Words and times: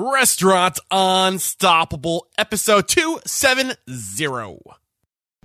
Restaurant 0.00 0.78
Unstoppable, 0.92 2.28
episode 2.38 2.86
270. 2.86 3.74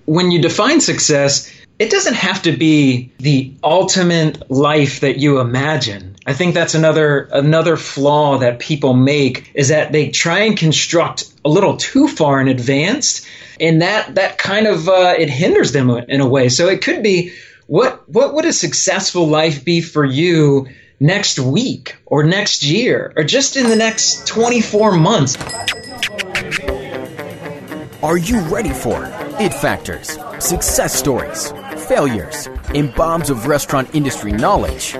When 0.05 0.29
you 0.29 0.43
define 0.43 0.79
success, 0.79 1.51
it 1.79 1.89
doesn't 1.89 2.13
have 2.13 2.43
to 2.43 2.55
be 2.55 3.11
the 3.17 3.51
ultimate 3.63 4.51
life 4.51 4.99
that 4.99 5.17
you 5.17 5.39
imagine. 5.39 6.15
I 6.27 6.33
think 6.33 6.53
that's 6.53 6.75
another 6.75 7.21
another 7.31 7.77
flaw 7.77 8.37
that 8.37 8.59
people 8.59 8.93
make 8.93 9.49
is 9.55 9.69
that 9.69 9.91
they 9.91 10.09
try 10.09 10.41
and 10.41 10.55
construct 10.55 11.33
a 11.43 11.49
little 11.49 11.77
too 11.77 12.07
far 12.07 12.39
in 12.39 12.47
advance, 12.47 13.25
and 13.59 13.81
that 13.81 14.13
that 14.13 14.37
kind 14.37 14.67
of 14.67 14.87
uh, 14.87 15.15
it 15.17 15.31
hinders 15.31 15.71
them 15.71 15.89
in 15.89 16.21
a 16.21 16.27
way. 16.27 16.49
So 16.49 16.67
it 16.67 16.83
could 16.83 17.01
be 17.01 17.33
what 17.65 18.07
what 18.07 18.35
would 18.35 18.45
a 18.45 18.53
successful 18.53 19.27
life 19.27 19.65
be 19.65 19.81
for 19.81 20.05
you 20.05 20.67
next 21.03 21.37
week 21.37 21.97
or 22.05 22.23
next 22.23 22.63
year 22.63 23.11
or 23.17 23.25
just 23.25 23.57
in 23.57 23.67
the 23.67 23.75
next 23.75 24.25
24 24.25 24.93
months? 24.93 25.35
Are 28.01 28.17
you 28.17 28.39
ready 28.41 28.71
for 28.71 29.03
it 29.39 29.53
factors, 29.53 30.17
success 30.39 30.95
stories, 30.95 31.51
failures, 31.87 32.47
and 32.73 32.95
bombs 32.95 33.29
of 33.29 33.47
restaurant 33.47 33.93
industry 33.93 34.31
knowledge? 34.31 34.93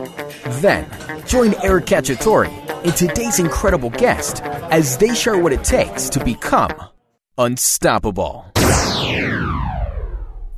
Then 0.61 0.85
join 1.25 1.53
Eric 1.63 1.85
Cacciatore 1.85 2.49
and 2.83 2.95
today's 2.95 3.39
incredible 3.39 3.89
guest 3.89 4.41
as 4.43 4.97
they 4.97 5.15
share 5.15 5.37
what 5.37 5.53
it 5.53 5.63
takes 5.63 6.09
to 6.09 6.23
become 6.23 6.73
unstoppable. 7.37 8.45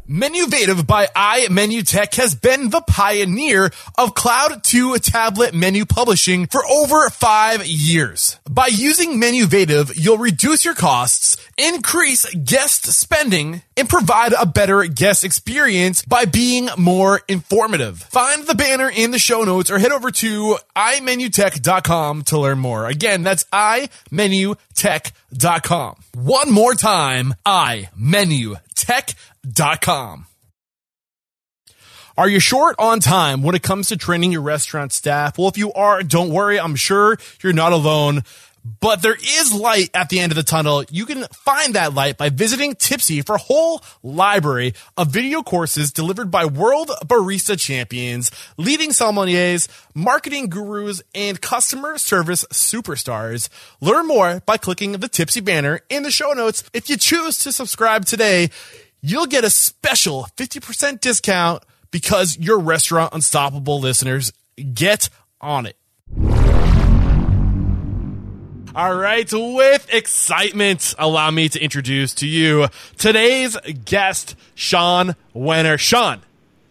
Menuvative 0.08 0.86
by 0.86 1.08
iMenuTech 1.08 2.14
has 2.18 2.36
been 2.36 2.70
the 2.70 2.82
pioneer 2.82 3.72
of 3.98 4.14
cloud 4.14 4.64
to 4.66 4.96
tablet 5.00 5.56
menu 5.56 5.84
publishing 5.84 6.46
for 6.46 6.64
over 6.64 7.10
five 7.10 7.66
years. 7.66 8.40
By 8.48 8.68
using 8.68 9.20
Menuvative, 9.20 9.92
you'll 9.96 10.20
reduce 10.20 10.64
your 10.64 10.76
costs, 10.76 11.38
increase 11.58 12.32
guest 12.36 12.86
spending, 12.94 13.64
and 13.76 13.90
provide 13.90 14.34
a 14.34 14.46
better 14.46 14.84
guest 14.84 15.24
experience 15.24 16.04
by 16.04 16.26
being 16.26 16.70
more 16.78 17.22
informative. 17.28 17.98
Find 17.98 18.46
the 18.46 18.54
banner 18.54 18.92
in 18.96 19.10
the 19.10 19.18
show 19.18 19.44
notes 19.44 19.72
or 19.72 19.80
head 19.80 19.92
over 19.92 20.12
to 20.12 20.58
imenutech.com 20.76 22.22
to 22.26 22.40
learn 22.40 22.60
more. 22.60 22.86
Again, 22.86 23.24
that's 23.24 23.46
imenutech.com. 23.46 24.56
One 26.14 26.52
more 26.52 26.76
time, 26.76 27.34
imenutech.com 27.44 28.62
com. 29.82 30.28
Are 32.18 32.30
you 32.30 32.40
short 32.40 32.76
on 32.80 33.02
time 33.02 33.44
when 33.44 33.56
it 33.56 33.64
comes 33.64 33.90
to 33.90 33.98
training 33.98 34.32
your 34.32 34.42
restaurant 34.42 34.94
staff? 34.94 35.38
Well, 35.38 35.50
if 35.50 35.58
you 35.58 35.74
are, 35.74 36.02
don't 36.02 36.30
worry. 36.30 36.58
I'm 36.58 36.76
sure 36.76 37.18
you're 37.44 37.52
not 37.52 37.74
alone. 37.74 38.24
But 38.80 39.04
there 39.04 39.16
is 39.16 39.54
light 39.54 39.92
at 39.94 40.10
the 40.10 40.20
end 40.20 40.32
of 40.32 40.36
the 40.36 40.42
tunnel. 40.42 40.84
You 40.90 41.06
can 41.06 41.26
find 41.26 41.76
that 41.76 41.94
light 41.94 42.18
by 42.18 42.30
visiting 42.30 42.74
Typsy 42.74 43.24
for 43.24 43.36
a 43.36 43.40
whole 43.40 43.84
library 44.02 44.74
of 44.98 45.10
video 45.10 45.44
courses 45.44 45.92
delivered 45.92 46.32
by 46.32 46.46
world 46.46 46.90
barista 47.06 47.60
champions, 47.60 48.32
leading 48.58 48.90
sommeliers, 48.90 49.68
marketing 49.94 50.50
gurus, 50.50 51.04
and 51.14 51.40
customer 51.42 52.00
service 52.00 52.44
superstars. 52.52 53.50
Learn 53.82 54.08
more 54.08 54.42
by 54.48 54.58
clicking 54.58 54.94
the 54.94 55.10
Typsy 55.10 55.46
banner 55.46 55.82
in 55.90 56.02
the 56.02 56.10
show 56.10 56.34
notes. 56.34 56.64
If 56.74 56.90
you 56.90 56.98
choose 56.98 57.38
to 57.40 57.52
subscribe 57.52 58.06
today, 58.06 58.50
you'll 59.06 59.28
get 59.28 59.44
a 59.44 59.50
special 59.50 60.28
50% 60.36 61.00
discount 61.00 61.64
because 61.92 62.38
your 62.38 62.60
restaurant 62.60 63.14
unstoppable 63.14 63.80
listeners 63.80 64.34
get 64.74 65.10
on 65.40 65.68
it. 65.68 65.78
All 68.76 68.96
right, 68.96 69.32
with 69.32 69.88
excitement, 69.94 70.96
allow 70.98 71.32
me 71.32 71.48
to 71.50 71.60
introduce 71.62 72.14
to 72.16 72.28
you 72.28 72.68
today's 72.98 73.56
guest, 73.86 74.36
Sean 74.54 75.16
Wenner. 75.34 75.80
Sean, 75.80 76.22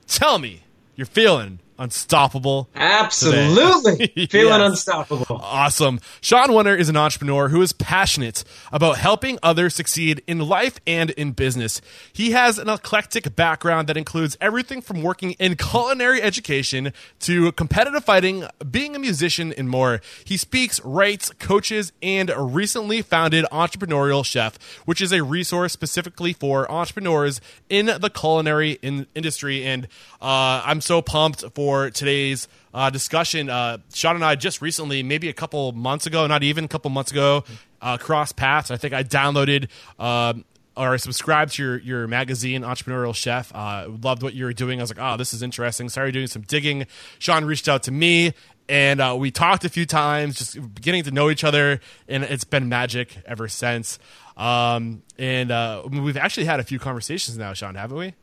tell 0.06 0.38
me 0.38 0.64
you're 0.96 1.06
feeling 1.06 1.60
unstoppable. 1.78 2.68
Absolutely. 2.74 4.06
Feeling 4.30 4.60
yes. 4.60 4.70
unstoppable. 4.70 5.40
Awesome. 5.42 6.00
Sean 6.20 6.48
Wenner 6.48 6.78
is 6.78 6.88
an 6.88 6.96
entrepreneur 6.96 7.48
who 7.48 7.60
is 7.62 7.72
passionate 7.72 8.44
about 8.72 8.98
helping 8.98 9.38
others 9.42 9.74
succeed 9.74 10.22
in 10.26 10.38
life 10.38 10.78
and 10.86 11.10
in 11.10 11.32
business. 11.32 11.80
He 12.12 12.30
has 12.30 12.58
an 12.58 12.68
eclectic 12.68 13.34
background 13.34 13.88
that 13.88 13.96
includes 13.96 14.36
everything 14.40 14.80
from 14.80 15.02
working 15.02 15.32
in 15.32 15.56
culinary 15.56 16.22
education 16.22 16.92
to 17.20 17.52
competitive 17.52 18.04
fighting, 18.04 18.46
being 18.70 18.94
a 18.94 18.98
musician, 18.98 19.52
and 19.52 19.68
more. 19.68 20.00
He 20.24 20.36
speaks, 20.36 20.80
writes, 20.84 21.30
coaches, 21.38 21.92
and 22.02 22.30
recently 22.36 23.02
founded 23.02 23.44
Entrepreneurial 23.50 24.24
Chef, 24.24 24.58
which 24.84 25.00
is 25.00 25.12
a 25.12 25.22
resource 25.22 25.72
specifically 25.72 26.32
for 26.32 26.70
entrepreneurs 26.70 27.40
in 27.68 27.86
the 27.86 28.10
culinary 28.10 28.78
in- 28.82 29.06
industry. 29.14 29.64
And 29.64 29.88
uh, 30.22 30.62
I'm 30.64 30.80
so 30.80 31.02
pumped 31.02 31.44
for 31.54 31.63
for 31.64 31.88
today's 31.88 32.46
uh, 32.74 32.90
discussion. 32.90 33.48
Uh, 33.48 33.78
Sean 33.94 34.16
and 34.16 34.24
I 34.24 34.34
just 34.34 34.60
recently, 34.60 35.02
maybe 35.02 35.30
a 35.30 35.32
couple 35.32 35.72
months 35.72 36.04
ago, 36.04 36.26
not 36.26 36.42
even 36.42 36.64
a 36.64 36.68
couple 36.68 36.90
months 36.90 37.10
ago, 37.10 37.42
uh, 37.80 37.96
cross 37.96 38.32
paths. 38.32 38.70
I 38.70 38.76
think 38.76 38.92
I 38.92 39.02
downloaded 39.02 39.68
um, 39.98 40.44
or 40.76 40.98
subscribed 40.98 41.54
to 41.54 41.62
your, 41.62 41.78
your 41.78 42.06
magazine, 42.06 42.60
Entrepreneurial 42.60 43.14
Chef. 43.14 43.50
Uh, 43.54 43.86
loved 44.02 44.22
what 44.22 44.34
you 44.34 44.44
were 44.44 44.52
doing. 44.52 44.78
I 44.78 44.82
was 44.82 44.94
like, 44.94 44.98
oh, 45.00 45.16
this 45.16 45.32
is 45.32 45.42
interesting. 45.42 45.88
Started 45.88 46.12
doing 46.12 46.26
some 46.26 46.42
digging. 46.42 46.86
Sean 47.18 47.46
reached 47.46 47.66
out 47.66 47.84
to 47.84 47.90
me 47.90 48.34
and 48.68 49.00
uh, 49.00 49.16
we 49.18 49.30
talked 49.30 49.64
a 49.64 49.70
few 49.70 49.86
times, 49.86 50.36
just 50.36 50.74
getting 50.74 51.02
to 51.04 51.10
know 51.12 51.30
each 51.30 51.44
other, 51.44 51.80
and 52.08 52.24
it's 52.24 52.44
been 52.44 52.68
magic 52.68 53.16
ever 53.26 53.48
since. 53.48 53.98
Um, 54.36 55.02
and 55.18 55.50
uh, 55.50 55.82
we've 55.90 56.16
actually 56.16 56.44
had 56.44 56.60
a 56.60 56.64
few 56.64 56.78
conversations 56.78 57.38
now, 57.38 57.54
Sean, 57.54 57.74
haven't 57.74 57.96
we? 57.96 58.14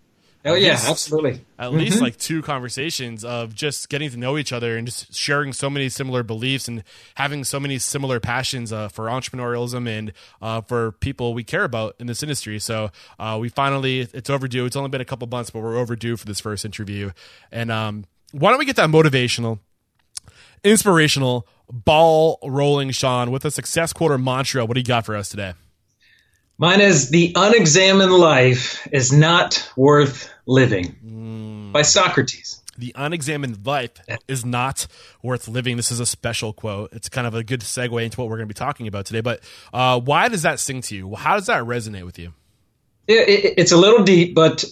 Oh 0.43 0.55
yeah, 0.55 0.71
least, 0.71 0.89
absolutely. 0.89 1.45
At 1.59 1.69
mm-hmm. 1.69 1.77
least 1.77 2.01
like 2.01 2.17
two 2.17 2.41
conversations 2.41 3.23
of 3.23 3.53
just 3.53 3.89
getting 3.89 4.09
to 4.09 4.17
know 4.17 4.37
each 4.37 4.51
other 4.51 4.75
and 4.75 4.87
just 4.87 5.13
sharing 5.13 5.53
so 5.53 5.69
many 5.69 5.87
similar 5.87 6.23
beliefs 6.23 6.67
and 6.67 6.83
having 7.15 7.43
so 7.43 7.59
many 7.59 7.77
similar 7.77 8.19
passions 8.19 8.73
uh, 8.73 8.87
for 8.87 9.05
entrepreneurialism 9.05 9.87
and 9.87 10.13
uh, 10.41 10.61
for 10.61 10.93
people 10.93 11.35
we 11.35 11.43
care 11.43 11.63
about 11.63 11.95
in 11.99 12.07
this 12.07 12.23
industry. 12.23 12.57
So 12.57 12.89
uh, 13.19 13.37
we 13.39 13.49
finally, 13.49 14.01
it's 14.13 14.31
overdue. 14.31 14.65
It's 14.65 14.75
only 14.75 14.89
been 14.89 15.01
a 15.01 15.05
couple 15.05 15.27
months, 15.27 15.51
but 15.51 15.61
we're 15.61 15.77
overdue 15.77 16.17
for 16.17 16.25
this 16.25 16.39
first 16.39 16.65
interview. 16.65 17.11
And 17.51 17.71
um, 17.71 18.05
why 18.31 18.49
don't 18.49 18.59
we 18.59 18.65
get 18.65 18.77
that 18.77 18.89
motivational, 18.89 19.59
inspirational, 20.63 21.47
ball 21.71 22.39
rolling, 22.43 22.89
Sean, 22.91 23.29
with 23.29 23.45
a 23.45 23.51
success 23.51 23.93
quote 23.93 24.11
or 24.11 24.17
mantra? 24.17 24.65
What 24.65 24.73
do 24.73 24.79
you 24.79 24.85
got 24.85 25.05
for 25.05 25.15
us 25.15 25.29
today? 25.29 25.53
Mine 26.61 26.81
is 26.81 27.09
The 27.09 27.33
Unexamined 27.35 28.13
Life 28.13 28.87
is 28.91 29.11
Not 29.11 29.67
Worth 29.75 30.31
Living 30.45 30.95
mm. 31.03 31.71
by 31.71 31.81
Socrates. 31.81 32.61
The 32.77 32.93
unexamined 32.95 33.65
life 33.65 33.93
is 34.27 34.45
not 34.45 34.85
worth 35.23 35.47
living. 35.47 35.75
This 35.75 35.91
is 35.91 35.99
a 35.99 36.05
special 36.05 36.53
quote. 36.53 36.93
It's 36.93 37.09
kind 37.09 37.25
of 37.25 37.33
a 37.33 37.43
good 37.43 37.61
segue 37.61 38.03
into 38.03 38.21
what 38.21 38.29
we're 38.29 38.37
going 38.37 38.47
to 38.47 38.53
be 38.53 38.59
talking 38.59 38.85
about 38.85 39.07
today. 39.07 39.21
But 39.21 39.41
uh, 39.73 39.99
why 40.01 40.27
does 40.27 40.43
that 40.43 40.59
sing 40.59 40.83
to 40.83 40.95
you? 40.95 41.15
How 41.15 41.33
does 41.33 41.47
that 41.47 41.63
resonate 41.63 42.05
with 42.05 42.19
you? 42.19 42.31
It, 43.07 43.27
it, 43.27 43.53
it's 43.57 43.71
a 43.71 43.77
little 43.77 44.03
deep, 44.03 44.35
but 44.35 44.63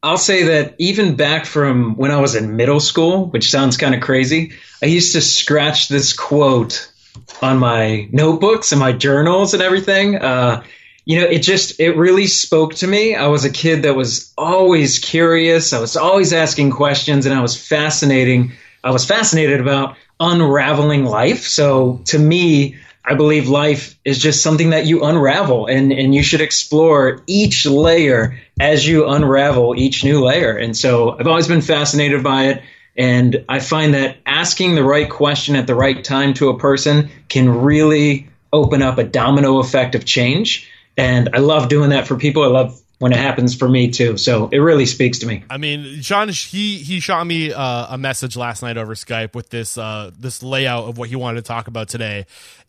I'll 0.00 0.16
say 0.16 0.44
that 0.44 0.76
even 0.78 1.16
back 1.16 1.44
from 1.44 1.96
when 1.96 2.12
I 2.12 2.20
was 2.20 2.36
in 2.36 2.54
middle 2.54 2.78
school, 2.78 3.26
which 3.30 3.50
sounds 3.50 3.76
kind 3.76 3.96
of 3.96 4.00
crazy, 4.00 4.52
I 4.80 4.86
used 4.86 5.14
to 5.14 5.22
scratch 5.22 5.88
this 5.88 6.12
quote 6.12 6.91
on 7.40 7.58
my 7.58 8.08
notebooks 8.12 8.72
and 8.72 8.80
my 8.80 8.92
journals 8.92 9.54
and 9.54 9.62
everything. 9.62 10.16
Uh, 10.16 10.62
you 11.04 11.20
know, 11.20 11.26
it 11.26 11.40
just, 11.40 11.80
it 11.80 11.96
really 11.96 12.26
spoke 12.26 12.74
to 12.76 12.86
me. 12.86 13.14
I 13.16 13.26
was 13.26 13.44
a 13.44 13.50
kid 13.50 13.82
that 13.82 13.94
was 13.96 14.32
always 14.38 14.98
curious. 14.98 15.72
I 15.72 15.80
was 15.80 15.96
always 15.96 16.32
asking 16.32 16.70
questions 16.70 17.26
and 17.26 17.34
I 17.34 17.42
was 17.42 17.56
fascinating. 17.56 18.52
I 18.84 18.90
was 18.90 19.04
fascinated 19.04 19.60
about 19.60 19.96
unraveling 20.20 21.04
life. 21.04 21.46
So 21.46 22.00
to 22.06 22.18
me, 22.18 22.76
I 23.04 23.14
believe 23.14 23.48
life 23.48 23.98
is 24.04 24.18
just 24.18 24.42
something 24.44 24.70
that 24.70 24.86
you 24.86 25.02
unravel 25.02 25.66
and, 25.66 25.92
and 25.92 26.14
you 26.14 26.22
should 26.22 26.40
explore 26.40 27.22
each 27.26 27.66
layer 27.66 28.38
as 28.60 28.86
you 28.86 29.08
unravel 29.08 29.74
each 29.76 30.04
new 30.04 30.24
layer. 30.24 30.56
And 30.56 30.76
so 30.76 31.18
I've 31.18 31.26
always 31.26 31.48
been 31.48 31.62
fascinated 31.62 32.22
by 32.22 32.44
it. 32.44 32.62
And 32.96 33.44
I 33.48 33.60
find 33.60 33.94
that 33.94 34.18
asking 34.26 34.74
the 34.74 34.84
right 34.84 35.08
question 35.08 35.56
at 35.56 35.66
the 35.66 35.74
right 35.74 36.02
time 36.02 36.34
to 36.34 36.50
a 36.50 36.58
person 36.58 37.10
can 37.28 37.48
really 37.62 38.28
open 38.52 38.82
up 38.82 38.98
a 38.98 39.04
domino 39.04 39.58
effect 39.58 39.94
of 39.94 40.04
change. 40.04 40.70
And 40.96 41.30
I 41.32 41.38
love 41.38 41.68
doing 41.68 41.90
that 41.90 42.06
for 42.06 42.16
people. 42.16 42.42
I 42.42 42.48
love 42.48 42.78
when 43.02 43.12
it 43.12 43.18
happens 43.18 43.56
for 43.56 43.68
me 43.68 43.90
too. 43.90 44.16
So 44.16 44.48
it 44.52 44.58
really 44.58 44.86
speaks 44.86 45.18
to 45.20 45.26
me. 45.26 45.42
I 45.50 45.58
mean, 45.58 46.02
Sean, 46.02 46.28
he 46.28 46.76
he 46.76 47.00
shot 47.00 47.26
me 47.26 47.52
uh, 47.52 47.94
a 47.94 47.98
message 47.98 48.36
last 48.36 48.62
night 48.62 48.76
over 48.76 48.94
Skype 48.94 49.34
with 49.34 49.50
this 49.50 49.76
uh, 49.76 50.12
this 50.16 50.40
layout 50.40 50.84
of 50.84 50.98
what 50.98 51.08
he 51.08 51.16
wanted 51.16 51.42
to 51.42 51.48
talk 51.48 51.66
about 51.66 51.88
today, 51.88 52.26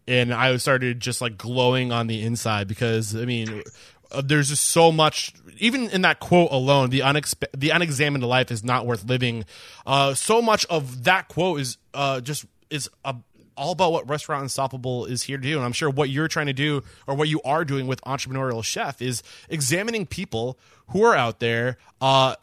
and 0.07 0.33
I 0.33 0.57
started 0.57 0.99
just 0.99 1.21
like 1.21 1.37
glowing 1.37 1.91
on 1.91 2.07
the 2.07 2.23
inside 2.23 2.67
because 2.67 3.15
I 3.15 3.25
mean, 3.25 3.61
uh, 4.13 4.21
there's 4.23 4.49
just 4.49 4.65
so 4.65 4.91
much 4.91 5.33
even 5.57 5.89
in 5.89 6.01
that 6.01 6.19
quote 6.19 6.51
alone 6.51 6.89
the 6.89 6.99
unexpe- 6.99 7.51
the 7.55 7.69
unexamined 7.69 8.23
life 8.23 8.51
is 8.51 8.63
not 8.63 8.85
worth 8.85 9.03
living 9.05 9.45
uh, 9.85 10.13
so 10.13 10.41
much 10.41 10.65
of 10.65 11.03
that 11.03 11.27
quote 11.27 11.59
is 11.59 11.77
uh, 11.93 12.21
just 12.21 12.45
is 12.69 12.89
a 13.05 13.15
all 13.55 13.71
about 13.71 13.91
what 13.91 14.09
Restaurant 14.09 14.43
Unstoppable 14.43 15.05
is 15.05 15.23
here 15.23 15.37
to 15.37 15.43
do. 15.43 15.55
And 15.57 15.65
I'm 15.65 15.73
sure 15.73 15.89
what 15.89 16.09
you're 16.09 16.27
trying 16.27 16.47
to 16.47 16.53
do 16.53 16.83
or 17.07 17.15
what 17.15 17.29
you 17.29 17.41
are 17.43 17.65
doing 17.65 17.87
with 17.87 18.01
Entrepreneurial 18.01 18.63
Chef 18.63 19.01
is 19.01 19.23
examining 19.49 20.05
people 20.05 20.57
who 20.87 21.03
are 21.03 21.15
out 21.15 21.39
there, 21.39 21.77
uh, 22.01 22.35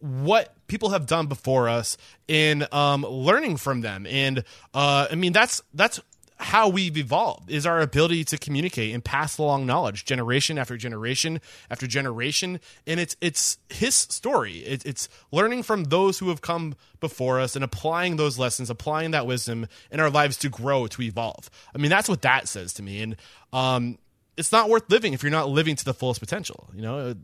what 0.00 0.54
people 0.66 0.90
have 0.90 1.06
done 1.06 1.26
before 1.26 1.68
us 1.68 1.96
in 2.26 2.66
um, 2.72 3.02
learning 3.02 3.56
from 3.56 3.80
them. 3.80 4.06
And 4.06 4.44
uh, 4.74 5.08
I 5.10 5.14
mean, 5.14 5.32
that's 5.32 5.62
that's 5.72 6.00
how 6.38 6.68
we've 6.68 6.96
evolved 6.98 7.50
is 7.50 7.64
our 7.64 7.80
ability 7.80 8.22
to 8.24 8.36
communicate 8.36 8.92
and 8.92 9.02
pass 9.02 9.38
along 9.38 9.64
knowledge 9.64 10.04
generation 10.04 10.58
after 10.58 10.76
generation 10.76 11.40
after 11.70 11.86
generation. 11.86 12.60
And 12.86 13.00
it's 13.00 13.16
it's 13.20 13.58
his 13.70 13.94
story. 13.94 14.58
It, 14.58 14.84
it's 14.84 15.08
learning 15.32 15.62
from 15.62 15.84
those 15.84 16.18
who 16.18 16.28
have 16.28 16.42
come 16.42 16.74
before 17.00 17.40
us 17.40 17.56
and 17.56 17.64
applying 17.64 18.16
those 18.16 18.38
lessons 18.38 18.68
applying 18.68 19.12
that 19.12 19.26
wisdom 19.26 19.66
in 19.90 20.00
our 20.00 20.10
lives 20.10 20.36
to 20.38 20.50
grow 20.50 20.86
to 20.88 21.02
evolve. 21.02 21.50
I 21.74 21.78
mean 21.78 21.90
that's 21.90 22.08
what 22.08 22.22
that 22.22 22.48
says 22.48 22.74
to 22.74 22.82
me. 22.82 23.00
And 23.02 23.16
um 23.52 23.98
it's 24.36 24.52
not 24.52 24.68
worth 24.68 24.90
living 24.90 25.14
if 25.14 25.22
you're 25.22 25.32
not 25.32 25.48
living 25.48 25.76
to 25.76 25.84
the 25.84 25.94
fullest 25.94 26.20
potential 26.20 26.68
you 26.74 26.82
know? 26.82 27.14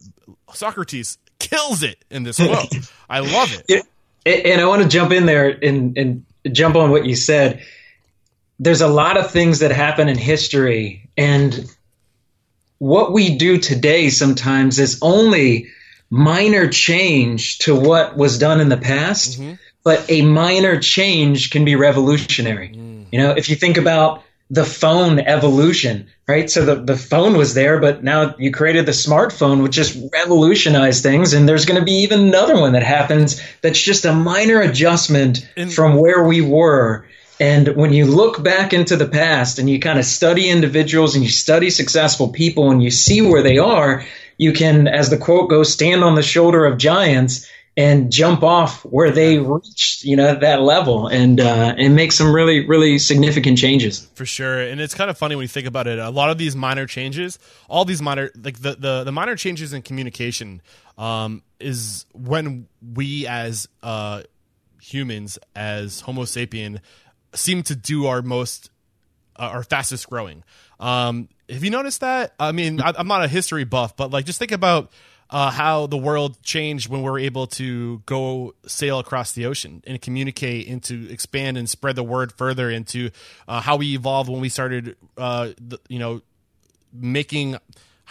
Socrates 0.55 1.19
kills 1.39 1.83
it 1.83 2.03
in 2.11 2.23
this 2.23 2.39
quote 2.39 2.75
i 3.11 3.21
love 3.21 3.63
it. 3.69 3.87
And 4.25 4.61
i 4.61 4.65
want 4.65 4.83
to 4.83 4.89
jump 4.89 5.13
in 5.13 5.27
there 5.27 5.51
and 5.51 5.99
and 5.99 6.25
jump 6.51 6.77
on 6.77 6.91
what 6.91 7.05
you 7.05 7.15
said 7.15 7.63
there's 8.63 8.81
a 8.81 8.89
lot 8.89 9.17
of 9.17 9.31
things 9.31 9.59
that 9.59 9.73
happen 9.73 10.09
in 10.09 10.17
history 10.17 11.09
and 11.17 11.69
what 12.79 13.13
we 13.13 13.37
do 13.37 13.59
today 13.59 14.09
sometimes 14.09 14.79
is 14.79 15.01
only 15.03 15.67
minor 16.11 16.69
change 16.69 17.59
to 17.59 17.75
what 17.75 18.17
was 18.17 18.39
done 18.39 18.61
in 18.61 18.69
the 18.69 18.77
past 18.77 19.41
mm-hmm. 19.41 19.55
but 19.83 20.09
a 20.09 20.23
minor 20.23 20.79
change 20.79 21.51
can 21.51 21.65
be 21.65 21.75
revolutionary 21.75 22.69
mm. 22.69 23.05
you 23.11 23.19
know 23.19 23.33
if 23.33 23.49
you 23.49 23.57
think 23.57 23.79
about 23.79 24.23
the 24.49 24.65
phone 24.65 25.19
evolution 25.19 26.07
right 26.29 26.49
so 26.49 26.65
the, 26.65 26.77
the 26.77 26.97
phone 26.97 27.37
was 27.37 27.55
there 27.55 27.81
but 27.81 28.05
now 28.05 28.37
you 28.39 28.53
created 28.53 28.87
the 28.87 28.93
smartphone 28.93 29.63
which 29.63 29.73
just 29.73 29.99
revolutionized 30.13 31.03
things 31.03 31.33
and 31.33 31.49
there's 31.49 31.65
going 31.65 31.81
to 31.81 31.85
be 31.85 32.03
even 32.03 32.21
another 32.21 32.61
one 32.61 32.75
that 32.75 32.85
happens 32.85 33.43
that's 33.61 33.81
just 33.81 34.05
a 34.05 34.13
minor 34.13 34.61
adjustment 34.61 35.51
in- 35.57 35.69
from 35.69 35.97
where 35.97 36.23
we 36.23 36.41
were 36.41 37.07
and 37.43 37.75
when 37.75 37.93
you 37.93 38.07
look 38.07 38.41
back 38.41 38.73
into 38.73 38.97
the 38.97 39.09
past 39.09 39.59
and 39.59 39.69
you 39.69 39.81
kind 39.81 39.99
of 39.99 40.05
study 40.05 40.49
individuals 40.49 41.17
and 41.17 41.25
you 41.25 41.31
study 41.31 41.71
successful 41.71 42.29
people 42.29 42.71
and 42.71 42.81
you 42.81 42.93
see 42.93 43.21
where 43.21 43.43
they 43.43 43.59
are, 43.59 44.07
you 44.39 44.53
can, 44.53 44.87
as 44.87 45.11
the 45.11 45.19
quote 45.19 45.51
goes, 45.51 45.73
stand 45.73 46.05
on 46.05 46.15
the 46.15 46.23
shoulder 46.23 46.65
of 46.65 46.79
giants 46.79 47.51
and 47.77 48.13
jump 48.13 48.45
off 48.45 48.85
where 48.85 49.11
they 49.11 49.39
reached, 49.39 50.05
you 50.05 50.15
know, 50.15 50.37
that 50.37 50.63
level 50.63 51.09
and 51.09 51.41
uh, 51.41 51.75
and 51.77 51.97
make 51.97 52.13
some 52.13 52.33
really 52.33 52.65
really 52.65 52.97
significant 53.01 53.59
changes. 53.59 54.07
For 54.15 54.25
sure, 54.25 54.61
and 54.61 54.81
it's 54.81 54.95
kind 54.95 55.11
of 55.11 55.19
funny 55.19 55.35
when 55.35 55.43
you 55.43 55.49
think 55.49 55.67
about 55.67 55.89
it. 55.89 55.99
A 55.99 56.11
lot 56.11 56.31
of 56.31 56.39
these 56.39 56.55
minor 56.55 56.87
changes, 56.87 57.41
all 57.69 57.85
these 57.85 58.01
minor 58.01 58.31
like 58.41 58.61
the 58.61 58.77
the, 58.77 59.03
the 59.03 59.13
minor 59.13 59.35
changes 59.35 59.73
in 59.73 59.83
communication, 59.83 60.63
um, 60.97 61.43
is 61.59 62.07
when 62.13 62.69
we 62.95 63.27
as 63.27 63.67
uh, 63.83 64.23
humans, 64.83 65.39
as 65.57 66.01
Homo 66.01 66.23
sapien, 66.23 66.81
seem 67.35 67.63
to 67.65 67.77
do 67.77 68.07
our 68.07 68.23
most 68.23 68.71
uh, 69.37 69.51
our 69.53 69.63
fastest 69.63 70.09
growing. 70.09 70.45
Um, 70.79 71.29
have 71.49 71.65
you 71.65 71.71
noticed 71.71 72.01
that? 72.01 72.35
I 72.39 72.53
mean, 72.53 72.81
I, 72.81 72.93
am 72.99 73.07
not 73.07 73.25
a 73.25 73.29
history 73.29 73.65
buff, 73.65 73.97
but 73.97 74.11
like 74.11 74.25
just 74.25 74.39
think 74.39 74.53
about 74.53 74.93
uh, 75.31 75.51
how 75.51 75.87
the 75.87 75.97
world 75.97 76.41
changed 76.43 76.89
when 76.89 77.03
we 77.03 77.11
were 77.11 77.19
able 77.19 77.47
to 77.47 78.03
go 78.05 78.55
sail 78.67 78.99
across 78.99 79.33
the 79.33 79.47
ocean 79.47 79.83
and 79.87 80.01
communicate 80.01 80.69
and 80.69 80.83
to 80.85 81.11
expand 81.11 81.57
and 81.57 81.69
spread 81.69 81.97
the 81.97 82.03
word 82.03 82.33
further 82.33 82.71
into 82.71 83.11
uh, 83.49 83.61
how 83.61 83.77
we 83.77 83.95
evolved 83.95 84.29
when 84.29 84.41
we 84.41 84.51
started, 84.51 84.97
uh, 85.17 85.51
the, 85.59 85.79
you 85.89 85.99
know, 85.99 86.21
making 86.93 87.57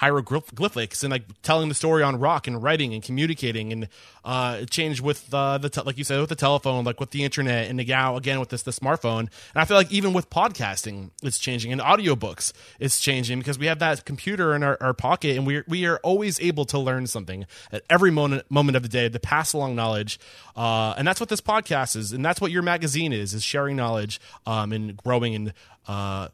hieroglyphics 0.01 1.03
and 1.03 1.11
like 1.11 1.23
telling 1.43 1.69
the 1.69 1.75
story 1.75 2.01
on 2.01 2.19
rock 2.19 2.47
and 2.47 2.63
writing 2.63 2.91
and 2.91 3.03
communicating 3.03 3.71
and 3.71 3.87
uh, 4.25 4.57
it 4.61 4.69
changed 4.71 4.99
with 4.99 5.31
uh, 5.31 5.59
the 5.59 5.69
te- 5.69 5.81
like 5.81 5.95
you 5.95 6.03
said 6.03 6.19
with 6.19 6.29
the 6.29 6.35
telephone 6.35 6.83
like 6.83 6.99
with 6.99 7.11
the 7.11 7.23
internet 7.23 7.69
and 7.69 7.77
now 7.87 8.17
again 8.17 8.39
with 8.39 8.49
this 8.49 8.63
the 8.63 8.71
smartphone. 8.71 9.19
And 9.19 9.29
I 9.55 9.65
feel 9.65 9.77
like 9.77 9.91
even 9.91 10.11
with 10.11 10.27
podcasting 10.31 11.11
it's 11.21 11.37
changing 11.37 11.71
and 11.71 11.79
audiobooks 11.79 12.51
it's 12.79 12.99
changing 12.99 13.37
because 13.37 13.59
we 13.59 13.67
have 13.67 13.77
that 13.77 14.03
computer 14.03 14.55
in 14.55 14.63
our, 14.63 14.75
our 14.81 14.95
pocket 14.95 15.37
and 15.37 15.45
we 15.45 15.61
we 15.67 15.85
are 15.85 15.97
always 15.97 16.39
able 16.39 16.65
to 16.65 16.79
learn 16.79 17.05
something 17.05 17.45
at 17.71 17.83
every 17.87 18.09
moment 18.09 18.49
moment 18.49 18.75
of 18.75 18.81
the 18.81 18.89
day 18.89 19.07
to 19.07 19.19
pass 19.19 19.53
along 19.53 19.75
knowledge 19.75 20.19
uh, 20.55 20.95
and 20.97 21.07
that's 21.07 21.19
what 21.19 21.29
this 21.29 21.41
podcast 21.41 21.95
is 21.95 22.11
and 22.11 22.25
that's 22.25 22.41
what 22.41 22.49
your 22.49 22.63
magazine 22.63 23.13
is 23.13 23.35
is 23.35 23.43
sharing 23.43 23.75
knowledge 23.75 24.19
um, 24.47 24.73
and 24.73 24.97
growing 24.97 25.35
and 25.35 25.53
uh, 25.87 26.27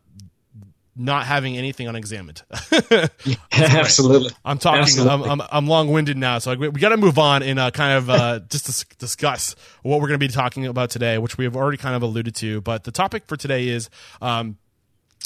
not 0.97 1.25
having 1.25 1.57
anything 1.57 1.88
unexamined. 1.88 2.41
yeah, 2.91 3.38
absolutely. 3.51 4.31
I'm 4.44 4.57
talking. 4.57 4.81
Absolutely. 4.81 5.29
I'm, 5.29 5.41
I'm, 5.41 5.47
I'm 5.51 5.67
long 5.67 5.91
winded 5.91 6.17
now, 6.17 6.39
so 6.39 6.55
we, 6.55 6.69
we 6.69 6.79
got 6.79 6.89
to 6.89 6.97
move 6.97 7.17
on 7.19 7.44
and 7.44 7.59
uh, 7.59 7.71
kind 7.71 7.97
of 7.97 8.09
uh, 8.09 8.39
just 8.49 8.65
dis- 8.65 8.85
discuss 8.97 9.55
what 9.83 10.01
we're 10.01 10.07
going 10.07 10.19
to 10.19 10.27
be 10.27 10.31
talking 10.31 10.65
about 10.65 10.89
today, 10.89 11.17
which 11.17 11.38
we 11.38 11.45
have 11.45 11.55
already 11.55 11.77
kind 11.77 11.95
of 11.95 12.01
alluded 12.01 12.35
to. 12.35 12.61
But 12.61 12.83
the 12.83 12.91
topic 12.91 13.23
for 13.27 13.38
today 13.38 13.67
is. 13.67 13.89
Um, 14.21 14.57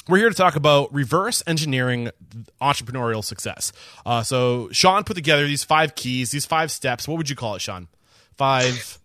we're 0.07 0.17
here 0.17 0.29
to 0.29 0.35
talk 0.35 0.55
about 0.55 0.91
reverse 0.91 1.43
engineering 1.45 2.09
entrepreneurial 2.59 3.23
success. 3.23 3.71
Uh, 4.03 4.23
so 4.23 4.67
Sean 4.71 5.03
put 5.03 5.13
together 5.13 5.45
these 5.45 5.63
five 5.63 5.93
keys, 5.93 6.31
these 6.31 6.45
five 6.45 6.71
steps. 6.71 7.07
What 7.07 7.17
would 7.17 7.29
you 7.29 7.35
call 7.35 7.53
it, 7.53 7.61
Sean? 7.61 7.87
Five 8.35 8.97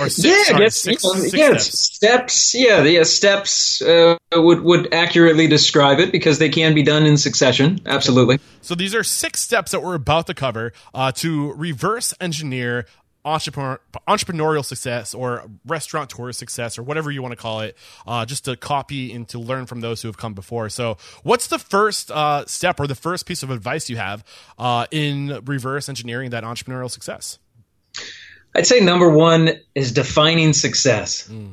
or 0.00 0.08
six, 0.08 0.24
yeah, 0.24 0.42
sorry, 0.44 0.64
guess, 0.64 0.76
six, 0.76 1.02
six 1.02 1.34
yeah, 1.34 1.56
steps. 1.56 1.78
steps. 1.78 2.54
Yeah, 2.54 2.80
the 2.82 3.04
steps 3.04 3.82
uh, 3.82 4.16
would 4.34 4.60
would 4.62 4.92
accurately 4.92 5.46
describe 5.46 5.98
it 5.98 6.12
because 6.12 6.38
they 6.38 6.48
can 6.48 6.74
be 6.74 6.82
done 6.82 7.04
in 7.06 7.16
succession. 7.16 7.80
Absolutely. 7.86 8.38
So 8.60 8.74
these 8.74 8.94
are 8.94 9.04
six 9.04 9.40
steps 9.40 9.72
that 9.72 9.82
we're 9.82 9.94
about 9.94 10.26
to 10.26 10.34
cover 10.34 10.72
uh, 10.94 11.12
to 11.12 11.52
reverse 11.52 12.14
engineer 12.20 12.86
entrepreneur, 13.26 13.80
entrepreneurial 14.08 14.64
success 14.64 15.12
or 15.12 15.50
restaurant 15.66 16.12
restaurateur 16.12 16.32
success 16.32 16.78
or 16.78 16.82
whatever 16.82 17.10
you 17.10 17.20
want 17.20 17.32
to 17.32 17.36
call 17.36 17.60
it, 17.60 17.76
uh, 18.06 18.24
just 18.24 18.44
to 18.44 18.56
copy 18.56 19.12
and 19.12 19.28
to 19.28 19.38
learn 19.38 19.66
from 19.66 19.80
those 19.80 20.00
who 20.00 20.08
have 20.08 20.16
come 20.16 20.32
before. 20.32 20.68
So, 20.68 20.96
what's 21.24 21.48
the 21.48 21.58
first 21.58 22.10
uh, 22.10 22.46
step 22.46 22.78
or 22.78 22.86
the 22.86 22.94
first 22.94 23.26
piece 23.26 23.42
of 23.42 23.50
advice 23.50 23.90
you 23.90 23.96
have 23.96 24.24
uh, 24.58 24.86
in 24.90 25.40
reverse 25.44 25.88
engineering 25.88 26.30
that 26.30 26.44
entrepreneurial 26.44 26.90
success? 26.90 27.38
I'd 28.56 28.66
say 28.66 28.80
number 28.80 29.10
one 29.10 29.50
is 29.74 29.92
defining 29.92 30.52
success. 30.52 31.28
Mm. 31.28 31.52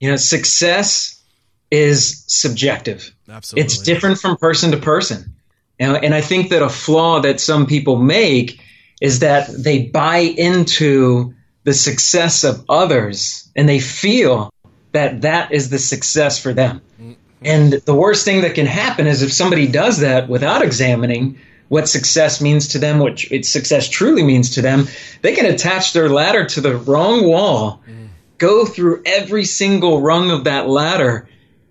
You 0.00 0.10
know, 0.10 0.16
success 0.16 1.22
is 1.70 2.24
subjective. 2.26 3.14
Absolutely. 3.28 3.64
It's 3.64 3.78
different 3.78 4.18
from 4.18 4.36
person 4.36 4.72
to 4.72 4.76
person. 4.76 5.36
You 5.78 5.86
know, 5.86 5.94
and 5.94 6.14
I 6.14 6.20
think 6.20 6.50
that 6.50 6.62
a 6.62 6.68
flaw 6.68 7.20
that 7.20 7.40
some 7.40 7.66
people 7.66 7.96
make 7.96 8.60
is 9.00 9.20
that 9.20 9.48
they 9.48 9.86
buy 9.86 10.18
into 10.18 11.34
the 11.64 11.72
success 11.72 12.44
of 12.44 12.64
others 12.68 13.48
and 13.54 13.68
they 13.68 13.78
feel 13.78 14.52
that 14.92 15.22
that 15.22 15.52
is 15.52 15.70
the 15.70 15.78
success 15.78 16.38
for 16.38 16.52
them. 16.52 16.82
Mm-hmm. 17.00 17.12
And 17.44 17.72
the 17.72 17.94
worst 17.94 18.24
thing 18.24 18.42
that 18.42 18.54
can 18.54 18.66
happen 18.66 19.06
is 19.06 19.22
if 19.22 19.32
somebody 19.32 19.66
does 19.66 20.00
that 20.00 20.28
without 20.28 20.62
examining 20.62 21.38
what 21.70 21.88
success 21.88 22.40
means 22.40 22.66
to 22.66 22.80
them, 22.80 22.98
what 22.98 23.20
success 23.20 23.88
truly 23.88 24.24
means 24.24 24.50
to 24.56 24.60
them, 24.60 24.88
they 25.22 25.36
can 25.36 25.46
attach 25.46 25.92
their 25.92 26.08
ladder 26.08 26.44
to 26.44 26.60
the 26.60 26.74
wrong 26.76 27.24
wall, 27.24 27.80
mm. 27.88 28.08
go 28.38 28.66
through 28.66 29.04
every 29.06 29.44
single 29.44 30.02
rung 30.02 30.32
of 30.32 30.44
that 30.44 30.68
ladder, 30.68 31.28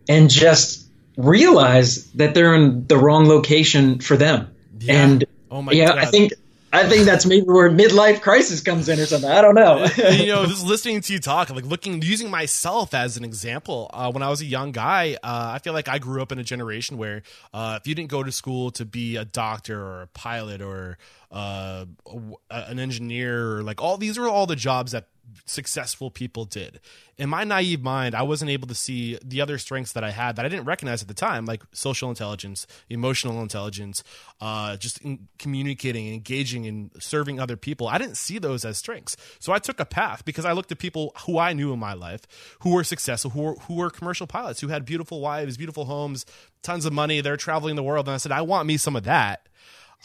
and 0.08 0.30
just 0.30 0.88
realize 1.18 2.10
that 2.14 2.34
they're 2.34 2.56
in 2.56 2.88
the 2.88 2.96
wrong 2.96 3.28
location 3.28 4.00
for 4.00 4.16
them. 4.16 4.50
Yeah. 4.80 5.04
And 5.04 5.26
oh 5.52 5.62
my 5.64 5.74
yeah, 5.74 5.88
God. 5.88 5.98
I 5.98 6.06
think 6.06 6.32
I 6.72 6.88
think 6.88 7.06
that's 7.06 7.26
maybe 7.26 7.46
where 7.46 7.70
midlife 7.70 8.22
crisis 8.22 8.62
comes 8.62 8.90
in 8.90 9.00
or 9.00 9.06
something. 9.06 9.30
I 9.30 9.42
don't 9.42 9.56
know. 9.56 9.86
you 10.12 10.28
know, 10.28 10.46
just 10.48 10.66
listening 10.66 11.02
to 11.02 11.14
you 11.14 11.20
talk, 11.20 11.50
like 11.50 11.66
looking, 11.66 12.02
using 12.02 12.30
myself 12.30 12.94
as 12.94 13.18
an 13.18 13.24
example. 13.24 13.90
Uh, 13.94 14.12
when 14.12 14.22
I 14.22 14.30
was 14.30 14.42
a 14.42 14.46
young 14.46 14.72
guy, 14.72 15.18
uh, 15.24 15.52
I 15.56 15.60
feel 15.60 15.74
like 15.74 15.88
I 15.88 15.98
grew 15.98 16.22
up 16.22 16.32
in 16.32 16.38
a 16.38 16.44
generation 16.44 16.98
where 16.98 17.24
uh, 17.54 17.80
if 17.82 17.88
you 17.88 17.96
didn't 17.96 18.12
go 18.12 18.22
to 18.22 18.32
school 18.32 18.72
to 18.72 18.86
be 18.86 19.16
a 19.16 19.26
doctor 19.26 19.82
or 19.82 20.02
a 20.04 20.08
pilot 20.08 20.62
or 20.62 20.98
uh, 21.32 21.86
an 22.52 22.80
engineer, 22.80 23.58
or 23.58 23.64
like 23.64 23.82
all 23.82 23.98
these 23.98 24.18
were 24.18 24.28
all 24.28 24.46
the 24.46 24.56
jobs 24.56 24.92
that 24.92 25.08
successful 25.46 26.10
people 26.10 26.46
did. 26.46 26.80
In 27.18 27.30
my 27.30 27.44
naive 27.44 27.82
mind, 27.82 28.16
I 28.16 28.22
wasn't 28.22 28.52
able 28.52 28.68
to 28.68 28.76
see 28.76 29.18
the 29.24 29.42
other 29.42 29.58
strengths 29.58 29.92
that 29.94 30.04
I 30.04 30.12
had 30.12 30.36
that 30.36 30.46
I 30.46 30.50
didn't 30.50 30.66
recognize 30.66 31.02
at 31.02 31.08
the 31.08 31.14
time, 31.14 31.46
like 31.46 31.64
social 31.74 32.10
intelligence, 32.10 32.66
emotional 32.90 33.42
intelligence, 33.42 34.04
uh, 34.40 34.78
just 34.78 35.02
communicating, 35.38 36.14
engaging, 36.14 36.66
and 36.66 36.92
serving 37.00 37.40
other 37.40 37.58
people. 37.58 37.88
I 37.88 37.98
didn't 37.98 38.18
see 38.18 38.38
those 38.38 38.64
as 38.64 38.78
strengths. 38.78 39.18
So 39.40 39.52
I 39.52 39.60
took 39.60 39.80
a 39.80 39.86
path 39.86 40.24
because 40.26 40.46
I 40.46 40.54
looked 40.54 40.72
at 40.72 40.80
people 40.80 41.14
who 41.26 41.38
I 41.38 41.54
knew 41.54 41.74
in 41.74 41.80
my 41.80 41.94
life 41.94 42.22
who 42.62 42.74
were 42.74 42.84
successful, 42.84 43.32
who 43.32 43.42
were, 43.42 43.56
who 43.56 43.76
were 43.76 43.90
commercial 43.90 44.28
pilots, 44.28 44.62
who 44.62 44.68
had 44.70 44.86
beautiful 44.86 45.20
wives, 45.22 45.58
beautiful 45.58 45.86
homes, 45.86 46.26
tons 46.64 46.86
of 46.86 46.94
money. 46.94 47.22
They're 47.22 47.38
traveling 47.38 47.76
the 47.76 47.84
world. 47.84 48.08
And 48.08 48.16
I 48.16 48.18
said, 48.18 48.32
I 48.32 48.42
want 48.42 48.68
me 48.68 48.78
some 48.78 48.96
of 48.96 49.04
that. 49.04 49.48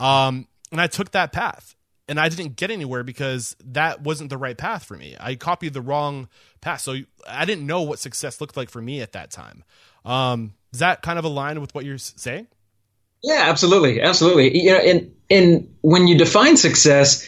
Um, 0.01 0.49
and 0.73 0.81
I 0.81 0.89
took 0.89 1.13
that 1.13 1.33
path 1.33 1.77
and 2.09 2.21
I 2.21 2.29
didn't 2.29 2.57
get 2.57 2.71
anywhere 2.71 3.03
because 3.03 3.57
that 3.65 4.03
wasn't 4.03 4.31
the 4.31 4.37
right 4.37 4.57
path 4.57 4.85
for 4.85 4.97
me. 4.97 5.17
I 5.19 5.35
copied 5.37 5.73
the 5.73 5.81
wrong 5.81 6.29
path, 6.61 6.81
so 6.81 6.97
I 7.29 7.45
didn't 7.45 7.67
know 7.67 7.83
what 7.83 7.99
success 7.99 8.41
looked 8.41 8.57
like 8.57 8.71
for 8.71 8.83
me 8.83 9.01
at 9.01 9.13
that 9.13 9.31
time. 9.31 9.65
Um, 10.05 10.55
does 10.73 10.81
that 10.81 11.03
kind 11.03 11.19
of 11.19 11.25
align 11.25 11.61
with 11.61 11.75
what 11.75 11.85
you're 11.85 11.99
saying? 11.99 12.47
Yeah, 13.23 13.45
absolutely, 13.47 14.03
absolutely. 14.03 14.61
You 14.63 14.73
know, 14.73 14.79
and 14.79 15.15
and 15.31 15.75
when 15.81 16.07
you 16.07 16.19
define 16.19 16.57
success, 16.57 17.27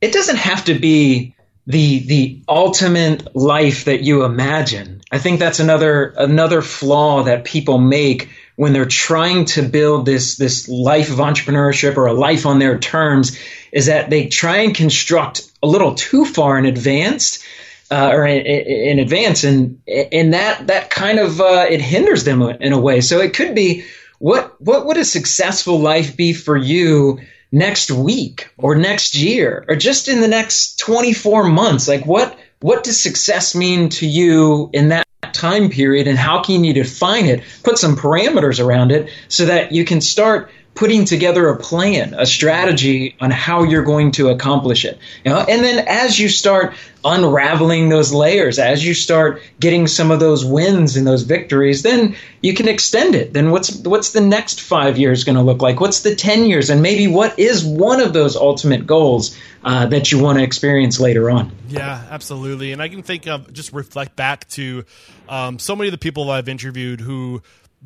it 0.00 0.12
doesn't 0.12 0.38
have 0.38 0.64
to 0.64 0.74
be 0.74 1.36
the 1.66 2.00
the 2.00 2.42
ultimate 2.48 3.36
life 3.36 3.84
that 3.84 4.02
you 4.02 4.24
imagine. 4.24 5.02
I 5.12 5.18
think 5.18 5.38
that's 5.38 5.60
another 5.60 6.14
another 6.16 6.62
flaw 6.62 7.22
that 7.24 7.44
people 7.44 7.78
make 7.78 8.28
when 8.60 8.74
they're 8.74 8.84
trying 8.84 9.46
to 9.46 9.62
build 9.62 10.04
this 10.04 10.36
this 10.36 10.68
life 10.68 11.10
of 11.10 11.16
entrepreneurship 11.16 11.96
or 11.96 12.08
a 12.08 12.12
life 12.12 12.44
on 12.44 12.58
their 12.58 12.78
terms 12.78 13.38
is 13.72 13.86
that 13.86 14.10
they 14.10 14.26
try 14.26 14.58
and 14.58 14.74
construct 14.74 15.50
a 15.62 15.66
little 15.66 15.94
too 15.94 16.26
far 16.26 16.58
in 16.58 16.66
advance 16.66 17.42
uh, 17.90 18.10
or 18.12 18.26
in, 18.26 18.44
in, 18.44 18.98
advance 18.98 19.44
and 19.44 19.80
and 19.88 20.34
that 20.34 20.66
that 20.66 20.90
kind 20.90 21.18
of 21.18 21.40
uh, 21.40 21.68
it 21.70 21.80
hinders 21.80 22.24
them 22.24 22.42
in 22.42 22.74
a 22.74 22.78
way. 22.78 23.00
So 23.00 23.20
it 23.20 23.32
could 23.32 23.54
be 23.54 23.86
what 24.18 24.60
what 24.60 24.84
would 24.84 24.98
a 24.98 25.06
successful 25.06 25.80
life 25.80 26.14
be 26.14 26.34
for 26.34 26.54
you 26.54 27.20
next 27.50 27.90
week 27.90 28.50
or 28.58 28.74
next 28.74 29.14
year 29.14 29.64
or 29.68 29.76
just 29.76 30.06
in 30.06 30.20
the 30.20 30.28
next 30.28 30.78
24 30.80 31.44
months? 31.44 31.88
Like 31.88 32.04
what 32.04 32.38
what 32.60 32.84
does 32.84 33.02
success 33.02 33.54
mean 33.54 33.88
to 33.88 34.06
you 34.06 34.68
in 34.74 34.90
that 34.90 35.06
time 35.32 35.68
period 35.68 36.08
and 36.08 36.18
how 36.18 36.42
can 36.42 36.64
you 36.64 36.72
define 36.72 37.26
it 37.26 37.42
put 37.62 37.78
some 37.78 37.94
parameters 37.96 38.62
around 38.62 38.90
it 38.90 39.10
so 39.28 39.44
that 39.46 39.72
you 39.72 39.84
can 39.84 40.00
start 40.00 40.50
putting 40.80 41.04
together 41.04 41.46
a 41.50 41.58
plan, 41.58 42.14
a 42.14 42.24
strategy 42.24 43.14
on 43.20 43.30
how 43.30 43.64
you're 43.64 43.82
going 43.82 44.12
to 44.12 44.30
accomplish 44.30 44.86
it. 44.86 44.98
You 45.26 45.30
know? 45.30 45.40
And 45.40 45.62
then 45.62 45.84
as 45.86 46.18
you 46.18 46.30
start 46.30 46.72
unraveling 47.04 47.90
those 47.90 48.14
layers, 48.14 48.58
as 48.58 48.82
you 48.82 48.94
start 48.94 49.42
getting 49.60 49.86
some 49.86 50.10
of 50.10 50.20
those 50.20 50.42
wins 50.42 50.96
and 50.96 51.06
those 51.06 51.22
victories, 51.24 51.82
then 51.82 52.16
you 52.40 52.54
can 52.54 52.66
extend 52.66 53.14
it. 53.14 53.34
Then 53.34 53.50
what's 53.50 53.76
what's 53.80 54.12
the 54.12 54.22
next 54.22 54.62
five 54.62 54.96
years 54.96 55.24
going 55.24 55.36
to 55.36 55.42
look 55.42 55.60
like? 55.60 55.80
What's 55.80 56.00
the 56.00 56.14
ten 56.14 56.46
years? 56.46 56.70
And 56.70 56.80
maybe 56.80 57.08
what 57.08 57.38
is 57.38 57.62
one 57.62 58.00
of 58.00 58.14
those 58.14 58.34
ultimate 58.34 58.86
goals 58.86 59.36
uh, 59.62 59.84
that 59.84 60.10
you 60.10 60.18
want 60.18 60.38
to 60.38 60.44
experience 60.44 60.98
later 60.98 61.30
on? 61.30 61.52
Yeah, 61.68 62.02
absolutely. 62.10 62.72
And 62.72 62.80
I 62.80 62.88
can 62.88 63.02
think 63.02 63.26
of 63.26 63.52
just 63.52 63.74
reflect 63.74 64.16
back 64.16 64.48
to 64.50 64.86
um, 65.28 65.58
so 65.58 65.76
many 65.76 65.88
of 65.88 65.92
the 65.92 65.98
people 65.98 66.30
I've 66.30 66.48
interviewed 66.48 67.02
who 67.02 67.42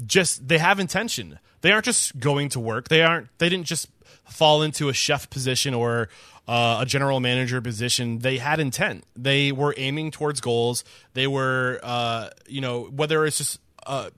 just 0.07 0.49
they 0.49 0.59
have 0.59 0.81
intention 0.81 1.39
they 1.65 1.73
aren't 1.73 1.87
just 1.87 2.21
going 2.21 2.51
to 2.51 2.61
work. 2.61 2.89
They 2.89 3.03
aren't. 3.03 3.29
They 3.39 3.49
didn't 3.49 3.65
just 3.65 3.89
fall 4.29 4.61
into 4.61 4.91
a 4.91 4.93
chef 4.93 5.31
position 5.31 5.73
or 5.73 6.11
uh, 6.47 6.81
a 6.83 6.85
general 6.85 7.21
manager 7.21 7.63
position. 7.63 8.19
They 8.19 8.37
had 8.37 8.61
intent. 8.61 9.05
They 9.17 9.51
were 9.51 9.73
aiming 9.79 10.11
towards 10.11 10.43
goals. 10.43 10.85
They 11.15 11.27
were, 11.27 11.81
uh, 11.83 12.29
you 12.47 12.61
know, 12.61 12.83
whether 12.95 13.25
it's 13.25 13.39
just 13.39 13.61
a, 13.87 14.11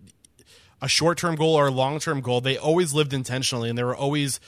a 0.83 0.88
short 0.88 1.18
term 1.18 1.37
goal 1.37 1.54
or 1.54 1.68
a 1.68 1.71
long 1.71 2.00
term 2.00 2.21
goal, 2.21 2.40
they 2.40 2.59
always 2.59 2.92
lived 2.92 3.12
intentionally 3.12 3.68
and 3.68 3.78
they 3.78 3.85
were 3.85 3.95
always 3.95 4.40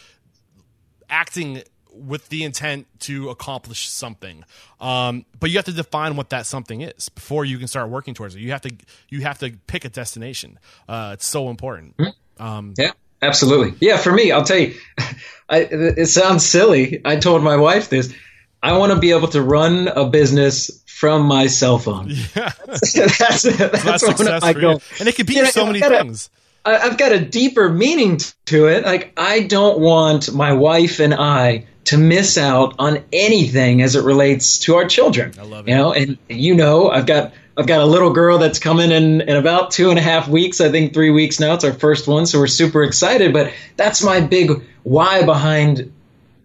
acting 1.08 1.62
with 2.06 2.28
the 2.28 2.44
intent 2.44 2.86
to 3.00 3.30
accomplish 3.30 3.88
something. 3.88 4.44
Um, 4.80 5.24
but 5.38 5.50
you 5.50 5.56
have 5.56 5.64
to 5.66 5.72
define 5.72 6.16
what 6.16 6.30
that 6.30 6.46
something 6.46 6.82
is 6.82 7.08
before 7.08 7.44
you 7.44 7.58
can 7.58 7.68
start 7.68 7.88
working 7.88 8.14
towards 8.14 8.34
it. 8.34 8.40
You 8.40 8.52
have 8.52 8.62
to 8.62 8.74
you 9.08 9.22
have 9.22 9.38
to 9.40 9.52
pick 9.66 9.84
a 9.84 9.88
destination. 9.88 10.58
Uh, 10.88 11.10
it's 11.14 11.26
so 11.26 11.50
important. 11.50 11.96
Mm-hmm. 11.96 12.42
Um, 12.42 12.74
yeah, 12.78 12.92
absolutely. 13.22 13.74
Yeah, 13.80 13.96
for 13.96 14.12
me, 14.12 14.30
I'll 14.32 14.44
tell 14.44 14.58
you, 14.58 14.74
I, 15.48 15.60
it 15.70 16.06
sounds 16.06 16.46
silly. 16.46 17.00
I 17.04 17.16
told 17.16 17.42
my 17.42 17.56
wife 17.56 17.90
this. 17.90 18.14
I 18.62 18.76
want 18.76 18.92
to 18.92 18.98
be 18.98 19.12
able 19.12 19.28
to 19.28 19.42
run 19.42 19.88
a 19.88 20.08
business 20.08 20.82
from 20.86 21.26
my 21.26 21.46
cell 21.46 21.78
phone. 21.78 22.10
Yeah, 22.34 22.52
that's 22.66 22.92
that's, 22.92 23.42
that's, 23.42 23.84
that's 23.84 24.02
one 24.18 24.28
of 24.28 24.42
my 24.42 24.52
goals. 24.52 24.82
And 24.98 25.08
it 25.08 25.14
could 25.14 25.26
be 25.26 25.36
know, 25.36 25.44
so 25.44 25.66
many 25.66 25.80
things. 25.80 26.30
I've 26.76 26.98
got 26.98 27.12
a 27.12 27.20
deeper 27.20 27.68
meaning 27.68 28.20
to 28.46 28.66
it. 28.66 28.84
Like 28.84 29.12
I 29.16 29.40
don't 29.40 29.78
want 29.78 30.32
my 30.32 30.52
wife 30.52 31.00
and 31.00 31.14
I 31.14 31.66
to 31.84 31.96
miss 31.96 32.36
out 32.36 32.74
on 32.78 33.02
anything 33.12 33.80
as 33.80 33.96
it 33.96 34.04
relates 34.04 34.58
to 34.60 34.76
our 34.76 34.86
children. 34.86 35.32
I 35.38 35.42
love 35.42 35.66
it. 35.66 35.70
You 35.70 35.76
know, 35.76 35.92
and 35.92 36.18
you 36.28 36.54
know, 36.54 36.90
I've 36.90 37.06
got 37.06 37.32
I've 37.56 37.66
got 37.66 37.80
a 37.80 37.86
little 37.86 38.12
girl 38.12 38.38
that's 38.38 38.58
coming 38.58 38.90
in 38.90 39.22
in 39.22 39.36
about 39.36 39.70
two 39.70 39.90
and 39.90 39.98
a 39.98 40.02
half 40.02 40.28
weeks. 40.28 40.60
I 40.60 40.70
think 40.70 40.94
three 40.94 41.10
weeks 41.10 41.40
now. 41.40 41.54
It's 41.54 41.64
our 41.64 41.72
first 41.72 42.06
one, 42.06 42.26
so 42.26 42.38
we're 42.38 42.46
super 42.46 42.82
excited. 42.82 43.32
But 43.32 43.52
that's 43.76 44.02
my 44.02 44.20
big 44.20 44.64
why 44.82 45.24
behind 45.24 45.92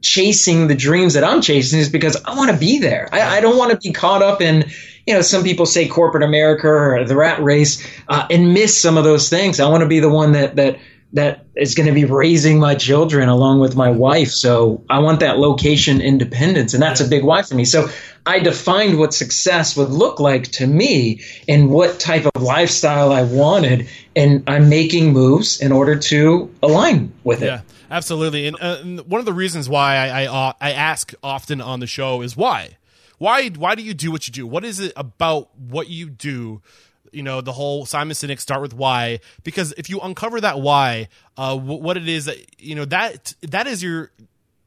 chasing 0.02 0.68
the 0.68 0.76
dreams 0.76 1.14
that 1.14 1.24
I'm 1.24 1.42
chasing 1.42 1.80
is 1.80 1.90
because 1.90 2.18
I 2.26 2.36
want 2.36 2.52
to 2.52 2.58
be 2.58 2.80
there. 2.80 3.08
I, 3.12 3.38
I 3.38 3.40
don't 3.40 3.58
want 3.58 3.72
to 3.72 3.78
be 3.78 3.94
caught 3.94 4.22
up 4.22 4.42
in, 4.42 4.66
you 5.06 5.14
know, 5.14 5.22
some 5.22 5.44
people 5.44 5.66
say 5.66 5.88
corporate 5.88 6.24
America 6.24 6.68
or 6.68 7.04
the 7.06 7.16
rat 7.16 7.42
race 7.42 7.86
uh, 8.08 8.26
and 8.30 8.54
miss 8.54 8.80
some 8.80 8.98
of 8.98 9.04
those 9.04 9.30
things. 9.30 9.60
I 9.60 9.70
want 9.70 9.82
to 9.82 9.88
be 9.88 10.00
the 10.00 10.10
one 10.10 10.34
that 10.34 10.56
that 10.56 10.80
that 11.14 11.46
is 11.56 11.76
going 11.76 11.86
to 11.86 11.94
be 11.94 12.06
raising 12.06 12.60
my 12.60 12.74
children 12.74 13.30
along 13.30 13.60
with 13.60 13.76
my 13.76 13.92
wife. 13.92 14.32
So 14.32 14.84
I 14.90 15.00
want 15.00 15.20
that 15.20 15.38
location 15.38 16.02
independence, 16.02 16.74
and 16.74 16.82
that's 16.82 17.02
a 17.02 17.08
big 17.08 17.24
why 17.24 17.44
for 17.44 17.54
me. 17.54 17.66
So 17.66 17.88
I 18.26 18.40
defined 18.40 18.98
what 18.98 19.14
success 19.14 19.78
would 19.78 19.90
look 19.90 20.20
like 20.20 20.52
to 20.54 20.66
me 20.66 21.22
and 21.48 21.70
what 21.70 22.00
type 22.00 22.26
of 22.34 22.42
lifestyle 22.42 23.12
I 23.12 23.24
wanted, 23.24 23.90
and 24.16 24.44
I'm 24.48 24.70
making 24.70 25.14
moves 25.14 25.62
in 25.62 25.72
order 25.72 25.98
to 25.98 26.52
align 26.64 27.14
with 27.24 27.44
it. 27.44 27.48
Yeah, 27.48 27.62
absolutely. 27.92 28.48
And, 28.48 28.58
uh, 28.60 28.78
and 28.82 29.00
one 29.02 29.20
of 29.20 29.26
the 29.26 29.34
reasons 29.34 29.70
why 29.70 29.98
I 29.98 30.24
I, 30.24 30.26
uh, 30.26 30.54
I 30.60 30.72
ask 30.72 31.14
often 31.22 31.62
on 31.62 31.80
the 31.80 31.88
show 31.88 32.22
is 32.22 32.36
why. 32.36 32.78
Why, 33.24 33.48
why 33.48 33.76
do 33.76 33.84
you 33.84 33.94
do 33.94 34.12
what 34.12 34.28
you 34.28 34.34
do? 34.34 34.46
What 34.46 34.66
is 34.66 34.82
it 34.82 34.92
about 34.98 35.58
what 35.58 35.88
you 35.88 36.10
do? 36.10 36.62
You 37.14 37.24
know 37.24 37.40
the 37.40 37.54
whole 37.54 37.86
Simon 37.86 38.16
Sinek 38.16 38.42
start 38.42 38.62
with 38.62 38.74
why. 38.74 39.22
Because 39.46 39.74
if 39.78 39.90
you 39.90 40.02
uncover 40.02 40.42
that 40.42 40.60
why, 40.60 41.08
uh, 41.38 41.58
what 41.58 41.96
it 41.96 42.10
is 42.10 42.26
that 42.26 42.38
you 42.62 42.76
know 42.76 42.84
that 42.84 43.34
that 43.44 43.66
is 43.66 43.82
your 43.82 44.12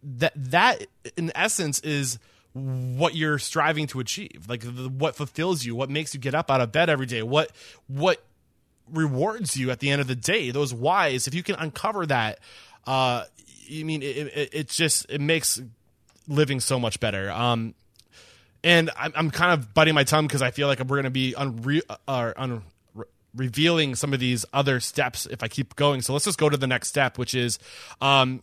that 0.02 0.32
that 0.36 0.86
in 1.18 1.32
essence 1.34 1.80
is 1.80 2.18
what 2.54 3.14
you're 3.14 3.38
striving 3.38 3.88
to 3.88 4.00
achieve. 4.00 4.46
Like 4.48 4.62
the, 4.62 4.88
what 4.88 5.16
fulfills 5.16 5.66
you 5.66 5.76
what 5.76 5.90
makes 5.90 6.14
you 6.14 6.20
get 6.20 6.34
up 6.34 6.50
out 6.50 6.62
of 6.62 6.72
bed 6.72 6.88
every 6.88 7.04
day 7.04 7.22
what 7.22 7.52
what 7.88 8.25
rewards 8.90 9.58
you 9.58 9.70
at 9.70 9.80
the 9.80 9.90
end 9.90 10.00
of 10.00 10.06
the 10.06 10.16
day 10.16 10.50
those 10.50 10.72
whys. 10.72 11.28
If 11.28 11.34
you 11.34 11.42
can 11.42 11.56
uncover 11.56 12.06
that 12.06 12.38
uh 12.86 13.25
you 13.66 13.84
mean 13.84 14.02
it, 14.02 14.16
it, 14.16 14.48
it 14.54 14.68
just 14.70 15.04
it 15.10 15.20
makes 15.20 15.60
living 16.26 16.60
so 16.60 16.80
much 16.80 17.00
better. 17.00 17.30
Um 17.30 17.75
and 18.66 18.90
I'm, 18.99 19.12
I'm 19.14 19.30
kind 19.30 19.52
of 19.52 19.73
biting 19.73 19.94
my 19.94 20.02
tongue 20.02 20.26
because 20.26 20.42
I 20.42 20.50
feel 20.50 20.66
like 20.66 20.80
we're 20.80 20.96
going 20.96 21.04
to 21.04 21.11
be 21.11 21.35
unre- 21.38 21.82
uh, 22.08 22.32
un- 22.37 22.62
revealing 23.32 23.94
some 23.94 24.12
of 24.12 24.18
these 24.18 24.44
other 24.52 24.80
steps 24.80 25.25
if 25.26 25.42
I 25.44 25.49
keep 25.49 25.76
going. 25.76 26.02
So 26.02 26.12
let's 26.12 26.25
just 26.25 26.37
go 26.37 26.49
to 26.49 26.56
the 26.56 26.66
next 26.66 26.88
step, 26.88 27.16
which 27.16 27.32
is 27.32 27.61
um, 28.00 28.42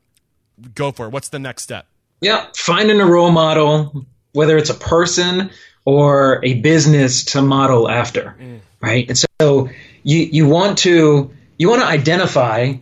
go 0.74 0.94
for 0.94 1.08
it. 1.08 1.10
What's 1.10 1.27
the 1.27 1.39
next 1.39 1.63
step? 1.63 1.88
Yeah, 2.22 2.48
finding 2.56 3.01
a 3.01 3.06
role 3.06 3.32
model, 3.32 4.06
whether 4.32 4.58
it's 4.58 4.70
a 4.70 4.75
person 4.75 5.51
or 5.84 6.39
a 6.46 6.53
business 6.62 7.25
to 7.25 7.42
model 7.42 7.89
after, 7.89 8.38
mm. 8.39 8.62
right? 8.80 9.10
And 9.10 9.18
so 9.42 9.70
you 10.03 10.20
you 10.20 10.48
want 10.48 10.77
to 10.80 11.32
you 11.58 11.70
want 11.70 11.82
to 11.82 11.88
identify 11.88 12.75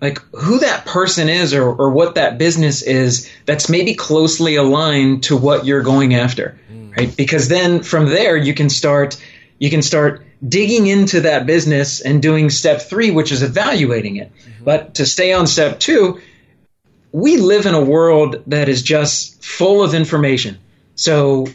like 0.00 0.20
who 0.32 0.60
that 0.60 0.86
person 0.86 1.28
is 1.28 1.54
or, 1.54 1.68
or 1.72 1.90
what 1.90 2.14
that 2.14 2.38
business 2.38 2.82
is 2.82 3.30
that's 3.46 3.68
maybe 3.68 3.94
closely 3.94 4.56
aligned 4.56 5.24
to 5.24 5.36
what 5.36 5.66
you're 5.66 5.82
going 5.82 6.14
after 6.14 6.58
mm. 6.72 6.96
right 6.96 7.16
because 7.16 7.48
then 7.48 7.82
from 7.82 8.06
there 8.06 8.36
you 8.36 8.54
can 8.54 8.68
start 8.68 9.20
you 9.58 9.70
can 9.70 9.82
start 9.82 10.24
digging 10.46 10.86
into 10.86 11.22
that 11.22 11.46
business 11.46 12.00
and 12.00 12.22
doing 12.22 12.50
step 12.50 12.80
three 12.80 13.10
which 13.10 13.32
is 13.32 13.42
evaluating 13.42 14.16
it 14.16 14.32
mm-hmm. 14.32 14.64
but 14.64 14.94
to 14.94 15.06
stay 15.06 15.32
on 15.32 15.46
step 15.46 15.80
two 15.80 16.20
we 17.10 17.38
live 17.38 17.66
in 17.66 17.74
a 17.74 17.80
world 17.84 18.42
that 18.46 18.68
is 18.68 18.82
just 18.82 19.42
full 19.44 19.82
of 19.82 19.94
information 19.94 20.58
so 20.94 21.46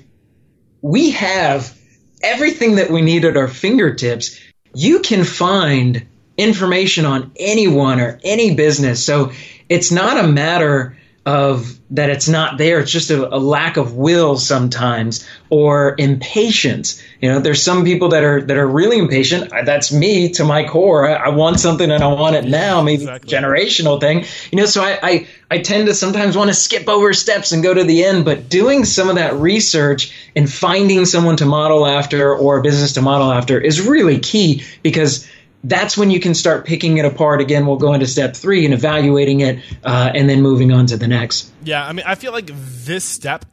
we 0.82 1.12
have 1.12 1.78
everything 2.22 2.76
that 2.76 2.90
we 2.90 3.02
need 3.02 3.24
at 3.26 3.38
our 3.38 3.48
fingertips 3.48 4.40
you 4.74 5.00
can 5.00 5.24
find 5.24 6.06
information 6.38 7.06
on 7.06 7.32
anyone 7.36 8.00
or 8.00 8.20
any 8.24 8.56
business. 8.56 9.04
So 9.06 9.32
it's 9.70 9.92
not 9.92 10.24
a 10.24 10.28
matter 10.28 10.98
of 11.26 11.80
that 11.92 12.10
it's 12.10 12.28
not 12.28 12.58
there. 12.58 12.80
It's 12.80 12.92
just 12.92 13.10
a, 13.10 13.34
a, 13.34 13.38
lack 13.38 13.78
of 13.78 13.96
will 13.96 14.38
sometimes 14.38 15.26
or 15.50 15.96
impatience. 15.98 17.02
You 17.22 17.32
know, 17.32 17.40
there's 17.40 17.62
some 17.62 17.86
people 17.86 18.10
that 18.10 18.24
are 18.24 18.42
that 18.42 18.58
are 18.58 18.68
really 18.68 18.98
impatient. 18.98 19.50
That's 19.50 19.94
me 19.94 20.32
to 20.34 20.44
my 20.44 20.68
core. 20.68 21.08
I, 21.08 21.14
I 21.14 21.30
want 21.30 21.62
something 21.62 21.90
and 21.90 22.04
I 22.04 22.08
want 22.08 22.36
it 22.36 22.46
now. 22.46 22.82
Maybe 22.82 23.04
exactly. 23.04 23.30
generational 23.30 24.02
thing. 24.02 24.26
You 24.52 24.58
know, 24.58 24.66
so 24.66 24.84
I, 24.84 25.00
I 25.02 25.28
I 25.50 25.60
tend 25.60 25.88
to 25.88 25.94
sometimes 25.94 26.36
want 26.36 26.50
to 26.50 26.54
skip 26.54 26.90
over 26.90 27.14
steps 27.14 27.54
and 27.54 27.64
go 27.64 27.74
to 27.74 27.86
the 27.86 28.04
end. 28.04 28.26
But 28.26 28.50
doing 28.50 28.84
some 28.84 29.08
of 29.08 29.16
that 29.16 29.36
research 29.36 30.14
and 30.36 30.52
finding 30.52 31.06
someone 31.06 31.38
to 31.38 31.46
model 31.46 31.86
after 31.86 32.36
or 32.36 32.60
a 32.60 32.62
business 32.62 32.94
to 32.94 33.02
model 33.02 33.32
after 33.32 33.62
is 33.62 33.80
really 33.80 34.20
key 34.20 34.64
because 34.82 35.30
that's 35.64 35.98
when 35.98 36.12
you 36.12 36.20
can 36.20 36.34
start 36.34 36.66
picking 36.66 36.98
it 36.98 37.06
apart 37.06 37.42
again 37.42 37.66
we'll 37.66 37.78
go 37.78 37.94
into 37.94 38.08
step 38.08 38.36
three 38.36 38.66
and 38.66 38.74
evaluating 38.74 39.40
it 39.42 39.60
uh, 39.84 40.12
and 40.14 40.30
then 40.30 40.42
moving 40.42 40.72
on 40.72 40.86
to 40.86 40.98
the 40.98 41.08
next 41.08 41.52
yeah 41.64 41.86
i 41.86 41.94
mean 41.94 42.06
i 42.06 42.16
feel 42.16 42.32
like 42.32 42.50
this 42.54 43.04
step 43.04 43.46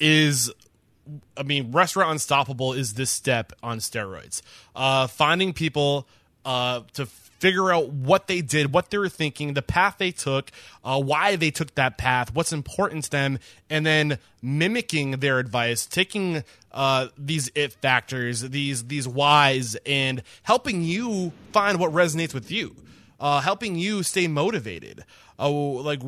is 0.00 0.50
I 1.36 1.42
mean, 1.42 1.72
Restaurant 1.72 2.10
Unstoppable 2.10 2.72
is 2.72 2.94
this 2.94 3.10
step 3.10 3.52
on 3.62 3.78
steroids. 3.78 4.42
Uh, 4.74 5.06
finding 5.06 5.52
people 5.52 6.06
uh, 6.44 6.82
to 6.94 7.08
figure 7.38 7.72
out 7.72 7.90
what 7.90 8.26
they 8.26 8.40
did, 8.40 8.72
what 8.72 8.90
they 8.90 8.98
were 8.98 9.08
thinking, 9.08 9.54
the 9.54 9.62
path 9.62 9.96
they 9.98 10.10
took, 10.10 10.50
uh, 10.84 11.00
why 11.00 11.36
they 11.36 11.50
took 11.50 11.74
that 11.74 11.98
path, 11.98 12.34
what's 12.34 12.52
important 12.52 13.04
to 13.04 13.10
them, 13.10 13.38
and 13.70 13.86
then 13.86 14.18
mimicking 14.42 15.12
their 15.12 15.38
advice, 15.38 15.86
taking 15.86 16.44
uh, 16.72 17.08
these 17.16 17.50
it 17.54 17.72
factors, 17.72 18.42
these 18.42 18.84
these 18.84 19.08
whys, 19.08 19.76
and 19.86 20.22
helping 20.42 20.82
you 20.82 21.32
find 21.52 21.78
what 21.78 21.92
resonates 21.92 22.34
with 22.34 22.50
you, 22.50 22.76
uh, 23.20 23.40
helping 23.40 23.76
you 23.76 24.02
stay 24.02 24.26
motivated. 24.26 25.04
Oh, 25.40 25.52
like 25.52 26.02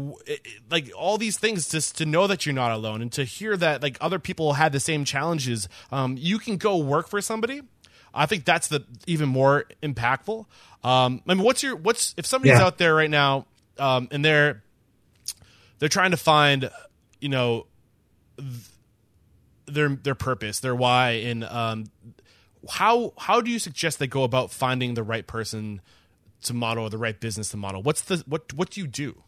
like 0.70 0.90
all 0.96 1.16
these 1.16 1.38
things 1.38 1.68
just 1.68 1.96
to 1.98 2.06
know 2.06 2.26
that 2.26 2.46
you're 2.46 2.54
not 2.54 2.72
alone 2.72 3.00
and 3.00 3.12
to 3.12 3.22
hear 3.22 3.56
that 3.56 3.80
like 3.80 3.96
other 4.00 4.18
people 4.18 4.54
had 4.54 4.72
the 4.72 4.80
same 4.80 5.04
challenges. 5.04 5.68
Um, 5.92 6.16
you 6.18 6.38
can 6.38 6.56
go 6.56 6.76
work 6.76 7.08
for 7.08 7.20
somebody 7.20 7.62
I 8.12 8.26
think 8.26 8.44
that's 8.44 8.68
the 8.68 8.84
even 9.06 9.28
more 9.28 9.64
impactful. 9.82 10.46
Um, 10.82 11.22
I 11.26 11.34
mean, 11.34 11.44
what's 11.44 11.62
your 11.62 11.76
what's 11.76 12.14
if 12.16 12.26
somebody's 12.26 12.58
yeah. 12.58 12.64
out 12.64 12.78
there 12.78 12.94
right 12.94 13.10
now 13.10 13.46
um, 13.80 14.08
and 14.10 14.24
they're 14.24 14.62
they're 15.78 15.88
trying 15.88 16.12
to 16.12 16.16
find 16.16 16.70
you 17.20 17.28
know 17.28 17.66
th- 18.36 18.50
their 19.66 19.88
their 19.88 20.14
purpose, 20.14 20.60
their 20.60 20.74
why, 20.74 21.10
and 21.10 21.42
um, 21.44 21.86
how 22.68 23.14
how 23.18 23.40
do 23.40 23.50
you 23.50 23.58
suggest 23.58 23.98
they 23.98 24.06
go 24.06 24.22
about 24.22 24.52
finding 24.52 24.94
the 24.94 25.02
right 25.02 25.26
person 25.26 25.80
to 26.42 26.54
model 26.54 26.84
or 26.84 26.90
the 26.90 26.98
right 26.98 27.18
business 27.18 27.48
to 27.50 27.56
model? 27.56 27.82
What's 27.82 28.02
the 28.02 28.22
what 28.26 28.52
what 28.52 28.70
do 28.70 28.80
you 28.80 28.86
do? 28.86 29.22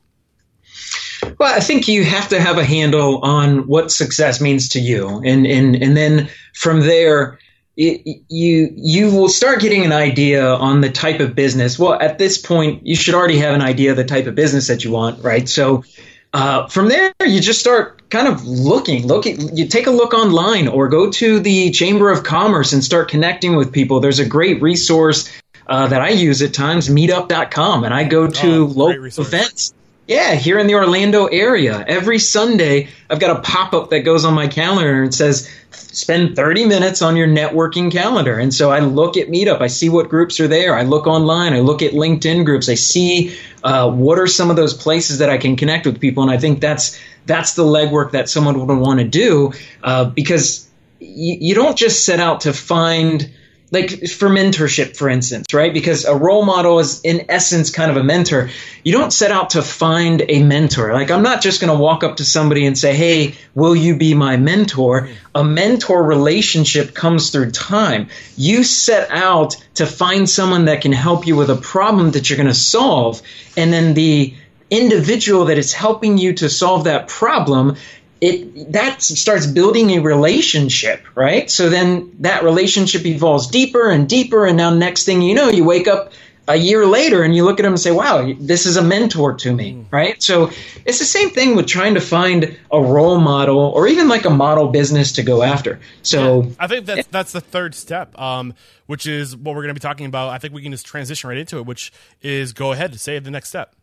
Well, 1.39 1.55
I 1.55 1.61
think 1.61 1.89
you 1.89 2.05
have 2.05 2.29
to 2.29 2.41
have 2.41 2.59
a 2.59 2.65
handle 2.65 3.19
on 3.23 3.67
what 3.67 3.91
success 3.91 4.41
means 4.41 4.69
to 4.71 4.81
you, 4.81 5.23
and 5.25 5.47
and 5.47 5.77
and 5.77 5.97
then 5.97 6.29
from 6.55 6.81
there 6.81 7.39
it, 7.77 8.23
you 8.29 8.73
you 8.75 9.11
will 9.11 9.29
start 9.29 9.61
getting 9.61 9.85
an 9.85 9.93
idea 9.93 10.47
on 10.47 10.81
the 10.81 10.91
type 10.91 11.21
of 11.21 11.35
business. 11.35 11.79
Well, 11.79 11.95
at 11.95 12.19
this 12.19 12.39
point, 12.39 12.87
you 12.87 12.97
should 12.97 13.15
already 13.15 13.39
have 13.39 13.55
an 13.55 13.63
idea 13.63 13.93
of 13.93 13.97
the 13.97 14.05
type 14.05 14.27
of 14.27 14.35
business 14.35 14.69
that 14.69 14.85
you 14.85 14.91
want, 14.91 15.25
right? 15.25 15.49
So 15.49 15.85
uh, 16.33 16.67
from 16.69 16.89
there, 16.89 17.13
you 17.25 17.41
just 17.41 17.61
start 17.61 18.09
kind 18.11 18.29
of 18.29 18.45
looking. 18.47 19.07
Looking, 19.07 19.57
you 19.57 19.69
take 19.69 19.87
a 19.87 19.91
look 19.91 20.15
online 20.15 20.69
or 20.69 20.89
go 20.89 21.11
to 21.11 21.41
the 21.41 21.71
Chamber 21.71 22.11
of 22.11 22.25
Commerce 22.25 22.73
and 22.73 22.83
start 22.83 23.09
connecting 23.09 23.57
with 23.57 23.73
people. 23.73 24.01
There's 24.01 24.19
a 24.19 24.27
great 24.27 24.63
resource 24.63 25.31
uh, 25.67 25.89
that 25.89 26.01
I 26.01 26.11
use 26.11 26.43
at 26.43 26.55
times, 26.55 26.89
Meetup.com, 26.89 27.85
and 27.85 27.93
I 27.95 28.05
go 28.05 28.29
to 28.29 28.63
oh, 28.63 28.65
local 28.65 29.05
events. 29.05 29.75
Yeah, 30.13 30.35
here 30.35 30.59
in 30.59 30.67
the 30.67 30.75
Orlando 30.75 31.25
area, 31.25 31.83
every 31.89 32.19
Sunday 32.19 32.89
I've 33.09 33.19
got 33.19 33.35
a 33.35 33.41
pop 33.41 33.73
up 33.73 33.89
that 33.91 34.01
goes 34.01 34.27
on 34.27 34.35
my 34.35 34.47
calendar 34.47 35.03
and 35.03 35.15
says 35.15 35.49
spend 35.71 36.37
30 36.37 36.67
minutes 36.67 37.01
on 37.01 37.17
your 37.17 37.27
networking 37.27 37.91
calendar. 37.91 38.39
And 38.39 38.53
so 38.53 38.71
I 38.71 38.81
look 38.81 39.17
at 39.17 39.29
Meetup, 39.29 39.63
I 39.63 39.69
see 39.69 39.89
what 39.89 40.11
groups 40.11 40.39
are 40.39 40.49
there. 40.49 40.77
I 40.77 40.83
look 40.83 41.07
online, 41.07 41.55
I 41.55 41.61
look 41.61 41.81
at 41.81 41.93
LinkedIn 41.93 42.45
groups, 42.45 42.69
I 42.69 42.75
see 42.75 43.35
uh, 43.65 43.91
what 43.91 44.19
are 44.19 44.27
some 44.27 44.51
of 44.51 44.57
those 44.57 44.75
places 44.75 45.17
that 45.21 45.31
I 45.31 45.39
can 45.39 45.57
connect 45.57 45.87
with 45.87 45.99
people. 45.99 46.23
And 46.23 46.31
I 46.31 46.37
think 46.37 46.61
that's 46.61 47.01
that's 47.25 47.55
the 47.55 47.65
legwork 47.65 48.11
that 48.11 48.29
someone 48.29 48.67
would 48.67 48.79
want 48.79 49.01
to 49.01 49.09
do 49.09 49.55
uh, 49.83 50.05
because 50.05 50.69
y- 51.01 51.39
you 51.41 51.55
don't 51.55 51.79
just 51.79 52.05
set 52.05 52.21
out 52.21 52.43
to 52.43 52.53
find 52.53 53.33
like 53.73 54.07
for 54.07 54.29
mentorship, 54.29 54.97
for 54.97 55.09
instance, 55.09 55.53
right? 55.55 55.73
Because 55.73 56.05
a 56.05 56.15
role 56.15 56.45
model 56.45 56.79
is 56.79 57.01
in 57.01 57.25
essence 57.31 57.71
kind 57.71 57.91
of 57.91 57.97
a 57.97 58.05
mentor. 58.05 58.51
You 58.85 58.93
don't 58.93 59.13
set 59.13 59.31
out 59.31 59.51
to 59.51 59.63
find 59.63 60.23
a 60.29 60.43
mentor. 60.43 60.93
Like 60.93 61.11
I'm 61.11 61.23
not 61.23 61.41
just 61.41 61.61
going 61.61 61.73
to 61.73 61.83
walk 61.83 62.05
up 62.05 62.17
to 62.17 62.25
somebody 62.25 62.67
and 62.67 62.77
say, 62.77 62.95
"Hey, 62.95 63.35
will 63.55 63.75
you 63.75 63.97
be 63.97 64.13
my 64.13 64.37
mentor?" 64.37 65.09
A 65.35 65.43
mentor 65.43 66.03
relationship 66.03 66.95
comes 66.95 67.31
through 67.31 67.53
time. 67.53 68.09
You 68.37 68.63
set 68.63 69.11
out 69.11 69.57
to 69.77 69.87
find 69.87 70.29
someone 70.29 70.67
that 70.67 70.83
can 70.83 70.93
help 70.93 71.27
you 71.27 71.35
with 71.35 71.49
a 71.49 71.57
problem 71.57 72.11
that 72.11 72.29
you're 72.29 72.37
going 72.37 72.49
to 72.49 72.55
solve, 72.55 73.23
and 73.57 73.73
then 73.73 73.95
the 73.95 74.35
individual 74.69 75.47
that 75.47 75.59
is 75.59 75.73
helping 75.73 76.19
you 76.19 76.33
to 76.33 76.49
solve 76.49 76.85
that 76.85 77.09
problem 77.09 77.77
it 78.23 78.73
that 78.73 79.03
starts 79.03 79.47
building 79.47 79.91
a 79.91 79.99
relationship, 79.99 81.05
right? 81.17 81.51
So 81.51 81.69
then 81.69 82.15
that 82.21 82.45
relationship 82.45 83.05
evolves 83.05 83.49
deeper 83.49 83.91
and 83.91 84.09
deeper, 84.09 84.47
and 84.47 84.57
now 84.57 84.71
next 84.73 85.05
thing 85.05 85.23
you 85.23 85.35
know, 85.35 85.49
you 85.49 85.65
wake 85.65 85.89
up 85.89 86.13
a 86.47 86.55
year 86.55 86.87
later 86.87 87.23
and 87.23 87.35
you 87.35 87.45
look 87.45 87.59
at 87.59 87.65
them 87.65 87.73
and 87.73 87.81
say, 87.81 87.91
"Wow, 87.91 88.33
this 88.39 88.65
is 88.65 88.77
a 88.77 88.83
mentor 88.83 89.35
to 89.35 89.53
me," 89.53 89.73
mm. 89.73 89.87
right? 89.91 90.23
So 90.23 90.53
it's 90.85 91.01
the 91.01 91.05
same 91.05 91.31
thing 91.31 91.57
with 91.57 91.67
trying 91.67 91.95
to 91.95 92.01
find 92.01 92.57
a 92.71 92.81
role 92.81 93.19
model 93.19 93.59
or 93.59 93.89
even 93.89 94.09
like 94.09 94.25
a 94.25 94.31
model 94.31 94.69
business 94.69 95.11
to 95.13 95.25
go 95.25 95.43
after. 95.43 95.81
So 96.03 96.43
yeah, 96.43 96.51
I 96.61 96.69
think 96.69 96.87
that's 96.87 97.09
that's 97.09 97.33
the 97.33 97.41
third 97.41 97.75
step, 97.75 98.17
um, 98.21 98.55
which 98.87 99.05
is 99.05 99.37
what 99.37 99.57
we're 99.57 99.63
going 99.63 99.75
to 99.75 99.81
be 99.81 99.81
talking 99.81 100.07
about. 100.07 100.29
I 100.29 100.39
think 100.39 100.55
we 100.55 100.63
can 100.63 100.71
just 100.71 100.87
transition 100.87 101.29
right 101.29 101.39
into 101.39 101.59
it, 101.59 101.67
which 101.67 101.93
is 102.21 102.53
go 102.53 102.71
ahead 102.71 102.93
and 102.93 103.01
say 103.01 103.19
the 103.19 103.33
next 103.33 103.49
step 103.49 103.75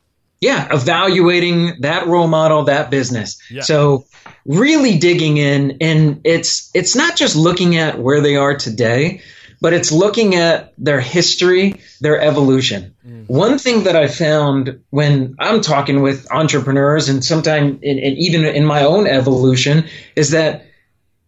yeah, 0.42 0.68
evaluating 0.72 1.82
that 1.82 2.08
role 2.08 2.28
model, 2.28 2.64
that 2.66 2.90
business. 2.90 3.42
Yeah. 3.50 3.62
So 3.62 4.06
really 4.50 4.98
digging 4.98 5.38
in 5.38 5.78
and 5.80 6.22
it's 6.24 6.72
it's 6.74 6.96
not 6.96 7.16
just 7.16 7.36
looking 7.36 7.78
at 7.78 8.00
where 8.00 8.20
they 8.20 8.36
are 8.36 8.56
today, 8.56 9.22
but 9.62 9.74
it's 9.74 9.92
looking 9.92 10.34
at 10.34 10.74
their 10.80 11.00
history, 11.00 11.80
their 12.02 12.20
evolution. 12.20 12.96
Mm. 13.08 13.30
One 13.30 13.60
thing 13.60 13.84
that 13.84 13.96
I 13.96 14.08
found 14.08 14.82
when 14.90 15.36
I'm 15.38 15.62
talking 15.62 16.02
with 16.02 16.32
entrepreneurs 16.32 17.10
and 17.10 17.24
sometimes 17.24 17.84
even 17.84 18.44
in 18.44 18.66
my 18.66 18.86
own 18.86 19.06
evolution 19.06 19.86
is 20.16 20.32
that 20.32 20.66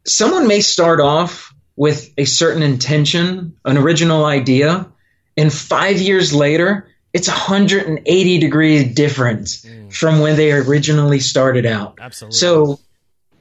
someone 0.04 0.48
may 0.48 0.62
start 0.62 1.00
off 1.00 1.54
with 1.76 2.12
a 2.18 2.26
certain 2.26 2.64
intention, 2.64 3.56
an 3.64 3.78
original 3.78 4.26
idea, 4.26 4.88
and 5.38 5.54
5 5.54 6.02
years 6.02 6.34
later 6.34 6.88
it's 7.14 7.28
180 7.28 8.40
degrees 8.40 8.96
difference 8.96 9.64
mm. 9.64 9.94
from 9.94 10.22
when 10.22 10.38
they 10.38 10.52
originally 10.54 11.20
started 11.20 11.68
out. 11.68 12.00
Absolutely. 12.02 12.38
So 12.38 12.80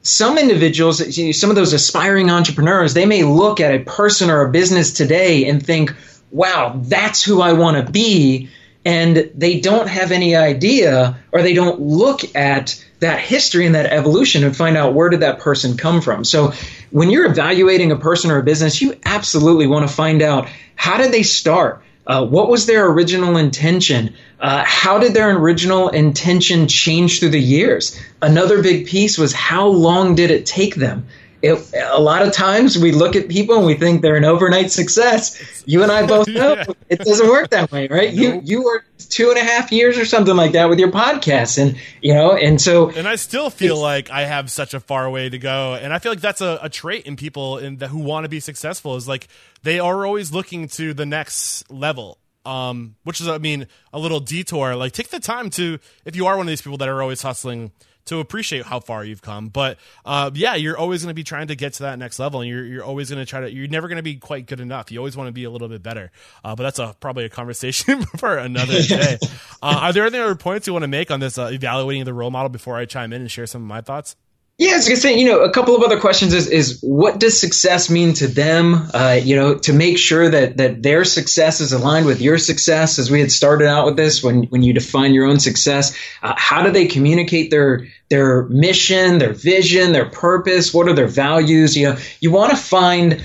some 0.03 0.37
individuals, 0.37 0.97
some 1.39 1.49
of 1.49 1.55
those 1.55 1.73
aspiring 1.73 2.29
entrepreneurs, 2.29 2.93
they 2.93 3.05
may 3.05 3.23
look 3.23 3.59
at 3.59 3.73
a 3.73 3.83
person 3.83 4.29
or 4.29 4.41
a 4.41 4.51
business 4.51 4.93
today 4.93 5.47
and 5.47 5.63
think, 5.63 5.93
wow, 6.31 6.79
that's 6.83 7.23
who 7.23 7.41
I 7.41 7.53
want 7.53 7.85
to 7.85 7.91
be. 7.91 8.49
And 8.83 9.31
they 9.35 9.59
don't 9.59 9.87
have 9.87 10.11
any 10.11 10.35
idea 10.35 11.19
or 11.31 11.43
they 11.43 11.53
don't 11.53 11.79
look 11.79 12.35
at 12.35 12.83
that 12.99 13.19
history 13.19 13.65
and 13.65 13.75
that 13.75 13.87
evolution 13.87 14.43
and 14.43 14.55
find 14.55 14.75
out 14.75 14.93
where 14.93 15.09
did 15.09 15.19
that 15.19 15.39
person 15.39 15.77
come 15.77 16.01
from. 16.01 16.23
So 16.23 16.53
when 16.89 17.09
you're 17.09 17.25
evaluating 17.25 17.91
a 17.91 17.95
person 17.95 18.31
or 18.31 18.37
a 18.37 18.43
business, 18.43 18.81
you 18.81 18.97
absolutely 19.05 19.67
want 19.67 19.87
to 19.87 19.93
find 19.93 20.21
out 20.21 20.49
how 20.75 20.97
did 20.97 21.11
they 21.11 21.23
start? 21.23 21.83
Uh, 22.05 22.25
what 22.25 22.49
was 22.49 22.65
their 22.65 22.87
original 22.87 23.37
intention? 23.37 24.15
Uh, 24.39 24.63
how 24.65 24.97
did 24.97 25.13
their 25.13 25.35
original 25.37 25.89
intention 25.89 26.67
change 26.67 27.19
through 27.19 27.29
the 27.29 27.39
years? 27.39 27.99
Another 28.21 28.63
big 28.63 28.87
piece 28.87 29.17
was 29.17 29.33
how 29.33 29.67
long 29.67 30.15
did 30.15 30.31
it 30.31 30.45
take 30.45 30.75
them? 30.75 31.05
It, 31.41 31.73
a 31.73 31.99
lot 31.99 32.21
of 32.21 32.33
times 32.33 32.77
we 32.77 32.91
look 32.91 33.15
at 33.15 33.27
people 33.27 33.57
and 33.57 33.65
we 33.65 33.75
think 33.75 34.01
they're 34.01 34.15
an 34.15 34.25
overnight 34.25 34.71
success. 34.71 35.63
You 35.65 35.83
and 35.83 35.91
I 35.91 36.05
both 36.05 36.27
know 36.27 36.55
yeah. 36.55 36.65
it 36.89 36.99
doesn't 36.99 37.27
work 37.27 37.49
that 37.49 37.71
way, 37.71 37.87
right? 37.87 38.13
Nope. 38.13 38.43
You 38.43 38.57
you 38.59 38.63
were 38.63 38.85
two 38.97 39.29
and 39.29 39.37
a 39.37 39.43
half 39.43 39.71
years 39.71 39.97
or 39.97 40.05
something 40.05 40.35
like 40.35 40.51
that 40.51 40.69
with 40.69 40.79
your 40.79 40.91
podcast, 40.91 41.57
and 41.57 41.77
you 42.01 42.13
know, 42.13 42.33
and 42.35 42.61
so 42.61 42.89
and 42.89 43.07
I 43.07 43.15
still 43.15 43.49
feel 43.49 43.77
like 43.79 44.11
I 44.11 44.25
have 44.25 44.51
such 44.51 44.73
a 44.73 44.79
far 44.79 45.09
way 45.09 45.29
to 45.29 45.37
go, 45.37 45.73
and 45.73 45.93
I 45.93 45.99
feel 45.99 46.11
like 46.11 46.21
that's 46.21 46.41
a, 46.41 46.59
a 46.61 46.69
trait 46.69 47.05
in 47.05 47.15
people 47.15 47.57
in 47.57 47.77
the, 47.77 47.87
who 47.87 47.99
want 47.99 48.25
to 48.25 48.29
be 48.29 48.39
successful 48.39 48.95
is 48.95 49.07
like 49.07 49.27
they 49.63 49.79
are 49.79 50.05
always 50.05 50.31
looking 50.31 50.67
to 50.69 50.93
the 50.93 51.05
next 51.05 51.69
level 51.71 52.17
um, 52.45 52.95
which 53.03 53.21
is, 53.21 53.27
I 53.27 53.37
mean, 53.37 53.67
a 53.93 53.99
little 53.99 54.19
detour. 54.19 54.75
Like, 54.75 54.93
take 54.93 55.09
the 55.09 55.19
time 55.19 55.49
to, 55.51 55.79
if 56.05 56.15
you 56.15 56.25
are 56.27 56.37
one 56.37 56.47
of 56.47 56.49
these 56.49 56.61
people 56.61 56.77
that 56.77 56.89
are 56.89 57.01
always 57.01 57.21
hustling, 57.21 57.71
to 58.05 58.19
appreciate 58.19 58.65
how 58.65 58.79
far 58.79 59.03
you've 59.03 59.21
come. 59.21 59.49
But 59.49 59.77
uh, 60.05 60.31
yeah, 60.33 60.55
you're 60.55 60.77
always 60.77 61.03
going 61.03 61.11
to 61.11 61.15
be 61.15 61.23
trying 61.23 61.47
to 61.47 61.55
get 61.55 61.73
to 61.73 61.83
that 61.83 61.99
next 61.99 62.19
level, 62.19 62.41
and 62.41 62.49
you're 62.49 62.65
you're 62.65 62.83
always 62.83 63.09
going 63.09 63.21
to 63.21 63.25
try 63.25 63.41
to. 63.41 63.51
You're 63.51 63.67
never 63.67 63.87
going 63.87 63.97
to 63.97 64.03
be 64.03 64.15
quite 64.15 64.45
good 64.45 64.59
enough. 64.59 64.91
You 64.91 64.99
always 64.99 65.17
want 65.17 65.27
to 65.27 65.33
be 65.33 65.43
a 65.43 65.49
little 65.49 65.67
bit 65.67 65.83
better. 65.83 66.11
Uh, 66.43 66.55
but 66.55 66.63
that's 66.63 66.79
a 66.79 66.95
probably 66.99 67.25
a 67.25 67.29
conversation 67.29 68.03
for 68.17 68.37
another 68.37 68.81
day. 68.87 69.17
Uh, 69.61 69.79
are 69.81 69.93
there 69.93 70.05
any 70.05 70.17
other 70.17 70.35
points 70.35 70.67
you 70.67 70.73
want 70.73 70.83
to 70.83 70.87
make 70.87 71.11
on 71.11 71.19
this 71.19 71.37
uh, 71.37 71.49
evaluating 71.51 72.05
the 72.05 72.13
role 72.13 72.31
model 72.31 72.49
before 72.49 72.77
I 72.77 72.85
chime 72.85 73.13
in 73.13 73.21
and 73.21 73.31
share 73.31 73.47
some 73.47 73.61
of 73.61 73.67
my 73.67 73.81
thoughts? 73.81 74.15
Yeah, 74.61 74.73
I 74.73 74.75
was 74.75 74.87
gonna 74.87 74.97
say, 74.97 75.17
you 75.17 75.25
know, 75.25 75.39
a 75.39 75.49
couple 75.51 75.75
of 75.75 75.81
other 75.81 75.99
questions 75.99 76.35
is, 76.35 76.47
is 76.47 76.79
what 76.83 77.19
does 77.19 77.41
success 77.41 77.89
mean 77.89 78.13
to 78.13 78.27
them? 78.27 78.75
Uh, 78.93 79.19
you 79.19 79.35
know, 79.35 79.57
to 79.57 79.73
make 79.73 79.97
sure 79.97 80.29
that 80.29 80.57
that 80.57 80.83
their 80.83 81.03
success 81.03 81.61
is 81.61 81.73
aligned 81.73 82.05
with 82.05 82.21
your 82.21 82.37
success, 82.37 82.99
as 82.99 83.09
we 83.09 83.19
had 83.21 83.31
started 83.31 83.67
out 83.67 83.87
with 83.87 83.97
this, 83.97 84.21
when 84.21 84.43
when 84.43 84.61
you 84.61 84.71
define 84.71 85.15
your 85.15 85.25
own 85.25 85.39
success, 85.39 85.97
uh, 86.21 86.35
how 86.37 86.61
do 86.61 86.69
they 86.69 86.85
communicate 86.85 87.49
their 87.49 87.87
their 88.11 88.43
mission, 88.49 89.17
their 89.17 89.33
vision, 89.33 89.93
their 89.93 90.05
purpose? 90.05 90.71
What 90.71 90.87
are 90.87 90.93
their 90.93 91.07
values? 91.07 91.75
You 91.75 91.93
know, 91.93 91.97
you 92.19 92.29
want 92.29 92.51
to 92.51 92.55
find 92.55 93.19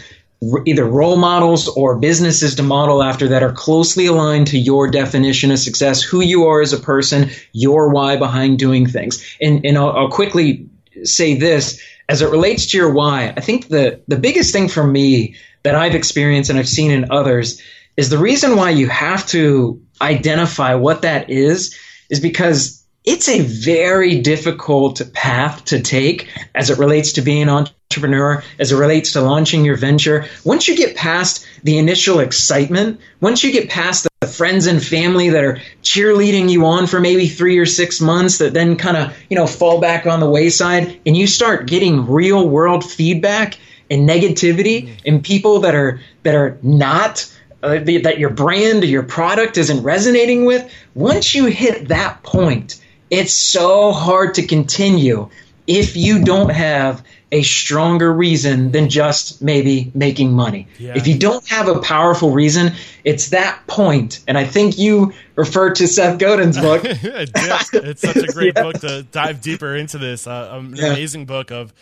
either 0.66 0.84
role 0.84 1.16
models 1.16 1.68
or 1.68 1.98
businesses 1.98 2.54
to 2.56 2.62
model 2.62 3.02
after 3.02 3.28
that 3.28 3.42
are 3.42 3.52
closely 3.52 4.06
aligned 4.06 4.46
to 4.48 4.58
your 4.58 4.88
definition 4.90 5.50
of 5.50 5.58
success, 5.58 6.02
who 6.02 6.22
you 6.22 6.46
are 6.46 6.60
as 6.60 6.72
a 6.72 6.78
person, 6.78 7.30
your 7.52 7.90
why 7.90 8.16
behind 8.16 8.58
doing 8.58 8.86
things. 8.86 9.36
And, 9.40 9.64
and 9.64 9.78
I'll, 9.78 9.90
I'll 9.92 10.10
quickly 10.10 10.65
say 11.04 11.34
this 11.34 11.80
as 12.08 12.22
it 12.22 12.30
relates 12.30 12.66
to 12.66 12.76
your 12.76 12.92
why. 12.92 13.32
I 13.36 13.40
think 13.40 13.68
the, 13.68 14.00
the 14.08 14.18
biggest 14.18 14.52
thing 14.52 14.68
for 14.68 14.86
me 14.86 15.36
that 15.62 15.74
I've 15.74 15.94
experienced 15.94 16.50
and 16.50 16.58
I've 16.58 16.68
seen 16.68 16.90
in 16.90 17.10
others 17.10 17.60
is 17.96 18.10
the 18.10 18.18
reason 18.18 18.56
why 18.56 18.70
you 18.70 18.88
have 18.88 19.26
to 19.28 19.82
identify 20.00 20.74
what 20.74 21.02
that 21.02 21.30
is 21.30 21.76
is 22.10 22.20
because 22.20 22.84
it's 23.04 23.28
a 23.28 23.40
very 23.40 24.20
difficult 24.20 25.00
path 25.12 25.64
to 25.66 25.80
take 25.80 26.28
as 26.54 26.70
it 26.70 26.78
relates 26.78 27.12
to 27.12 27.22
being 27.22 27.42
an 27.42 27.48
entrepreneur, 27.48 28.42
as 28.58 28.72
it 28.72 28.76
relates 28.76 29.12
to 29.12 29.20
launching 29.20 29.64
your 29.64 29.76
venture. 29.76 30.26
Once 30.44 30.66
you 30.66 30.76
get 30.76 30.96
past 30.96 31.46
the 31.62 31.78
initial 31.78 32.18
excitement, 32.18 33.00
once 33.20 33.44
you 33.44 33.52
get 33.52 33.68
past 33.68 34.02
the 34.02 34.08
friends 34.26 34.66
and 34.66 34.82
family 34.82 35.30
that 35.30 35.44
are 35.44 35.60
cheerleading 35.82 36.50
you 36.50 36.66
on 36.66 36.86
for 36.86 37.00
maybe 37.00 37.28
three 37.28 37.58
or 37.58 37.66
six 37.66 38.00
months 38.00 38.38
that 38.38 38.52
then 38.52 38.76
kind 38.76 38.96
of, 38.96 39.16
you 39.30 39.36
know, 39.36 39.46
fall 39.46 39.80
back 39.80 40.06
on 40.06 40.20
the 40.20 40.28
wayside 40.28 41.00
and 41.06 41.16
you 41.16 41.26
start 41.26 41.66
getting 41.66 42.06
real 42.06 42.48
world 42.48 42.84
feedback 42.84 43.58
and 43.90 44.08
negativity 44.08 44.98
and 45.06 45.22
people 45.22 45.60
that 45.60 45.74
are, 45.74 46.00
that 46.22 46.34
are 46.34 46.58
not 46.62 47.32
uh, 47.62 47.78
that 47.78 48.18
your 48.18 48.30
brand 48.30 48.82
or 48.82 48.86
your 48.86 49.02
product 49.02 49.56
isn't 49.56 49.82
resonating 49.82 50.44
with, 50.44 50.70
once 50.94 51.34
you 51.34 51.46
hit 51.46 51.88
that 51.88 52.22
point, 52.22 52.80
it's 53.10 53.32
so 53.32 53.92
hard 53.92 54.34
to 54.34 54.46
continue 54.46 55.30
if 55.66 55.96
you 55.96 56.22
don't 56.22 56.50
have 56.50 57.02
a 57.32 57.42
stronger 57.42 58.12
reason 58.12 58.70
than 58.70 58.88
just 58.88 59.42
maybe 59.42 59.90
making 59.94 60.32
money. 60.32 60.68
Yeah. 60.78 60.92
If 60.94 61.08
you 61.08 61.18
don't 61.18 61.46
have 61.48 61.66
a 61.66 61.80
powerful 61.80 62.30
reason, 62.30 62.72
it's 63.02 63.30
that 63.30 63.66
point. 63.66 64.22
And 64.28 64.38
I 64.38 64.44
think 64.44 64.78
you 64.78 65.12
referred 65.34 65.74
to 65.76 65.88
Seth 65.88 66.18
Godin's 66.18 66.58
book. 66.58 66.82
it's 66.84 68.00
such 68.00 68.16
a 68.16 68.32
great 68.32 68.52
yeah. 68.56 68.62
book 68.62 68.80
to 68.80 69.02
dive 69.10 69.40
deeper 69.40 69.74
into 69.74 69.98
this. 69.98 70.26
Uh, 70.26 70.50
an 70.52 70.76
yeah. 70.76 70.86
amazing 70.86 71.26
book 71.26 71.50
of, 71.50 71.74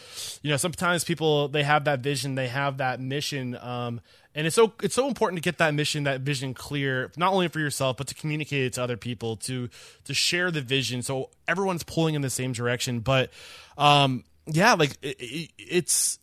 you 0.43 0.51
know, 0.51 0.57
sometimes 0.57 1.05
people 1.05 1.49
they 1.49 1.63
have 1.63 1.85
that 1.85 2.01
vision, 2.01 2.37
they 2.37 2.49
have 2.49 2.79
that 2.79 3.01
mission. 3.01 3.55
Um, 3.57 4.01
and 4.35 4.47
it's 4.47 4.57
so 4.57 4.73
it's 4.83 4.95
so 4.95 5.07
important 5.07 5.37
to 5.37 5.47
get 5.47 5.59
that 5.59 5.75
mission 5.75 6.05
that 6.05 6.23
vision 6.23 6.55
clear 6.55 7.13
not 7.17 7.33
only 7.33 7.49
for 7.49 7.61
yourself 7.61 7.97
but 7.97 8.09
to 8.09 8.15
communicate 8.15 8.65
it 8.65 8.73
to 8.73 8.83
other 8.83 8.97
people 8.97 9.37
to 9.37 9.69
to 10.05 10.13
share 10.13 10.51
the 10.51 10.61
vision 10.61 11.03
so 11.03 11.31
everyone's 11.47 11.85
pulling 11.85 12.17
in 12.17 12.23
the 12.23 12.31
same 12.31 12.53
direction 12.53 12.99
but 12.99 13.31
um 13.79 14.25
yeah 14.47 14.75
like 14.75 14.97
it, 15.03 15.17
it, 15.21 15.51
it's 15.59 16.19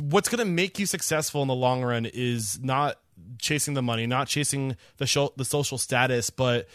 what's 0.00 0.28
going 0.28 0.38
to 0.38 0.50
make 0.50 0.78
you 0.78 0.86
successful 0.86 1.42
in 1.42 1.48
the 1.48 1.54
long 1.54 1.82
run 1.82 2.06
is 2.06 2.60
not 2.60 2.98
chasing 3.38 3.74
the 3.74 3.82
money 3.82 4.06
not 4.06 4.28
chasing 4.28 4.76
the 4.96 5.06
show, 5.06 5.32
the 5.36 5.44
social 5.44 5.78
status 5.78 6.30
but 6.30 6.68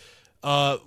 uh 0.44 0.78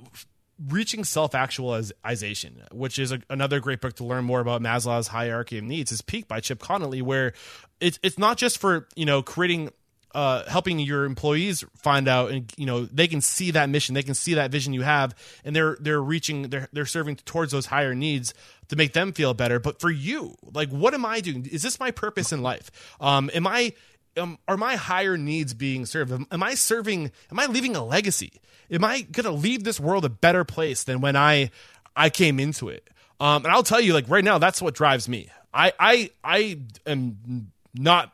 reaching 0.69 1.05
self-actualization 1.05 2.63
which 2.73 2.99
is 2.99 3.13
a, 3.13 3.21
another 3.31 3.61
great 3.61 3.81
book 3.81 3.95
to 3.95 4.05
learn 4.05 4.25
more 4.25 4.41
about 4.41 4.61
maslow's 4.61 5.09
hierarchy 5.09 5.59
of 5.59 5.65
needs 5.65 5.91
is 5.91 6.03
peak 6.03 6.29
by 6.29 6.41
chip 6.41 6.59
conley 6.59 7.03
where 7.03 7.33
it's 7.81 7.99
it's 8.03 8.19
not 8.19 8.37
just 8.37 8.59
for 8.59 8.87
you 8.95 9.07
know 9.07 9.23
creating 9.23 9.71
uh, 10.15 10.49
helping 10.49 10.79
your 10.79 11.05
employees 11.05 11.65
find 11.77 12.09
out 12.09 12.31
and 12.31 12.53
you 12.57 12.67
know 12.67 12.85
they 12.87 13.07
can 13.07 13.21
see 13.21 13.51
that 13.53 13.69
mission. 13.69 13.95
They 13.95 14.03
can 14.03 14.15
see 14.15 14.35
that 14.35 14.51
vision 14.51 14.73
you 14.73 14.83
have 14.83 15.15
and 15.45 15.55
they're 15.55 15.77
they're 15.81 16.03
reaching 16.03 16.49
they're 16.51 16.69
they're 16.73 16.87
serving 16.87 17.17
towards 17.17 17.53
those 17.53 17.67
higher 17.67 17.95
needs 17.95 18.35
to 18.69 18.77
make 18.77 18.93
them 18.93 19.13
feel 19.13 19.35
better. 19.35 19.61
But 19.61 19.81
for 19.81 19.91
you 19.91 20.37
like 20.53 20.69
what 20.71 20.95
am 20.95 21.05
i 21.05 21.21
doing? 21.21 21.47
Is 21.47 21.63
this 21.63 21.79
my 21.79 21.91
purpose 21.91 22.33
in 22.33 22.43
life? 22.43 22.71
Um 23.01 23.31
am 23.35 23.47
i 23.47 23.73
um, 24.17 24.39
are 24.49 24.57
my 24.57 24.75
higher 24.75 25.17
needs 25.17 25.55
being 25.55 25.87
served? 25.87 26.13
Am, 26.13 26.27
am 26.33 26.43
i 26.43 26.55
serving 26.55 27.13
am 27.31 27.39
i 27.39 27.47
leaving 27.47 27.77
a 27.77 27.85
legacy? 27.85 28.41
Am 28.71 28.85
i 28.85 29.03
going 29.03 29.25
to 29.25 29.31
leave 29.31 29.65
this 29.65 29.79
world 29.79 30.05
a 30.05 30.11
better 30.11 30.45
place 30.45 30.83
than 30.85 31.01
when 31.01 31.15
i 31.15 31.51
i 31.95 32.11
came 32.11 32.41
into 32.41 32.69
it? 32.69 32.89
Um 33.21 33.45
and 33.45 33.53
i'll 33.53 33.63
tell 33.63 33.81
you 33.81 33.95
like 33.95 34.09
right 34.09 34.25
now 34.25 34.39
that's 34.39 34.61
what 34.61 34.75
drives 34.75 35.09
me. 35.09 35.29
I 35.55 35.73
i 35.79 36.11
i 36.25 36.59
am 36.87 37.53
not 37.75 38.13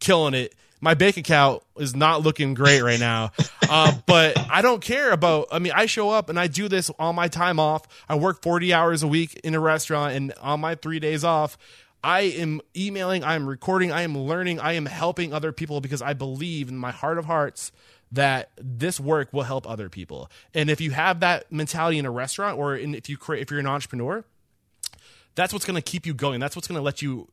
killing 0.00 0.34
it. 0.34 0.54
My 0.80 0.94
bank 0.94 1.16
account 1.16 1.62
is 1.76 1.94
not 1.96 2.22
looking 2.22 2.54
great 2.54 2.82
right 2.82 3.00
now, 3.00 3.32
uh, 3.68 3.92
but 4.06 4.38
I 4.50 4.62
don't 4.62 4.80
care 4.80 5.10
about. 5.12 5.48
I 5.50 5.58
mean, 5.58 5.72
I 5.74 5.86
show 5.86 6.10
up 6.10 6.28
and 6.28 6.38
I 6.38 6.46
do 6.46 6.68
this 6.68 6.90
on 6.98 7.14
my 7.14 7.28
time 7.28 7.58
off. 7.58 7.82
I 8.08 8.14
work 8.16 8.42
forty 8.42 8.72
hours 8.72 9.02
a 9.02 9.08
week 9.08 9.40
in 9.42 9.54
a 9.54 9.60
restaurant, 9.60 10.14
and 10.14 10.32
on 10.40 10.60
my 10.60 10.74
three 10.74 11.00
days 11.00 11.24
off, 11.24 11.58
I 12.02 12.20
am 12.20 12.60
emailing, 12.76 13.24
I 13.24 13.34
am 13.34 13.46
recording, 13.46 13.90
I 13.90 14.02
am 14.02 14.16
learning, 14.16 14.60
I 14.60 14.74
am 14.74 14.86
helping 14.86 15.32
other 15.32 15.52
people 15.52 15.80
because 15.80 16.00
I 16.00 16.12
believe 16.12 16.68
in 16.68 16.76
my 16.76 16.92
heart 16.92 17.18
of 17.18 17.24
hearts 17.24 17.72
that 18.12 18.50
this 18.56 18.98
work 19.00 19.32
will 19.32 19.42
help 19.42 19.68
other 19.68 19.88
people. 19.88 20.30
And 20.54 20.70
if 20.70 20.80
you 20.80 20.92
have 20.92 21.20
that 21.20 21.50
mentality 21.52 21.98
in 21.98 22.06
a 22.06 22.10
restaurant 22.10 22.58
or 22.58 22.76
in, 22.76 22.94
if 22.94 23.08
you 23.08 23.16
create, 23.16 23.42
if 23.42 23.50
you're 23.50 23.60
an 23.60 23.66
entrepreneur, 23.66 24.24
that's 25.34 25.52
what's 25.52 25.64
going 25.64 25.76
to 25.76 25.82
keep 25.82 26.06
you 26.06 26.14
going. 26.14 26.40
That's 26.40 26.56
what's 26.56 26.68
going 26.68 26.78
to 26.78 26.82
let 26.82 27.02
you 27.02 27.28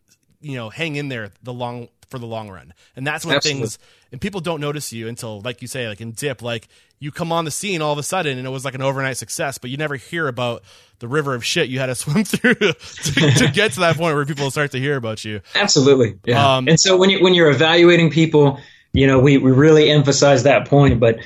you 0.46 0.56
know 0.56 0.70
hang 0.70 0.96
in 0.96 1.10
there 1.10 1.32
the 1.42 1.54
long 1.54 1.90
for 2.10 2.20
the 2.20 2.26
long 2.26 2.50
run. 2.50 2.74
And 2.96 3.06
that's 3.06 3.26
when 3.26 3.36
Absolutely. 3.36 3.62
things 3.62 3.80
and 4.12 4.22
people 4.22 4.40
don't 4.40 4.62
notice 4.62 4.94
you 4.94 5.08
until 5.08 5.42
like 5.42 5.62
you 5.62 5.68
say 5.68 5.88
like 5.88 6.02
in 6.02 6.12
dip 6.12 6.42
like 6.42 6.68
you 7.00 7.12
come 7.12 7.32
on 7.32 7.46
the 7.46 7.52
scene 7.52 7.82
all 7.82 7.92
of 7.92 7.98
a 7.98 8.04
sudden 8.04 8.38
and 8.38 8.46
it 8.46 8.50
was 8.52 8.64
like 8.64 8.76
an 8.76 8.82
overnight 8.82 9.18
success 9.18 9.58
but 9.58 9.70
you 9.70 9.78
never 9.78 9.96
hear 9.96 10.28
about 10.28 10.64
the 11.00 11.08
river 11.08 11.34
of 11.34 11.44
shit 11.44 11.68
you 11.68 11.80
had 11.80 11.88
to 11.88 11.96
swim 12.04 12.24
through 12.24 12.54
to, 12.54 12.74
to 12.74 13.52
get 13.54 13.74
to 13.74 13.80
that 13.80 13.98
point 13.98 14.16
where 14.16 14.26
people 14.26 14.50
start 14.52 14.72
to 14.72 14.80
hear 14.80 14.96
about 14.96 15.26
you. 15.26 15.42
Absolutely. 15.56 16.20
Yeah. 16.26 16.58
Um, 16.58 16.68
and 16.68 16.80
so 16.80 16.96
when 16.96 17.10
you 17.10 17.24
when 17.24 17.34
you're 17.34 17.50
evaluating 17.50 18.12
people 18.12 18.60
you 18.94 19.08
know 19.08 19.20
we, 19.20 19.38
we 19.38 19.52
really 19.52 19.90
emphasize 19.90 20.44
that 20.44 20.68
point 20.68 21.00
but 21.00 21.18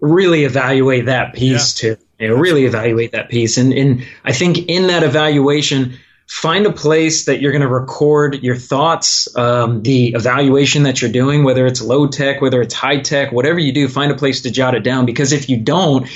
really 0.00 0.44
evaluate 0.44 1.06
that 1.06 1.34
piece 1.34 1.82
yeah. 1.82 1.94
too. 1.94 2.02
You 2.18 2.28
know, 2.28 2.34
really 2.36 2.64
evaluate 2.64 3.12
that 3.12 3.28
piece. 3.28 3.58
And 3.58 3.72
and 3.72 4.06
i 4.24 4.32
think 4.32 4.68
in 4.68 4.86
that 4.86 5.02
evaluation 5.02 5.98
find 6.32 6.64
a 6.64 6.72
place 6.72 7.26
that 7.26 7.42
you're 7.42 7.52
going 7.52 7.60
to 7.60 7.68
record 7.68 8.42
your 8.42 8.56
thoughts, 8.56 9.28
um, 9.36 9.82
the 9.82 10.14
evaluation 10.14 10.84
that 10.84 11.02
you're 11.02 11.12
doing, 11.12 11.44
whether 11.44 11.66
it's 11.66 11.82
low 11.82 12.06
tech, 12.06 12.40
whether 12.40 12.62
it's 12.62 12.72
high 12.72 13.00
tech, 13.00 13.32
whatever 13.32 13.58
you 13.58 13.70
do, 13.70 13.86
find 13.86 14.10
a 14.10 14.14
place 14.14 14.40
to 14.40 14.50
jot 14.50 14.74
it 14.74 14.82
down. 14.82 15.04
Because 15.04 15.32
if 15.32 15.50
you 15.50 15.58
don't, 15.58 16.08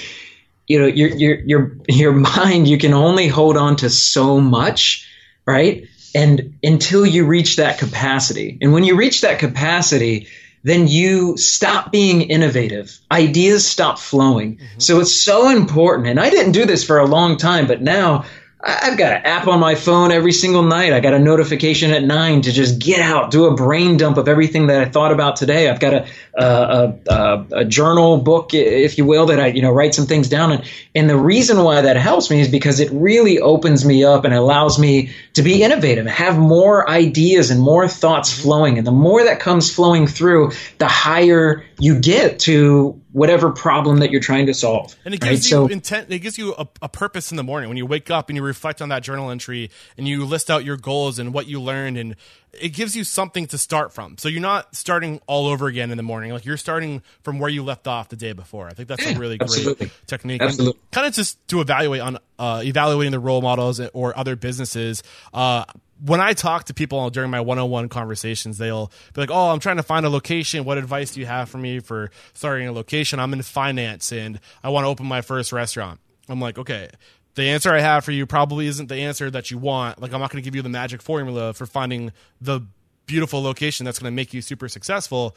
you 0.66 0.80
know, 0.80 0.86
your 0.86 1.10
your 1.10 1.34
your 1.40 1.76
your 1.86 2.12
mind, 2.36 2.66
you 2.66 2.78
can 2.78 2.94
only 2.94 3.28
hold 3.28 3.58
on 3.58 3.76
to 3.76 3.90
so 3.90 4.40
much, 4.40 5.06
right? 5.44 5.86
And 6.14 6.58
until 6.62 7.04
you 7.04 7.26
reach 7.26 7.56
that 7.56 7.78
capacity, 7.78 8.56
and 8.62 8.72
when 8.72 8.84
you 8.84 8.96
reach 8.96 9.20
that 9.20 9.38
capacity, 9.38 10.28
then 10.62 10.88
you 10.88 11.36
stop 11.36 11.92
being 11.92 12.22
innovative. 12.22 12.98
Ideas 13.12 13.68
stop 13.68 13.98
flowing. 13.98 14.56
Mm-hmm. 14.56 14.78
So 14.78 15.00
it's 15.00 15.14
so 15.14 15.50
important. 15.50 16.08
And 16.08 16.18
I 16.18 16.30
didn't 16.30 16.52
do 16.52 16.64
this 16.64 16.84
for 16.84 16.98
a 16.98 17.06
long 17.06 17.36
time, 17.36 17.66
but 17.66 17.82
now 17.82 18.24
I've 18.68 18.98
got 18.98 19.12
an 19.12 19.22
app 19.24 19.46
on 19.46 19.60
my 19.60 19.76
phone 19.76 20.10
every 20.10 20.32
single 20.32 20.62
night. 20.62 20.92
I 20.92 20.98
got 20.98 21.14
a 21.14 21.20
notification 21.20 21.92
at 21.92 22.02
nine 22.02 22.42
to 22.42 22.52
just 22.52 22.80
get 22.80 23.00
out, 23.00 23.30
do 23.30 23.46
a 23.46 23.54
brain 23.54 23.96
dump 23.96 24.18
of 24.18 24.28
everything 24.28 24.66
that 24.66 24.80
I 24.80 24.86
thought 24.86 25.12
about 25.12 25.36
today. 25.36 25.70
I've 25.70 25.78
got 25.78 25.94
a 25.94 26.06
a, 26.36 26.94
a, 27.08 27.46
a 27.52 27.64
journal 27.64 28.18
book, 28.18 28.52
if 28.52 28.98
you 28.98 29.04
will, 29.04 29.26
that 29.26 29.40
I 29.40 29.46
you 29.48 29.62
know 29.62 29.70
write 29.70 29.94
some 29.94 30.06
things 30.06 30.28
down. 30.28 30.52
And, 30.52 30.64
and 30.94 31.08
the 31.08 31.16
reason 31.16 31.62
why 31.62 31.82
that 31.82 31.96
helps 31.96 32.30
me 32.30 32.40
is 32.40 32.48
because 32.48 32.80
it 32.80 32.90
really 32.92 33.38
opens 33.38 33.84
me 33.84 34.04
up 34.04 34.24
and 34.24 34.34
allows 34.34 34.78
me 34.78 35.10
to 35.34 35.42
be 35.42 35.62
innovative, 35.62 36.06
have 36.06 36.38
more 36.38 36.88
ideas 36.88 37.50
and 37.50 37.60
more 37.60 37.88
thoughts 37.88 38.32
flowing. 38.32 38.78
And 38.78 38.86
the 38.86 38.92
more 38.92 39.24
that 39.24 39.40
comes 39.40 39.72
flowing 39.72 40.06
through, 40.06 40.52
the 40.78 40.88
higher 40.88 41.64
you 41.78 42.00
get 42.00 42.40
to 42.40 43.00
whatever 43.16 43.50
problem 43.50 44.00
that 44.00 44.10
you're 44.10 44.20
trying 44.20 44.44
to 44.44 44.52
solve. 44.52 44.94
And 45.06 45.14
it 45.14 45.22
gives 45.22 45.30
right? 45.30 45.50
you 45.50 45.68
so, 45.68 45.72
intent. 45.72 46.12
It 46.12 46.18
gives 46.18 46.36
you 46.36 46.54
a, 46.54 46.68
a, 46.82 46.88
purpose 46.90 47.30
in 47.30 47.38
the 47.38 47.42
morning 47.42 47.70
when 47.70 47.78
you 47.78 47.86
wake 47.86 48.10
up 48.10 48.28
and 48.28 48.36
you 48.36 48.42
reflect 48.42 48.82
on 48.82 48.90
that 48.90 49.02
journal 49.02 49.30
entry 49.30 49.70
and 49.96 50.06
you 50.06 50.26
list 50.26 50.50
out 50.50 50.66
your 50.66 50.76
goals 50.76 51.18
and 51.18 51.32
what 51.32 51.46
you 51.46 51.58
learned, 51.58 51.96
and 51.96 52.14
it 52.52 52.74
gives 52.74 52.94
you 52.94 53.04
something 53.04 53.46
to 53.46 53.56
start 53.56 53.94
from. 53.94 54.18
So 54.18 54.28
you're 54.28 54.42
not 54.42 54.76
starting 54.76 55.22
all 55.26 55.46
over 55.46 55.66
again 55.66 55.90
in 55.90 55.96
the 55.96 56.02
morning. 56.02 56.30
Like 56.30 56.44
you're 56.44 56.58
starting 56.58 57.02
from 57.22 57.38
where 57.38 57.48
you 57.48 57.64
left 57.64 57.86
off 57.86 58.10
the 58.10 58.16
day 58.16 58.34
before. 58.34 58.66
I 58.66 58.74
think 58.74 58.86
that's 58.86 59.06
a 59.06 59.18
really 59.18 59.38
great 59.38 59.90
technique. 60.06 60.42
Absolutely. 60.42 60.78
kind 60.92 61.06
of 61.06 61.14
just 61.14 61.38
to 61.48 61.62
evaluate 61.62 62.02
on 62.02 62.18
uh, 62.38 62.60
evaluating 62.62 63.12
the 63.12 63.18
role 63.18 63.40
models 63.40 63.80
or 63.94 64.16
other 64.18 64.36
businesses. 64.36 65.02
Uh, 65.32 65.64
when 66.04 66.20
I 66.20 66.32
talk 66.32 66.64
to 66.64 66.74
people 66.74 67.08
during 67.10 67.30
my 67.30 67.40
one-on-one 67.40 67.88
conversations, 67.88 68.58
they'll 68.58 68.90
be 69.14 69.20
like, 69.20 69.30
"Oh, 69.30 69.50
I'm 69.50 69.60
trying 69.60 69.76
to 69.76 69.82
find 69.82 70.04
a 70.04 70.10
location. 70.10 70.64
What 70.64 70.78
advice 70.78 71.12
do 71.12 71.20
you 71.20 71.26
have 71.26 71.48
for 71.48 71.58
me 71.58 71.80
for 71.80 72.10
starting 72.34 72.68
a 72.68 72.72
location? 72.72 73.18
I'm 73.18 73.32
in 73.32 73.42
finance 73.42 74.12
and 74.12 74.40
I 74.62 74.68
want 74.68 74.84
to 74.84 74.88
open 74.88 75.06
my 75.06 75.22
first 75.22 75.52
restaurant." 75.52 76.00
I'm 76.28 76.40
like, 76.40 76.58
"Okay, 76.58 76.90
the 77.34 77.44
answer 77.44 77.72
I 77.72 77.80
have 77.80 78.04
for 78.04 78.12
you 78.12 78.26
probably 78.26 78.66
isn't 78.66 78.88
the 78.88 78.96
answer 78.96 79.30
that 79.30 79.50
you 79.50 79.58
want. 79.58 80.00
Like, 80.00 80.12
I'm 80.12 80.20
not 80.20 80.30
going 80.30 80.42
to 80.42 80.44
give 80.44 80.54
you 80.54 80.62
the 80.62 80.68
magic 80.68 81.00
formula 81.02 81.52
for 81.52 81.66
finding 81.66 82.12
the 82.40 82.60
beautiful 83.06 83.42
location 83.42 83.84
that's 83.84 83.98
going 83.98 84.12
to 84.12 84.16
make 84.16 84.34
you 84.34 84.42
super 84.42 84.68
successful." 84.68 85.36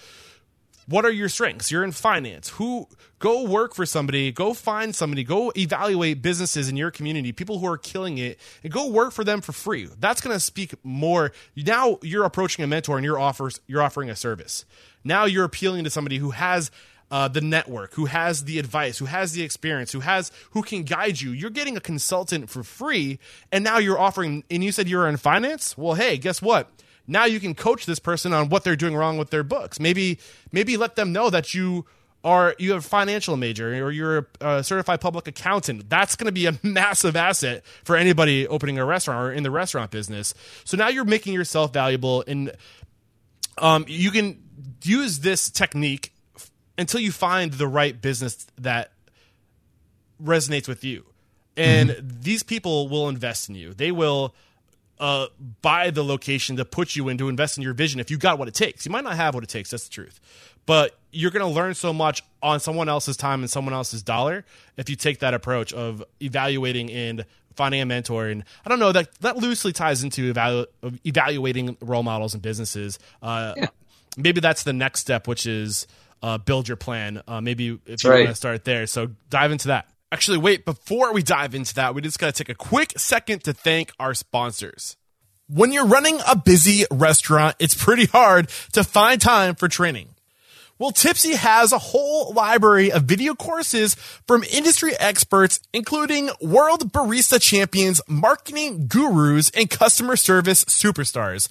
What 0.89 1.05
are 1.05 1.11
your 1.11 1.29
strengths? 1.29 1.71
You're 1.71 1.83
in 1.83 1.91
finance. 1.91 2.49
Who 2.49 2.87
go 3.19 3.43
work 3.43 3.75
for 3.75 3.85
somebody, 3.85 4.31
go 4.31 4.55
find 4.55 4.95
somebody, 4.95 5.23
go 5.23 5.51
evaluate 5.55 6.21
businesses 6.23 6.67
in 6.67 6.77
your 6.77 6.89
community, 6.89 7.31
people 7.31 7.59
who 7.59 7.67
are 7.67 7.77
killing 7.77 8.17
it, 8.17 8.39
and 8.63 8.73
go 8.73 8.87
work 8.87 9.13
for 9.13 9.23
them 9.23 9.41
for 9.41 9.51
free. 9.51 9.87
That's 9.99 10.19
going 10.19 10.35
to 10.35 10.39
speak 10.39 10.73
more. 10.83 11.31
Now 11.55 11.99
you're 12.01 12.25
approaching 12.25 12.63
a 12.63 12.67
mentor 12.67 12.97
and 12.97 13.05
you're 13.05 13.19
offers 13.19 13.61
you're 13.67 13.83
offering 13.83 14.09
a 14.09 14.15
service. 14.15 14.65
Now 15.03 15.25
you're 15.25 15.45
appealing 15.45 15.83
to 15.83 15.91
somebody 15.91 16.17
who 16.17 16.31
has 16.31 16.71
uh, 17.11 17.27
the 17.27 17.41
network, 17.41 17.93
who 17.93 18.05
has 18.05 18.45
the 18.45 18.57
advice, 18.59 18.97
who 18.97 19.05
has 19.05 19.33
the 19.33 19.43
experience, 19.43 19.91
who 19.91 19.99
has 19.99 20.31
who 20.51 20.63
can 20.63 20.83
guide 20.83 21.21
you. 21.21 21.31
You're 21.31 21.49
getting 21.49 21.77
a 21.77 21.81
consultant 21.81 22.49
for 22.49 22.63
free, 22.63 23.19
and 23.51 23.63
now 23.63 23.77
you're 23.77 23.99
offering. 23.99 24.43
And 24.49 24.63
you 24.63 24.71
said 24.71 24.87
you're 24.87 25.07
in 25.07 25.17
finance. 25.17 25.77
Well, 25.77 25.93
hey, 25.93 26.17
guess 26.17 26.41
what? 26.41 26.69
Now 27.09 27.25
you 27.25 27.39
can 27.39 27.55
coach 27.55 27.85
this 27.85 27.99
person 27.99 28.33
on 28.33 28.49
what 28.49 28.63
they're 28.63 28.75
doing 28.75 28.95
wrong 28.95 29.17
with 29.17 29.31
their 29.31 29.43
books. 29.43 29.79
Maybe 29.79 30.19
maybe 30.51 30.77
let 30.77 30.95
them 30.95 31.11
know 31.11 31.29
that 31.29 31.53
you 31.53 31.85
are 32.23 32.55
you 32.59 32.71
have 32.71 32.85
a 32.85 32.87
financial 32.87 33.35
major 33.35 33.83
or 33.83 33.91
you're 33.91 34.27
a 34.39 34.63
certified 34.63 35.01
public 35.01 35.27
accountant. 35.27 35.89
That's 35.89 36.15
going 36.15 36.27
to 36.27 36.31
be 36.31 36.45
a 36.45 36.59
massive 36.63 37.15
asset 37.15 37.63
for 37.83 37.95
anybody 37.95 38.47
opening 38.47 38.77
a 38.77 38.85
restaurant 38.85 39.19
or 39.19 39.31
in 39.31 39.43
the 39.43 39.51
restaurant 39.51 39.91
business. 39.91 40.33
So 40.65 40.77
now 40.77 40.89
you're 40.89 41.05
making 41.05 41.33
yourself 41.33 41.73
valuable, 41.73 42.23
and 42.27 42.51
um, 43.57 43.85
you 43.87 44.11
can 44.11 44.41
use 44.83 45.19
this 45.19 45.49
technique 45.49 46.13
until 46.77 46.99
you 46.99 47.11
find 47.11 47.53
the 47.53 47.67
right 47.67 47.99
business 47.99 48.47
that 48.59 48.91
resonates 50.23 50.67
with 50.67 50.83
you. 50.83 51.05
And 51.57 51.89
mm-hmm. 51.89 52.21
these 52.21 52.43
people 52.43 52.87
will 52.87 53.09
invest 53.09 53.49
in 53.49 53.55
you. 53.55 53.73
They 53.73 53.91
will 53.91 54.33
uh, 54.99 55.27
buy 55.61 55.91
the 55.91 56.03
location 56.03 56.57
to 56.57 56.65
put 56.65 56.95
you 56.95 57.07
in 57.09 57.17
to 57.17 57.29
invest 57.29 57.57
in 57.57 57.63
your 57.63 57.73
vision 57.73 57.99
if 57.99 58.11
you 58.11 58.17
got 58.17 58.37
what 58.37 58.47
it 58.47 58.53
takes. 58.53 58.85
You 58.85 58.91
might 58.91 59.03
not 59.03 59.15
have 59.15 59.33
what 59.33 59.43
it 59.43 59.49
takes. 59.49 59.71
That's 59.71 59.85
the 59.85 59.93
truth. 59.93 60.19
But 60.65 60.97
you're 61.11 61.31
going 61.31 61.45
to 61.45 61.51
learn 61.51 61.73
so 61.73 61.93
much 61.93 62.23
on 62.43 62.59
someone 62.59 62.89
else's 62.89 63.17
time 63.17 63.41
and 63.41 63.49
someone 63.49 63.73
else's 63.73 64.03
dollar 64.03 64.45
if 64.77 64.89
you 64.89 64.95
take 64.95 65.19
that 65.19 65.33
approach 65.33 65.73
of 65.73 66.03
evaluating 66.21 66.91
and 66.91 67.25
finding 67.55 67.81
a 67.81 67.85
mentor. 67.85 68.27
And 68.27 68.43
I 68.65 68.69
don't 68.69 68.79
know 68.79 68.91
that 68.91 69.13
that 69.21 69.37
loosely 69.37 69.73
ties 69.73 70.03
into 70.03 70.33
evalu- 70.33 70.67
evaluating 71.05 71.77
role 71.81 72.03
models 72.03 72.33
and 72.33 72.43
businesses. 72.43 72.99
Uh, 73.21 73.53
yeah. 73.57 73.67
Maybe 74.17 74.41
that's 74.41 74.63
the 74.63 74.73
next 74.73 74.99
step, 74.99 75.27
which 75.27 75.45
is 75.45 75.87
uh, 76.21 76.37
build 76.37 76.67
your 76.67 76.77
plan. 76.77 77.21
Uh, 77.27 77.41
maybe 77.41 77.79
if 77.85 78.03
you 78.03 78.09
right. 78.09 78.19
want 78.19 78.29
to 78.29 78.35
start 78.35 78.65
there. 78.65 78.85
So 78.85 79.11
dive 79.29 79.51
into 79.51 79.69
that. 79.69 79.89
Actually, 80.11 80.39
wait, 80.39 80.65
before 80.65 81.13
we 81.13 81.21
dive 81.21 81.53
into 81.53 81.73
that, 81.75 81.93
we 81.93 82.01
just 82.01 82.17
got 82.17 82.33
to 82.33 82.43
take 82.43 82.49
a 82.49 82.57
quick 82.57 82.97
second 82.97 83.43
to 83.43 83.53
thank 83.53 83.91
our 83.99 84.15
sponsors. 84.15 84.97
When 85.47 85.71
you're 85.71 85.85
running 85.85 86.19
a 86.27 86.35
busy 86.35 86.85
restaurant, 86.89 87.55
it's 87.59 87.75
pretty 87.75 88.05
hard 88.05 88.49
to 88.73 88.83
find 88.83 89.21
time 89.21 89.53
for 89.53 89.67
training. 89.67 90.09
Well, 90.79 90.91
Typsy 90.91 91.35
has 91.35 91.73
a 91.73 91.77
whole 91.77 92.31
library 92.31 92.89
of 92.89 93.03
video 93.03 93.35
courses 93.35 93.95
from 94.25 94.43
industry 94.43 94.93
experts, 94.97 95.59
including 95.73 96.29
world 96.41 96.93
barista 96.93 97.39
champions, 97.39 97.99
marketing 98.07 98.87
gurus, 98.87 99.51
and 99.51 99.69
customer 99.69 100.15
service 100.15 100.63
superstars. 100.65 101.49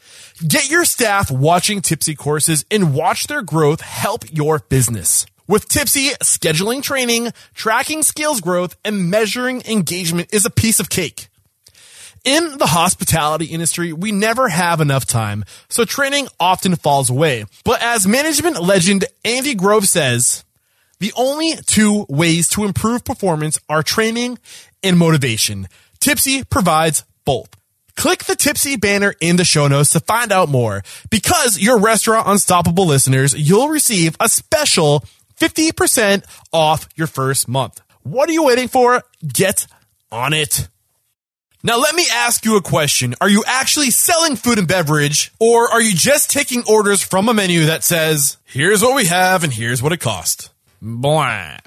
Get 0.48 0.70
your 0.70 0.86
staff 0.86 1.30
watching 1.30 1.82
Typsy 1.82 2.16
courses 2.16 2.64
and 2.70 2.94
watch 2.94 3.26
their 3.26 3.42
growth 3.42 3.82
help 3.82 4.24
your 4.32 4.60
business. 4.60 5.26
With 5.48 5.66
Typsy, 5.70 6.10
scheduling 6.18 6.82
training, 6.82 7.32
tracking 7.54 8.02
skills 8.02 8.42
growth, 8.42 8.76
and 8.84 9.08
measuring 9.10 9.62
engagement 9.62 10.28
is 10.30 10.44
a 10.44 10.50
piece 10.50 10.78
of 10.78 10.90
cake. 10.90 11.28
In 12.22 12.58
the 12.58 12.66
hospitality 12.66 13.46
industry, 13.46 13.94
we 13.94 14.12
never 14.12 14.50
have 14.50 14.82
enough 14.82 15.06
time, 15.06 15.46
so 15.70 15.86
training 15.86 16.28
often 16.38 16.76
falls 16.76 17.08
away. 17.08 17.46
But 17.64 17.80
as 17.82 18.06
management 18.06 18.60
legend 18.60 19.06
Andy 19.24 19.54
Grove 19.54 19.88
says, 19.88 20.44
the 21.00 21.14
only 21.16 21.54
two 21.64 22.04
ways 22.10 22.50
to 22.50 22.64
improve 22.64 23.06
performance 23.06 23.58
are 23.70 23.82
training 23.82 24.38
and 24.82 24.98
motivation. 24.98 25.68
Typsy 25.98 26.46
provides 26.46 27.04
both. 27.24 27.48
Click 27.96 28.24
the 28.24 28.34
Typsy 28.34 28.78
banner 28.78 29.14
in 29.20 29.36
the 29.36 29.44
show 29.44 29.66
notes 29.66 29.92
to 29.92 30.00
find 30.00 30.30
out 30.30 30.48
more. 30.48 30.82
Because 31.10 31.58
you're 31.58 31.80
Restaurant 31.80 32.28
Unstoppable 32.28 32.86
listeners, 32.86 33.34
you'll 33.34 33.70
receive 33.70 34.14
a 34.20 34.28
special 34.28 35.02
50% 35.38 36.24
off 36.52 36.88
your 36.96 37.06
first 37.06 37.48
month. 37.48 37.80
What 38.02 38.28
are 38.28 38.32
you 38.32 38.44
waiting 38.44 38.68
for? 38.68 39.02
Get 39.26 39.66
on 40.10 40.32
it. 40.32 40.68
Now 41.62 41.78
let 41.78 41.94
me 41.94 42.06
ask 42.12 42.44
you 42.44 42.56
a 42.56 42.62
question. 42.62 43.14
Are 43.20 43.28
you 43.28 43.42
actually 43.46 43.90
selling 43.90 44.36
food 44.36 44.58
and 44.58 44.68
beverage 44.68 45.32
or 45.40 45.68
are 45.70 45.82
you 45.82 45.92
just 45.94 46.30
taking 46.30 46.62
orders 46.68 47.02
from 47.02 47.28
a 47.28 47.34
menu 47.34 47.66
that 47.66 47.82
says, 47.82 48.36
here's 48.44 48.80
what 48.80 48.94
we 48.94 49.06
have 49.06 49.42
and 49.42 49.52
here's 49.52 49.82
what 49.82 49.92
it 49.92 49.98
costs? 49.98 50.50
Blah. 50.80 51.58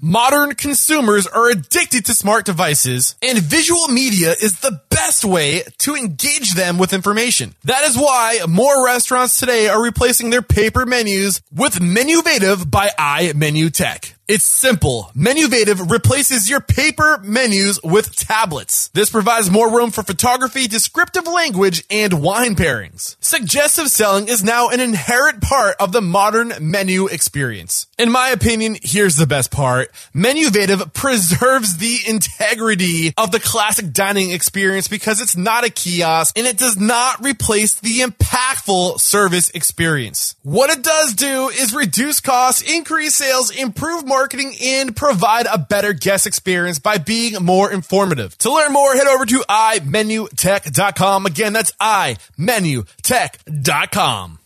Modern 0.00 0.56
consumers 0.56 1.28
are 1.28 1.50
addicted 1.50 2.06
to 2.06 2.14
smart 2.14 2.44
devices 2.44 3.14
and 3.22 3.38
visual 3.38 3.86
media 3.86 4.32
is 4.32 4.58
the 4.60 4.80
best 4.90 5.24
way 5.24 5.62
to 5.78 5.94
engage 5.94 6.54
them 6.54 6.78
with 6.78 6.92
information. 6.92 7.54
That 7.62 7.84
is 7.84 7.96
why 7.96 8.40
more 8.48 8.84
restaurants 8.84 9.38
today 9.38 9.68
are 9.68 9.80
replacing 9.80 10.30
their 10.30 10.42
paper 10.42 10.84
menus 10.84 11.40
with 11.52 11.74
Menuvative 11.74 12.68
by 12.68 12.90
iMenuTech. 12.98 14.13
It's 14.26 14.46
simple. 14.46 15.10
Menuvative 15.14 15.90
replaces 15.90 16.48
your 16.48 16.60
paper 16.60 17.20
menus 17.22 17.78
with 17.82 18.16
tablets. 18.16 18.88
This 18.88 19.10
provides 19.10 19.50
more 19.50 19.70
room 19.70 19.90
for 19.90 20.02
photography, 20.02 20.66
descriptive 20.66 21.26
language, 21.26 21.84
and 21.90 22.22
wine 22.22 22.54
pairings. 22.54 23.16
Suggestive 23.20 23.88
selling 23.88 24.28
is 24.28 24.42
now 24.42 24.70
an 24.70 24.80
inherent 24.80 25.42
part 25.42 25.76
of 25.78 25.92
the 25.92 26.00
modern 26.00 26.54
menu 26.58 27.06
experience. 27.06 27.86
In 27.98 28.10
my 28.10 28.30
opinion, 28.30 28.78
here's 28.82 29.16
the 29.16 29.26
best 29.26 29.50
part. 29.50 29.92
Menuvative 30.14 30.94
preserves 30.94 31.76
the 31.76 31.98
integrity 32.06 33.12
of 33.18 33.30
the 33.30 33.40
classic 33.40 33.92
dining 33.92 34.30
experience 34.30 34.88
because 34.88 35.20
it's 35.20 35.36
not 35.36 35.64
a 35.64 35.70
kiosk 35.70 36.38
and 36.38 36.46
it 36.46 36.56
does 36.56 36.78
not 36.78 37.22
replace 37.22 37.78
the 37.78 37.98
impactful 37.98 39.00
service 39.00 39.50
experience. 39.50 40.34
What 40.44 40.70
it 40.70 40.82
does 40.82 41.12
do 41.12 41.50
is 41.50 41.74
reduce 41.74 42.20
costs, 42.20 42.62
increase 42.62 43.14
sales, 43.14 43.50
improve 43.50 44.13
marketing 44.14 44.54
and 44.62 44.94
provide 44.94 45.46
a 45.52 45.58
better 45.58 45.92
guest 45.92 46.24
experience 46.24 46.78
by 46.78 46.98
being 46.98 47.34
more 47.42 47.72
informative. 47.72 48.38
To 48.38 48.54
learn 48.54 48.72
more, 48.72 48.94
head 48.94 49.08
over 49.08 49.26
to 49.26 49.44
imenutech.com. 49.48 51.26
Again, 51.26 51.52
that's 51.52 51.72
imenutech.com. 51.72 54.38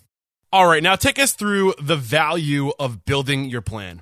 All 0.51 0.67
right, 0.67 0.83
now 0.83 0.97
take 0.97 1.19
us 1.19 1.35
through 1.35 1.75
the 1.79 1.97
value 1.97 2.73
of 2.79 3.05
building 3.05 3.51
your 3.51 3.61
plan. 3.61 4.01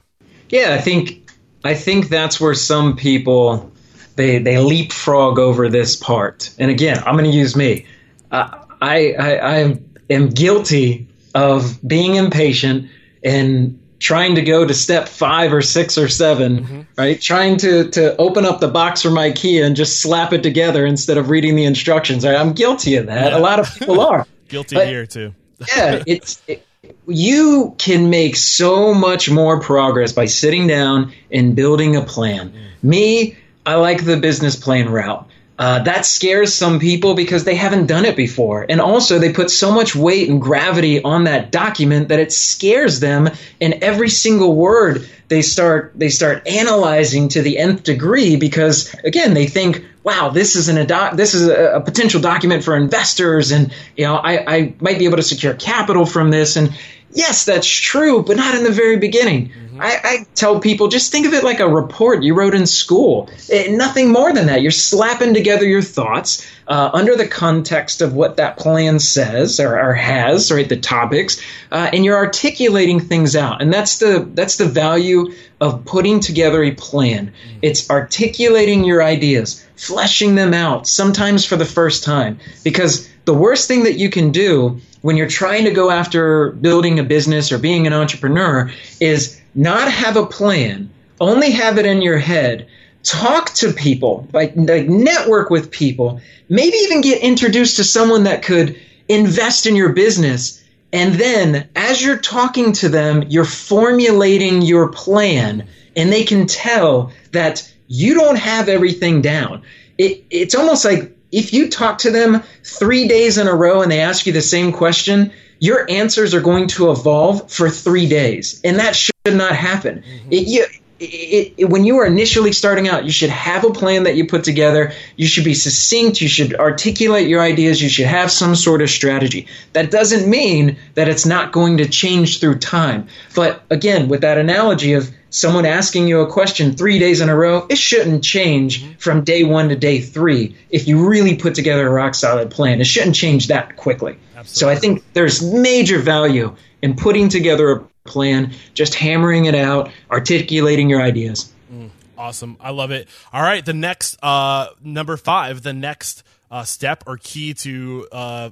Yeah, 0.48 0.76
I 0.78 0.80
think 0.80 1.28
I 1.64 1.74
think 1.74 2.08
that's 2.08 2.40
where 2.40 2.54
some 2.54 2.96
people 2.96 3.72
they 4.14 4.38
they 4.38 4.58
leapfrog 4.58 5.40
over 5.40 5.68
this 5.68 5.96
part. 5.96 6.54
And 6.60 6.70
again, 6.70 7.02
I'm 7.04 7.16
going 7.16 7.28
to 7.28 7.36
use 7.36 7.56
me. 7.56 7.86
Uh, 8.30 8.62
I, 8.80 9.14
I 9.14 9.38
I 9.38 9.76
am 10.08 10.28
guilty 10.28 11.08
of 11.34 11.80
being 11.84 12.14
impatient 12.14 12.90
and 13.24 13.80
trying 13.98 14.34
to 14.34 14.42
go 14.42 14.66
to 14.66 14.74
step 14.74 15.08
five 15.08 15.52
or 15.52 15.62
six 15.62 15.96
or 15.96 16.08
7 16.08 16.58
mm-hmm. 16.58 16.80
right? 16.96 17.20
Trying 17.20 17.56
to 17.58 17.90
to 17.90 18.16
open 18.16 18.44
up 18.44 18.60
the 18.60 18.68
box 18.68 19.02
from 19.02 19.14
IKEA 19.14 19.64
and 19.64 19.76
just 19.76 20.00
slap 20.00 20.32
it 20.32 20.42
together 20.42 20.84
instead 20.84 21.18
of 21.18 21.30
reading 21.30 21.56
the 21.56 21.64
instructions. 21.64 22.24
Right? 22.24 22.36
I'm 22.36 22.52
guilty 22.52 22.96
of 22.96 23.06
that. 23.06 23.32
Yeah. 23.32 23.38
A 23.38 23.40
lot 23.40 23.58
of 23.58 23.74
people 23.74 24.00
are 24.00 24.26
guilty 24.48 24.76
but, 24.76 24.86
here 24.86 25.06
too. 25.06 25.34
yeah, 25.76 26.02
it's. 26.06 26.42
It, 26.46 26.66
you 27.08 27.74
can 27.78 28.10
make 28.10 28.36
so 28.36 28.94
much 28.94 29.28
more 29.28 29.60
progress 29.60 30.12
by 30.12 30.26
sitting 30.26 30.66
down 30.66 31.12
and 31.32 31.56
building 31.56 31.96
a 31.96 32.02
plan. 32.02 32.50
Mm. 32.50 32.66
Me, 32.82 33.36
I 33.64 33.74
like 33.74 34.04
the 34.04 34.16
business 34.16 34.54
plan 34.56 34.88
route. 34.88 35.28
Uh, 35.58 35.82
that 35.84 36.04
scares 36.04 36.54
some 36.54 36.78
people 36.78 37.14
because 37.14 37.44
they 37.44 37.54
haven't 37.54 37.86
done 37.86 38.04
it 38.04 38.14
before. 38.14 38.66
And 38.68 38.80
also, 38.80 39.18
they 39.18 39.32
put 39.32 39.50
so 39.50 39.72
much 39.72 39.96
weight 39.96 40.28
and 40.28 40.40
gravity 40.40 41.02
on 41.02 41.24
that 41.24 41.50
document 41.50 42.08
that 42.08 42.18
it 42.18 42.30
scares 42.32 43.00
them. 43.00 43.30
And 43.60 43.74
every 43.82 44.10
single 44.10 44.54
word 44.54 45.08
they 45.28 45.42
start 45.42 45.92
they 45.96 46.08
start 46.08 46.46
analyzing 46.46 47.28
to 47.28 47.42
the 47.42 47.58
nth 47.58 47.82
degree 47.82 48.36
because 48.36 48.94
again 49.04 49.34
they 49.34 49.46
think, 49.46 49.84
wow, 50.04 50.28
this 50.28 50.54
is 50.54 50.68
an 50.68 50.78
ado- 50.78 51.16
this 51.16 51.34
is 51.34 51.48
a, 51.48 51.76
a, 51.76 51.80
potential 51.80 52.20
document 52.20 52.62
for 52.62 52.76
investors, 52.76 53.50
and 53.50 53.72
you 53.96 54.04
know 54.04 54.14
I, 54.14 54.54
I 54.56 54.74
might 54.80 54.98
be 54.98 55.06
able 55.06 55.16
to 55.16 55.22
secure 55.22 55.54
capital 55.54 56.06
from 56.06 56.30
this. 56.30 56.56
And 56.56 56.78
yes, 57.16 57.44
that's 57.44 57.66
true, 57.66 58.22
but 58.22 58.36
not 58.36 58.54
in 58.54 58.62
the 58.62 58.70
very 58.70 58.98
beginning. 58.98 59.48
Mm-hmm. 59.48 59.80
I, 59.80 60.00
I, 60.04 60.26
tell 60.34 60.60
people 60.60 60.88
just 60.88 61.10
think 61.10 61.26
of 61.26 61.34
it 61.34 61.44
like 61.44 61.60
a 61.60 61.68
report 61.68 62.22
you 62.22 62.34
wrote 62.34 62.54
in 62.54 62.66
school. 62.66 63.28
It, 63.48 63.68
eh, 63.68 63.76
nothing 63.76 64.12
more 64.12 64.32
than 64.32 64.46
that. 64.46 64.62
You're 64.62 64.70
slapping 64.70 65.34
together 65.34 65.64
your 65.64 65.82
thoughts 65.82 66.46
uh, 66.68 66.90
under 66.92 67.16
the 67.16 67.26
context 67.26 68.02
of 68.02 68.12
what 68.12 68.36
that 68.36 68.58
plan 68.58 68.98
says 68.98 69.60
or, 69.60 69.78
or 69.78 69.94
has, 69.94 70.52
right? 70.52 70.68
The 70.68 70.76
topics, 70.76 71.40
uh, 71.72 71.90
and 71.92 72.04
you're 72.04 72.16
articulating 72.16 73.00
things 73.00 73.34
out. 73.34 73.62
And 73.62 73.72
that's 73.72 73.98
the 73.98 74.28
that's 74.34 74.56
the 74.56 74.66
value 74.66 75.32
of 75.60 75.84
putting 75.84 76.20
together 76.20 76.62
a 76.62 76.72
plan. 76.72 77.32
It's 77.62 77.90
articulating 77.90 78.84
your 78.84 79.02
ideas, 79.02 79.66
fleshing 79.76 80.34
them 80.34 80.52
out, 80.52 80.86
sometimes 80.86 81.46
for 81.46 81.56
the 81.56 81.64
first 81.64 82.04
time. 82.04 82.40
Because 82.62 83.08
the 83.24 83.34
worst 83.34 83.68
thing 83.68 83.84
that 83.84 83.98
you 83.98 84.10
can 84.10 84.32
do 84.32 84.80
when 85.06 85.16
you're 85.16 85.28
trying 85.28 85.64
to 85.64 85.70
go 85.70 85.90
after 85.90 86.50
building 86.50 86.98
a 86.98 87.04
business 87.04 87.52
or 87.52 87.58
being 87.58 87.86
an 87.86 87.92
entrepreneur 87.92 88.70
is 89.00 89.40
not 89.54 89.90
have 89.90 90.16
a 90.16 90.26
plan, 90.26 90.90
only 91.20 91.52
have 91.52 91.78
it 91.78 91.86
in 91.86 92.02
your 92.02 92.18
head. 92.18 92.68
Talk 93.04 93.54
to 93.54 93.72
people, 93.72 94.26
like, 94.32 94.52
like 94.56 94.88
network 94.88 95.48
with 95.48 95.70
people, 95.70 96.20
maybe 96.48 96.76
even 96.78 97.02
get 97.02 97.22
introduced 97.22 97.76
to 97.76 97.84
someone 97.84 98.24
that 98.24 98.42
could 98.42 98.80
invest 99.08 99.66
in 99.66 99.76
your 99.76 99.92
business 99.92 100.64
and 100.92 101.14
then 101.14 101.68
as 101.74 102.02
you're 102.02 102.18
talking 102.18 102.72
to 102.74 102.88
them, 102.88 103.24
you're 103.28 103.44
formulating 103.44 104.62
your 104.62 104.88
plan, 104.88 105.66
and 105.96 106.12
they 106.12 106.24
can 106.24 106.46
tell 106.46 107.12
that 107.32 107.70
you 107.88 108.14
don't 108.14 108.38
have 108.38 108.68
everything 108.68 109.20
down. 109.20 109.62
It, 109.98 110.24
it's 110.30 110.54
almost 110.54 110.84
like 110.84 111.15
if 111.32 111.52
you 111.52 111.70
talk 111.70 111.98
to 111.98 112.10
them 112.10 112.42
three 112.64 113.08
days 113.08 113.38
in 113.38 113.46
a 113.46 113.54
row 113.54 113.82
and 113.82 113.90
they 113.90 114.00
ask 114.00 114.26
you 114.26 114.32
the 114.32 114.42
same 114.42 114.72
question, 114.72 115.32
your 115.58 115.90
answers 115.90 116.34
are 116.34 116.40
going 116.40 116.68
to 116.68 116.90
evolve 116.90 117.50
for 117.50 117.70
three 117.70 118.08
days. 118.08 118.60
And 118.64 118.78
that 118.78 118.94
should 118.94 119.12
not 119.26 119.54
happen. 119.54 120.02
Mm-hmm. 120.02 120.32
It, 120.32 120.48
you, 120.48 120.66
it, 120.98 121.54
it, 121.58 121.64
when 121.68 121.84
you 121.84 121.98
are 121.98 122.06
initially 122.06 122.52
starting 122.52 122.88
out, 122.88 123.04
you 123.04 123.10
should 123.10 123.30
have 123.30 123.64
a 123.64 123.72
plan 123.72 124.04
that 124.04 124.16
you 124.16 124.26
put 124.26 124.44
together. 124.44 124.92
You 125.16 125.26
should 125.26 125.44
be 125.44 125.54
succinct. 125.54 126.20
You 126.20 126.28
should 126.28 126.54
articulate 126.54 127.28
your 127.28 127.42
ideas. 127.42 127.82
You 127.82 127.88
should 127.88 128.06
have 128.06 128.30
some 128.30 128.54
sort 128.54 128.82
of 128.82 128.90
strategy. 128.90 129.46
That 129.72 129.90
doesn't 129.90 130.28
mean 130.28 130.78
that 130.94 131.08
it's 131.08 131.26
not 131.26 131.52
going 131.52 131.78
to 131.78 131.88
change 131.88 132.40
through 132.40 132.58
time. 132.58 133.08
But 133.34 133.62
again, 133.70 134.08
with 134.08 134.22
that 134.22 134.38
analogy 134.38 134.94
of 134.94 135.10
someone 135.30 135.66
asking 135.66 136.08
you 136.08 136.20
a 136.20 136.30
question 136.30 136.72
three 136.72 136.98
days 136.98 137.20
in 137.20 137.28
a 137.28 137.36
row, 137.36 137.66
it 137.68 137.76
shouldn't 137.76 138.24
change 138.24 138.82
mm-hmm. 138.82 138.92
from 138.94 139.24
day 139.24 139.44
one 139.44 139.68
to 139.68 139.76
day 139.76 140.00
three 140.00 140.56
if 140.70 140.88
you 140.88 141.06
really 141.06 141.36
put 141.36 141.54
together 141.54 141.86
a 141.86 141.90
rock 141.90 142.14
solid 142.14 142.50
plan. 142.50 142.80
It 142.80 142.86
shouldn't 142.86 143.16
change 143.16 143.48
that 143.48 143.76
quickly. 143.76 144.18
Absolutely. 144.34 144.58
So 144.58 144.68
I 144.68 144.76
think 144.76 145.12
there's 145.12 145.42
major 145.42 145.98
value 145.98 146.56
in 146.82 146.96
putting 146.96 147.28
together 147.28 147.70
a 147.70 147.84
plan, 148.06 148.54
just 148.74 148.94
hammering 148.94 149.46
it 149.46 149.54
out, 149.54 149.90
articulating 150.10 150.88
your 150.88 151.02
ideas. 151.02 151.52
Mm, 151.72 151.90
awesome. 152.16 152.56
I 152.60 152.70
love 152.70 152.90
it. 152.90 153.08
All 153.32 153.42
right. 153.42 153.64
The 153.64 153.74
next, 153.74 154.22
uh, 154.22 154.68
number 154.82 155.16
five, 155.16 155.62
the 155.62 155.72
next 155.72 156.22
uh, 156.50 156.64
step 156.64 157.04
or 157.06 157.16
key 157.16 157.54
to 157.54 158.08
uh, 158.12 158.50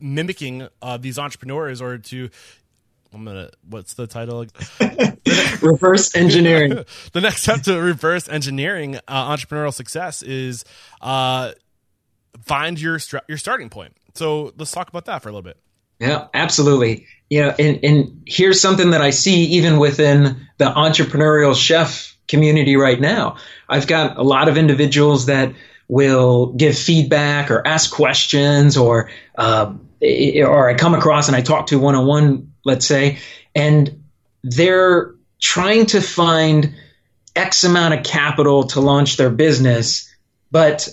mimicking 0.00 0.68
uh, 0.82 0.96
these 0.96 1.18
entrepreneurs 1.18 1.80
or 1.80 1.98
to 1.98 2.30
I'm 3.12 3.24
gonna. 3.24 3.50
What's 3.68 3.94
the 3.94 4.06
title? 4.06 4.44
reverse 5.62 6.14
engineering. 6.14 6.84
the 7.12 7.20
next 7.20 7.42
step 7.42 7.62
to 7.62 7.80
reverse 7.80 8.28
engineering 8.28 8.98
uh, 9.08 9.34
entrepreneurial 9.34 9.72
success 9.72 10.22
is 10.22 10.64
uh, 11.00 11.52
find 12.44 12.80
your 12.80 12.98
your 13.28 13.38
starting 13.38 13.70
point. 13.70 13.96
So 14.14 14.52
let's 14.58 14.72
talk 14.72 14.88
about 14.88 15.06
that 15.06 15.22
for 15.22 15.28
a 15.28 15.32
little 15.32 15.42
bit. 15.42 15.58
Yeah, 15.98 16.28
absolutely 16.32 17.06
you 17.30 17.42
know, 17.42 17.54
and, 17.58 17.80
and 17.84 18.22
here's 18.26 18.60
something 18.60 18.90
that 18.90 19.02
I 19.02 19.10
see 19.10 19.44
even 19.44 19.78
within 19.78 20.48
the 20.56 20.66
entrepreneurial 20.66 21.54
chef 21.54 22.16
community 22.26 22.76
right 22.76 23.00
now. 23.00 23.36
I've 23.68 23.86
got 23.86 24.16
a 24.16 24.22
lot 24.22 24.48
of 24.48 24.56
individuals 24.56 25.26
that 25.26 25.52
will 25.88 26.52
give 26.52 26.76
feedback 26.76 27.50
or 27.50 27.66
ask 27.66 27.90
questions 27.90 28.76
or 28.76 29.10
uh, 29.36 29.72
or 30.00 30.68
I 30.70 30.74
come 30.74 30.94
across 30.94 31.28
and 31.28 31.36
I 31.36 31.40
talk 31.40 31.68
to 31.68 31.78
one 31.78 31.94
on 31.94 32.06
one, 32.06 32.52
let's 32.64 32.86
say, 32.86 33.18
and 33.54 34.02
they're 34.42 35.14
trying 35.40 35.86
to 35.86 36.00
find 36.00 36.74
X 37.34 37.64
amount 37.64 37.94
of 37.94 38.04
capital 38.04 38.64
to 38.68 38.80
launch 38.80 39.16
their 39.16 39.30
business, 39.30 40.14
but 40.50 40.88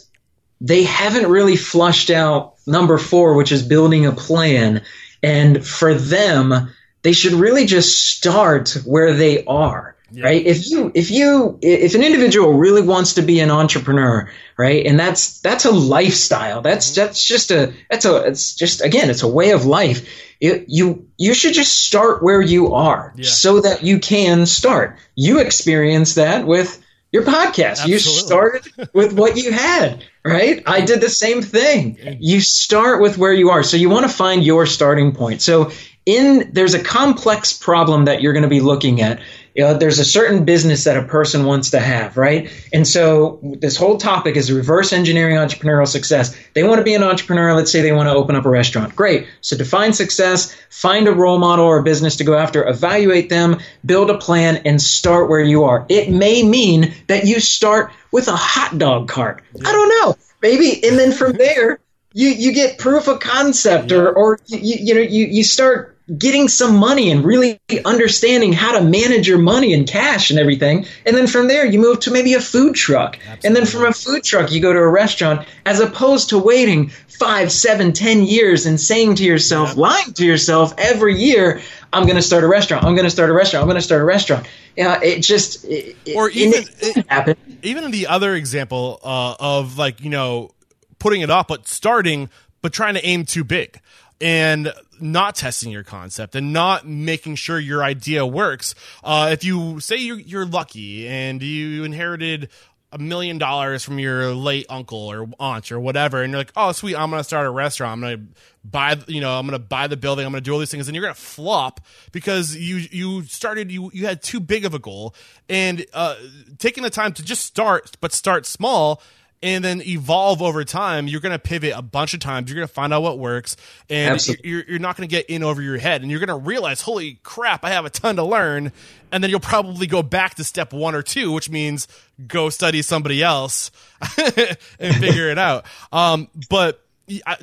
they 0.59 0.83
haven't 0.83 1.29
really 1.29 1.55
flushed 1.55 2.09
out 2.09 2.54
number 2.67 2.97
four, 2.97 3.35
which 3.35 3.51
is 3.51 3.63
building 3.63 4.05
a 4.05 4.11
plan. 4.11 4.83
And 5.21 5.65
for 5.65 5.93
them, 5.93 6.69
they 7.01 7.13
should 7.13 7.33
really 7.33 7.65
just 7.65 8.09
start 8.09 8.77
where 8.85 9.13
they 9.13 9.43
are. 9.45 9.95
Yeah. 10.11 10.25
Right. 10.25 10.45
If 10.45 10.69
you, 10.69 10.91
if 10.93 11.11
you, 11.11 11.57
if 11.61 11.95
an 11.95 12.03
individual 12.03 12.53
really 12.53 12.81
wants 12.81 13.15
to 13.15 13.21
be 13.21 13.39
an 13.39 13.51
entrepreneur, 13.51 14.31
right, 14.55 14.85
and 14.85 14.99
that's 14.99 15.41
that's 15.41 15.65
a 15.65 15.71
lifestyle. 15.71 16.61
That's 16.61 16.91
mm-hmm. 16.91 17.01
that's 17.01 17.25
just 17.25 17.51
a 17.51 17.73
that's 17.89 18.05
a 18.05 18.17
it's 18.27 18.53
just 18.53 18.81
again 18.81 19.09
it's 19.09 19.23
a 19.23 19.27
way 19.27 19.51
of 19.51 19.65
life. 19.65 20.07
It, 20.39 20.65
you 20.67 21.07
you 21.17 21.33
should 21.33 21.53
just 21.53 21.85
start 21.85 22.23
where 22.23 22.41
you 22.41 22.75
are 22.75 23.13
yeah. 23.17 23.27
so 23.27 23.61
that 23.61 23.83
you 23.83 23.99
can 23.99 24.45
start. 24.45 24.99
You 25.15 25.39
experience 25.39 26.15
that 26.15 26.45
with 26.45 26.81
your 27.11 27.23
podcast. 27.23 27.81
Absolutely. 27.81 27.93
You 27.93 27.99
started 27.99 28.89
with 28.93 29.13
what 29.13 29.37
you 29.37 29.51
had, 29.51 30.05
right? 30.25 30.63
I 30.65 30.81
did 30.81 31.01
the 31.01 31.09
same 31.09 31.41
thing. 31.41 32.17
You 32.19 32.41
start 32.41 33.01
with 33.01 33.17
where 33.17 33.33
you 33.33 33.51
are. 33.51 33.63
So 33.63 33.77
you 33.77 33.89
want 33.89 34.09
to 34.09 34.11
find 34.11 34.43
your 34.43 34.65
starting 34.65 35.13
point. 35.13 35.41
So 35.41 35.71
in 36.05 36.49
there's 36.51 36.73
a 36.73 36.83
complex 36.83 37.53
problem 37.53 38.05
that 38.05 38.21
you're 38.21 38.33
going 38.33 38.43
to 38.43 38.49
be 38.49 38.61
looking 38.61 39.01
at 39.01 39.21
you 39.55 39.63
know, 39.63 39.73
there's 39.73 39.99
a 39.99 40.05
certain 40.05 40.43
business 40.43 40.83
that 40.83 40.97
a 40.97 41.03
person 41.03 41.45
wants 41.45 41.69
to 41.69 41.79
have, 41.79 42.17
right? 42.17 42.51
And 42.73 42.85
so 42.85 43.39
this 43.41 43.77
whole 43.77 43.97
topic 43.97 44.35
is 44.35 44.51
reverse 44.51 44.91
engineering 44.91 45.37
entrepreneurial 45.37 45.87
success. 45.87 46.35
They 46.53 46.63
want 46.63 46.79
to 46.79 46.83
be 46.83 46.93
an 46.93 47.03
entrepreneur. 47.03 47.53
Let's 47.53 47.71
say 47.71 47.81
they 47.81 47.93
want 47.93 48.07
to 48.07 48.13
open 48.13 48.35
up 48.35 48.45
a 48.45 48.49
restaurant. 48.49 48.97
Great. 48.97 49.27
So 49.39 49.55
define 49.55 49.93
success, 49.93 50.53
find 50.69 51.07
a 51.07 51.13
role 51.13 51.39
model 51.39 51.63
or 51.63 51.79
a 51.79 51.83
business 51.83 52.17
to 52.17 52.25
go 52.25 52.37
after, 52.37 52.67
evaluate 52.67 53.29
them, 53.29 53.61
build 53.85 54.09
a 54.09 54.17
plan, 54.17 54.57
and 54.65 54.81
start 54.81 55.29
where 55.29 55.41
you 55.41 55.63
are. 55.63 55.85
It 55.87 56.11
may 56.11 56.43
mean 56.43 56.93
that 57.07 57.23
you 57.23 57.39
start 57.39 57.93
with 58.11 58.27
a 58.27 58.35
hot 58.35 58.77
dog 58.77 59.07
cart. 59.07 59.41
I 59.65 59.71
don't 59.71 59.89
know. 59.89 60.17
Maybe, 60.41 60.85
and 60.85 60.99
then 60.99 61.13
from 61.13 61.31
there, 61.37 61.79
you, 62.11 62.27
you 62.27 62.51
get 62.51 62.77
proof 62.77 63.07
of 63.07 63.21
concept 63.21 63.93
or, 63.93 64.11
or 64.11 64.39
you, 64.47 64.75
you 64.81 64.95
know, 64.95 65.01
you, 65.01 65.25
you 65.27 65.43
start 65.45 65.94
getting 66.17 66.47
some 66.47 66.77
money 66.77 67.09
and 67.09 67.25
really 67.25 67.59
understanding 67.83 68.53
how 68.53 68.77
to 68.77 68.83
manage 68.83 69.27
your 69.27 69.39
money 69.39 69.73
and 69.73 69.87
cash 69.87 70.29
and 70.29 70.39
everything. 70.39 70.85
And 71.05 71.15
then 71.15 71.25
from 71.25 71.47
there, 71.47 71.65
you 71.65 71.79
move 71.79 72.01
to 72.01 72.11
maybe 72.11 72.35
a 72.35 72.39
food 72.39 72.75
truck. 72.75 73.17
Absolutely. 73.17 73.47
And 73.47 73.55
then 73.55 73.65
from 73.65 73.85
a 73.85 73.91
food 73.91 74.23
truck, 74.23 74.51
you 74.51 74.61
go 74.61 74.71
to 74.71 74.79
a 74.79 74.87
restaurant 74.87 75.47
as 75.65 75.79
opposed 75.79 76.29
to 76.29 76.37
waiting 76.37 76.89
five, 77.07 77.51
seven, 77.51 77.91
ten 77.91 78.23
years 78.23 78.67
and 78.67 78.79
saying 78.79 79.15
to 79.15 79.23
yourself, 79.23 79.69
yep. 79.69 79.77
lying 79.77 80.13
to 80.13 80.25
yourself 80.25 80.73
every 80.77 81.15
year, 81.15 81.61
I'm 81.91 82.03
going 82.03 82.17
to 82.17 82.21
start 82.21 82.43
a 82.43 82.47
restaurant. 82.47 82.83
I'm 82.83 82.93
going 82.93 83.05
to 83.05 83.11
start 83.11 83.29
a 83.29 83.33
restaurant. 83.33 83.63
I'm 83.63 83.67
going 83.67 83.77
to 83.77 83.81
start 83.81 84.01
a 84.01 84.05
restaurant. 84.05 84.47
Yeah, 84.75 85.01
it 85.01 85.21
just 85.21 85.65
it, 85.65 85.95
or 86.15 86.29
even 86.29 86.65
it, 86.81 87.09
happen. 87.09 87.37
Even 87.63 87.89
the 87.91 88.07
other 88.07 88.35
example 88.35 88.99
uh, 89.03 89.35
of 89.39 89.77
like 89.77 90.01
you 90.01 90.09
know 90.09 90.51
putting 90.99 91.21
it 91.21 91.29
off, 91.29 91.47
but 91.47 91.67
starting, 91.67 92.29
but 92.61 92.73
trying 92.73 92.95
to 92.95 93.05
aim 93.05 93.25
too 93.25 93.43
big 93.43 93.79
and 94.21 94.73
not 94.99 95.35
testing 95.35 95.71
your 95.71 95.83
concept 95.83 96.35
and 96.35 96.53
not 96.53 96.87
making 96.87 97.35
sure 97.35 97.59
your 97.59 97.83
idea 97.83 98.25
works. 98.25 98.75
Uh, 99.03 99.29
if 99.31 99.43
you 99.43 99.79
say 99.79 99.97
you're, 99.97 100.19
you're 100.19 100.45
lucky 100.45 101.07
and 101.07 101.41
you 101.41 101.83
inherited 101.83 102.49
a 102.91 102.97
million 102.97 103.37
dollars 103.37 103.83
from 103.83 103.99
your 103.99 104.33
late 104.33 104.65
uncle 104.69 104.97
or 104.97 105.27
aunt 105.37 105.69
or 105.69 105.79
whatever, 105.81 106.23
and 106.23 106.31
you're 106.31 106.39
like, 106.39 106.53
oh, 106.55 106.71
sweet, 106.71 106.95
I'm 106.95 107.09
going 107.09 107.19
to 107.19 107.25
start 107.25 107.45
a 107.45 107.49
restaurant. 107.49 107.91
I'm 107.93 108.01
going 108.01 108.17
to 108.17 108.41
buy, 108.63 108.97
you 109.07 109.19
know, 109.19 109.37
I'm 109.37 109.49
to 109.49 109.59
buy 109.59 109.87
the 109.87 109.97
building. 109.97 110.25
I'm 110.25 110.31
going 110.31 110.41
to 110.41 110.45
do 110.45 110.53
all 110.53 110.59
these 110.59 110.71
things. 110.71 110.87
And 110.87 110.95
you're 110.95 111.03
going 111.03 111.13
to 111.13 111.19
flop 111.19 111.81
because 112.13 112.55
you, 112.55 112.77
you 112.77 113.23
started, 113.23 113.69
you, 113.69 113.91
you 113.93 114.05
had 114.05 114.23
too 114.23 114.39
big 114.39 114.63
of 114.63 114.73
a 114.73 114.79
goal 114.79 115.13
and, 115.49 115.85
uh, 115.93 116.15
taking 116.57 116.83
the 116.83 116.89
time 116.89 117.11
to 117.13 117.23
just 117.23 117.43
start, 117.43 117.97
but 117.99 118.13
start 118.13 118.45
small 118.45 119.01
and 119.45 119.63
then 119.63 119.83
evolve 119.83 120.41
over 120.41 120.63
time, 120.63 121.07
you're 121.07 121.21
going 121.21 121.31
to 121.31 121.37
pivot 121.37 121.73
a 121.75 121.83
bunch 121.83 122.15
of 122.15 122.19
times. 122.19 122.49
You're 122.49 122.55
going 122.55 122.67
to 122.67 122.73
find 122.73 122.91
out 122.91 123.03
what 123.03 123.19
works, 123.19 123.55
and 123.91 124.19
you're, 124.43 124.63
you're 124.67 124.79
not 124.79 124.97
going 124.97 125.07
to 125.07 125.15
get 125.15 125.27
in 125.27 125.43
over 125.43 125.61
your 125.61 125.77
head. 125.77 126.01
And 126.01 126.09
you're 126.09 126.19
going 126.19 126.29
to 126.29 126.47
realize, 126.47 126.81
holy 126.81 127.19
crap, 127.21 127.63
I 127.63 127.69
have 127.69 127.85
a 127.85 127.91
ton 127.91 128.15
to 128.15 128.23
learn. 128.23 128.71
And 129.11 129.23
then 129.23 129.29
you'll 129.29 129.39
probably 129.39 129.85
go 129.85 130.01
back 130.01 130.33
to 130.35 130.43
step 130.43 130.73
one 130.73 130.95
or 130.95 131.03
two, 131.03 131.31
which 131.31 131.47
means 131.47 131.87
go 132.27 132.49
study 132.49 132.81
somebody 132.81 133.21
else 133.21 133.69
and 134.17 134.95
figure 134.95 135.29
it 135.29 135.37
out. 135.37 135.65
Um, 135.91 136.27
but 136.49 136.81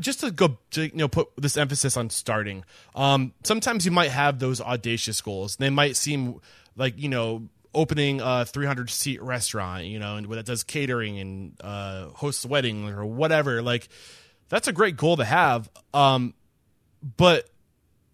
just 0.00 0.20
to 0.20 0.32
go 0.32 0.58
to 0.72 0.82
you 0.82 0.90
know 0.96 1.06
put 1.06 1.28
this 1.36 1.56
emphasis 1.56 1.96
on 1.96 2.10
starting 2.10 2.64
um, 2.96 3.32
sometimes 3.44 3.86
you 3.86 3.92
might 3.92 4.10
have 4.10 4.40
those 4.40 4.60
audacious 4.60 5.20
goals 5.20 5.54
they 5.54 5.70
might 5.70 5.94
seem 5.94 6.40
like 6.74 6.98
you 6.98 7.08
know 7.08 7.46
opening 7.74 8.20
a 8.20 8.44
300 8.44 8.90
seat 8.90 9.22
restaurant, 9.22 9.86
you 9.86 9.98
know, 9.98 10.16
and 10.16 10.30
that 10.30 10.46
does 10.46 10.62
catering 10.62 11.18
and 11.18 11.56
uh, 11.60 12.08
hosts 12.08 12.44
weddings 12.44 12.90
or 12.90 13.04
whatever. 13.04 13.62
Like, 13.62 13.88
that's 14.48 14.68
a 14.68 14.72
great 14.72 14.96
goal 14.96 15.16
to 15.16 15.24
have. 15.24 15.70
Um, 15.94 16.34
but 17.16 17.48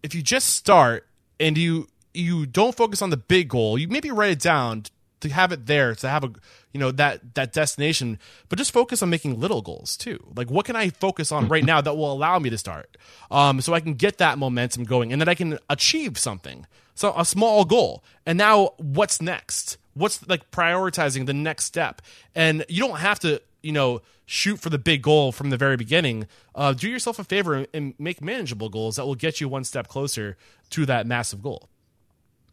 if 0.01 0.15
you 0.15 0.21
just 0.21 0.47
start 0.55 1.05
and 1.39 1.57
you 1.57 1.87
you 2.13 2.45
don't 2.45 2.75
focus 2.75 3.01
on 3.01 3.09
the 3.09 3.17
big 3.17 3.49
goal. 3.49 3.77
You 3.77 3.87
maybe 3.87 4.11
write 4.11 4.31
it 4.31 4.39
down 4.39 4.83
to 5.21 5.29
have 5.29 5.51
it 5.51 5.65
there 5.65 5.95
to 5.95 6.09
have 6.09 6.23
a 6.23 6.31
you 6.73 6.79
know 6.79 6.91
that 6.91 7.35
that 7.35 7.53
destination 7.53 8.19
but 8.47 8.57
just 8.57 8.71
focus 8.71 9.01
on 9.01 9.09
making 9.09 9.39
little 9.39 9.61
goals 9.61 9.97
too. 9.97 10.19
Like 10.35 10.49
what 10.49 10.65
can 10.65 10.75
i 10.75 10.89
focus 10.89 11.31
on 11.31 11.47
right 11.47 11.63
now 11.73 11.81
that 11.81 11.95
will 11.95 12.11
allow 12.11 12.39
me 12.39 12.49
to 12.49 12.57
start? 12.57 12.97
Um, 13.31 13.61
so 13.61 13.73
i 13.73 13.79
can 13.79 13.93
get 13.93 14.17
that 14.17 14.37
momentum 14.37 14.83
going 14.83 15.11
and 15.11 15.21
then 15.21 15.29
i 15.29 15.35
can 15.35 15.59
achieve 15.69 16.17
something. 16.17 16.65
So 16.95 17.13
a 17.15 17.23
small 17.23 17.63
goal. 17.63 18.03
And 18.25 18.37
now 18.37 18.71
what's 18.77 19.21
next? 19.21 19.77
What's 19.93 20.27
like 20.27 20.51
prioritizing 20.51 21.25
the 21.25 21.33
next 21.33 21.65
step? 21.65 22.01
And 22.35 22.65
you 22.67 22.85
don't 22.85 22.99
have 22.99 23.19
to 23.19 23.41
you 23.61 23.71
know 23.71 24.01
shoot 24.25 24.59
for 24.59 24.69
the 24.69 24.77
big 24.77 25.01
goal 25.01 25.31
from 25.31 25.49
the 25.49 25.57
very 25.57 25.75
beginning. 25.75 26.27
Uh, 26.53 26.71
do 26.71 26.87
yourself 26.87 27.17
a 27.17 27.23
favor 27.23 27.65
and 27.73 27.95
make 27.97 28.21
manageable 28.21 28.69
goals 28.69 28.97
that 28.97 29.05
will 29.05 29.15
get 29.15 29.41
you 29.41 29.49
one 29.49 29.63
step 29.63 29.87
closer 29.87 30.37
to 30.69 30.85
that 30.85 31.07
massive 31.07 31.41
goal. 31.41 31.67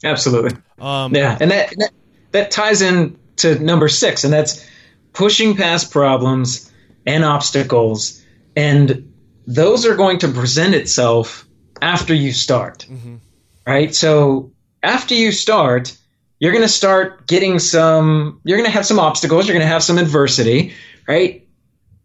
Absolutely. 0.02 0.56
um, 0.78 1.14
Yeah, 1.14 1.36
and 1.38 1.50
that, 1.50 1.70
that 1.76 1.90
that 2.32 2.50
ties 2.50 2.82
in 2.82 3.18
to 3.36 3.58
number 3.58 3.88
six, 3.88 4.24
and 4.24 4.32
that's 4.32 4.64
pushing 5.12 5.56
past 5.56 5.90
problems 5.90 6.72
and 7.06 7.24
obstacles, 7.24 8.22
and 8.54 9.12
those 9.46 9.86
are 9.86 9.94
going 9.94 10.18
to 10.18 10.28
present 10.28 10.74
itself 10.74 11.46
after 11.80 12.14
you 12.14 12.32
start, 12.32 12.86
mm-hmm. 12.90 13.16
right? 13.66 13.94
So 13.94 14.52
after 14.82 15.14
you 15.14 15.32
start, 15.32 15.96
you're 16.38 16.52
going 16.52 16.64
to 16.64 16.68
start 16.68 17.26
getting 17.26 17.58
some. 17.58 18.40
You're 18.44 18.58
going 18.58 18.68
to 18.68 18.74
have 18.74 18.86
some 18.86 18.98
obstacles. 18.98 19.46
You're 19.46 19.54
going 19.54 19.66
to 19.66 19.72
have 19.72 19.82
some 19.82 19.98
adversity, 19.98 20.74
right? 21.08 21.46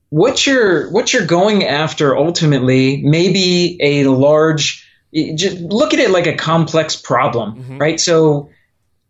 What 0.10 0.46
you're 0.46 0.90
what 0.92 1.14
you're 1.14 1.26
going 1.26 1.66
after 1.66 2.18
ultimately 2.18 3.02
may 3.02 3.32
be 3.32 3.78
a 3.82 4.06
large. 4.06 4.88
Just 5.14 5.58
look 5.58 5.94
at 5.94 6.00
it 6.00 6.10
like 6.10 6.28
a 6.28 6.36
complex 6.36 6.96
problem, 6.96 7.56
mm-hmm. 7.56 7.78
right? 7.78 8.00
So 8.00 8.50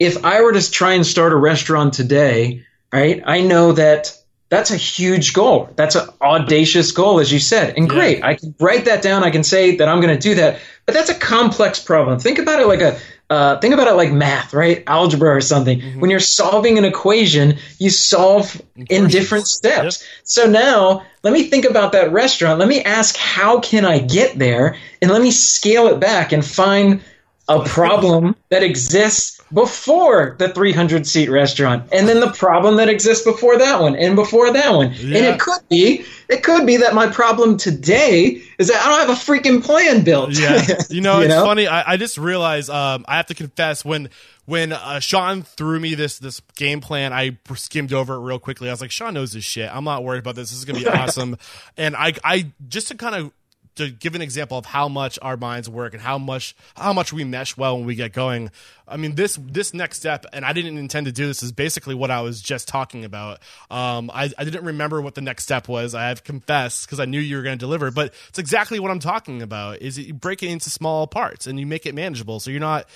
if 0.02 0.26
I 0.26 0.42
were 0.42 0.52
to 0.52 0.72
try 0.72 0.94
and 0.94 1.06
start 1.06 1.32
a 1.32 1.36
restaurant 1.36 1.94
today, 1.94 2.66
right, 2.92 3.22
I 3.24 3.42
know 3.42 3.74
that 3.74 4.18
that's 4.50 4.72
a 4.72 4.76
huge 4.76 5.34
goal. 5.34 5.70
That's 5.76 5.94
an 5.94 6.10
audacious 6.20 6.92
goal, 6.92 7.20
as 7.20 7.32
you 7.32 7.38
said. 7.38 7.76
And 7.78 7.88
great, 7.88 8.24
I 8.24 8.34
can 8.34 8.56
write 8.60 8.86
that 8.86 9.04
down. 9.04 9.24
I 9.24 9.30
can 9.30 9.44
say 9.44 9.76
that 9.76 9.88
I'm 9.88 10.02
going 10.02 10.14
to 10.14 10.20
do 10.20 10.34
that. 10.36 10.60
But 10.88 10.96
that's 10.96 11.12
a 11.12 11.14
complex 11.14 11.80
problem. 11.80 12.18
Think 12.18 12.40
about 12.40 12.60
it 12.60 12.66
like 12.66 12.82
a 12.82 13.00
uh, 13.30 13.60
think 13.60 13.76
about 13.76 13.88
it 13.88 13.94
like 13.94 14.12
math, 14.12 14.56
right? 14.56 14.84
Algebra 14.88 15.36
or 15.36 15.40
something. 15.40 16.00
When 16.00 16.10
you're 16.10 16.20
solving 16.20 16.80
an 16.80 16.84
equation, 16.84 17.60
you 17.78 17.92
solve 17.92 18.60
in 18.90 19.08
different 19.08 19.46
steps. 19.48 20.04
So 20.24 20.48
now 20.48 21.04
let 21.24 21.32
me 21.32 21.44
think 21.44 21.64
about 21.64 21.92
that 21.92 22.12
restaurant. 22.12 22.60
Let 22.60 22.68
me 22.68 22.84
ask, 22.84 23.16
how 23.16 23.60
can 23.60 23.86
I 23.86 24.00
get 24.00 24.38
there? 24.38 24.78
And 25.02 25.12
let 25.12 25.22
me 25.22 25.32
scale 25.32 25.88
it 25.88 26.00
back 26.00 26.34
and 26.34 26.44
find 26.44 27.02
a 27.48 27.64
problem 27.64 28.36
that 28.50 28.64
exists 28.64 29.41
before 29.54 30.36
the 30.40 30.50
300 30.50 31.06
seat 31.06 31.30
restaurant 31.30 31.88
and 31.92 32.08
then 32.08 32.20
the 32.20 32.32
problem 32.32 32.78
that 32.78 32.90
exists 32.90 33.24
before 33.24 33.58
that 33.58 33.82
one 33.82 33.96
and 33.96 34.16
before 34.16 34.52
that 34.54 34.74
one 34.74 34.88
and 34.88 35.14
it 35.14 35.40
could 35.40 35.62
be 35.70 36.06
it 36.30 36.44
could 36.44 36.66
be 36.66 36.78
that 36.78 36.94
my 36.94 37.08
problem 37.08 37.58
today 37.58 38.42
is 38.58 38.70
that 38.70 38.82
i 38.86 38.90
don't 38.90 39.08
have 39.08 39.10
a 39.10 39.20
freaking 39.20 39.64
plan 39.64 40.04
built 40.04 40.32
Yeah, 40.32 40.66
you 40.90 41.02
know, 41.02 41.22
it's 41.22 41.34
funny. 41.34 41.68
I, 41.68 41.94
I 41.94 41.98
just 41.98 42.18
realized 42.18 42.70
um, 42.70 43.06
I 43.08 43.18
have 43.18 43.28
to 43.28 43.34
confess 43.34 43.84
when 43.84 44.10
when 44.46 44.74
uh, 44.74 45.00
Sean 45.00 45.44
threw 45.44 45.80
me 45.80 45.96
this 45.96 46.20
this 46.20 46.42
game 46.56 46.82
plan, 46.82 47.14
I 47.14 47.38
skimmed 47.56 47.94
over 47.94 48.16
it 48.16 48.20
real 48.20 48.40
quickly. 48.40 48.70
I 48.70 48.74
was 48.74 48.82
like, 48.82 48.92
Sean 48.92 49.14
knows 49.14 49.34
his 49.34 49.44
shit. 49.44 49.74
I'm 49.74 49.84
not 49.84 50.04
worried 50.04 50.20
about 50.20 50.36
this. 50.36 50.50
This 50.50 50.60
is 50.60 50.66
gonna 50.66 50.80
be 50.80 50.88
awesome. 51.00 51.38
And 51.78 51.96
I 51.96 52.14
I 52.24 52.52
just 52.68 52.90
to 52.90 52.96
kind 52.96 53.16
of 53.16 53.32
to 53.76 53.90
give 53.90 54.16
an 54.16 54.22
example 54.22 54.58
of 54.58 54.66
how 54.66 54.88
much 54.88 55.18
our 55.22 55.38
minds 55.38 55.70
work 55.70 55.94
and 55.94 56.02
how 56.02 56.18
much 56.18 56.56
how 56.76 56.94
much 56.94 57.14
we 57.14 57.24
mesh 57.24 57.56
well 57.56 57.78
when 57.78 57.86
we 57.86 57.96
get 57.96 58.14
going. 58.14 58.52
I 58.88 58.98
mean 58.98 59.16
this 59.16 59.38
this 59.42 59.74
next 59.74 59.98
step, 59.98 60.26
and 60.34 60.44
I 60.44 60.54
didn't 60.54 60.78
intend 60.78 61.06
to 61.06 61.12
do 61.12 61.28
this, 61.28 61.42
is 61.44 61.52
basically 61.52 61.96
what 61.96 62.12
I 62.12 62.22
was 62.22 62.42
just 62.42 62.68
talking 62.68 63.06
about. 63.06 63.40
Um, 63.70 64.12
I, 64.14 64.32
I 64.38 64.44
didn't 64.44 64.66
remember 64.66 65.02
what 65.02 65.16
the 65.16 65.22
next 65.22 65.44
step 65.44 65.68
was. 65.68 65.96
I 65.96 66.10
have 66.10 66.24
confessed 66.24 66.86
because 66.86 67.00
I 67.00 67.06
knew 67.06 67.20
you 67.20 67.38
were 67.38 67.44
going 67.44 67.58
to 67.58 67.64
deliver, 67.64 67.92
but 67.92 68.14
it's 68.30 68.40
exactly 68.40 68.80
what 68.80 68.92
I'm 68.92 69.00
talking 69.00 69.42
about. 69.42 69.82
Is 69.82 69.98
you 69.98 70.14
break 70.14 70.44
it 70.44 70.48
into 70.48 70.70
small 70.70 71.08
parts 71.08 71.48
and 71.48 71.60
you 71.60 71.66
make 71.66 71.86
it 71.86 71.96
manageable, 71.96 72.40
so 72.40 72.52
you're 72.52 72.60
not 72.60 72.88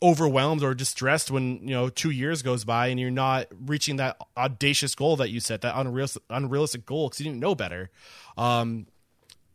overwhelmed 0.00 0.62
or 0.62 0.74
distressed 0.74 1.30
when 1.30 1.58
you 1.66 1.74
know 1.74 1.88
two 1.88 2.10
years 2.10 2.42
goes 2.42 2.64
by 2.64 2.86
and 2.88 3.00
you're 3.00 3.10
not 3.10 3.48
reaching 3.66 3.96
that 3.96 4.16
audacious 4.36 4.94
goal 4.94 5.16
that 5.16 5.30
you 5.30 5.40
set, 5.40 5.62
that 5.62 5.74
unreal 5.76 6.08
unrealistic 6.30 6.86
goal 6.86 7.08
because 7.08 7.20
you 7.20 7.24
didn't 7.24 7.40
know 7.40 7.54
better. 7.54 7.90
Um, 8.36 8.86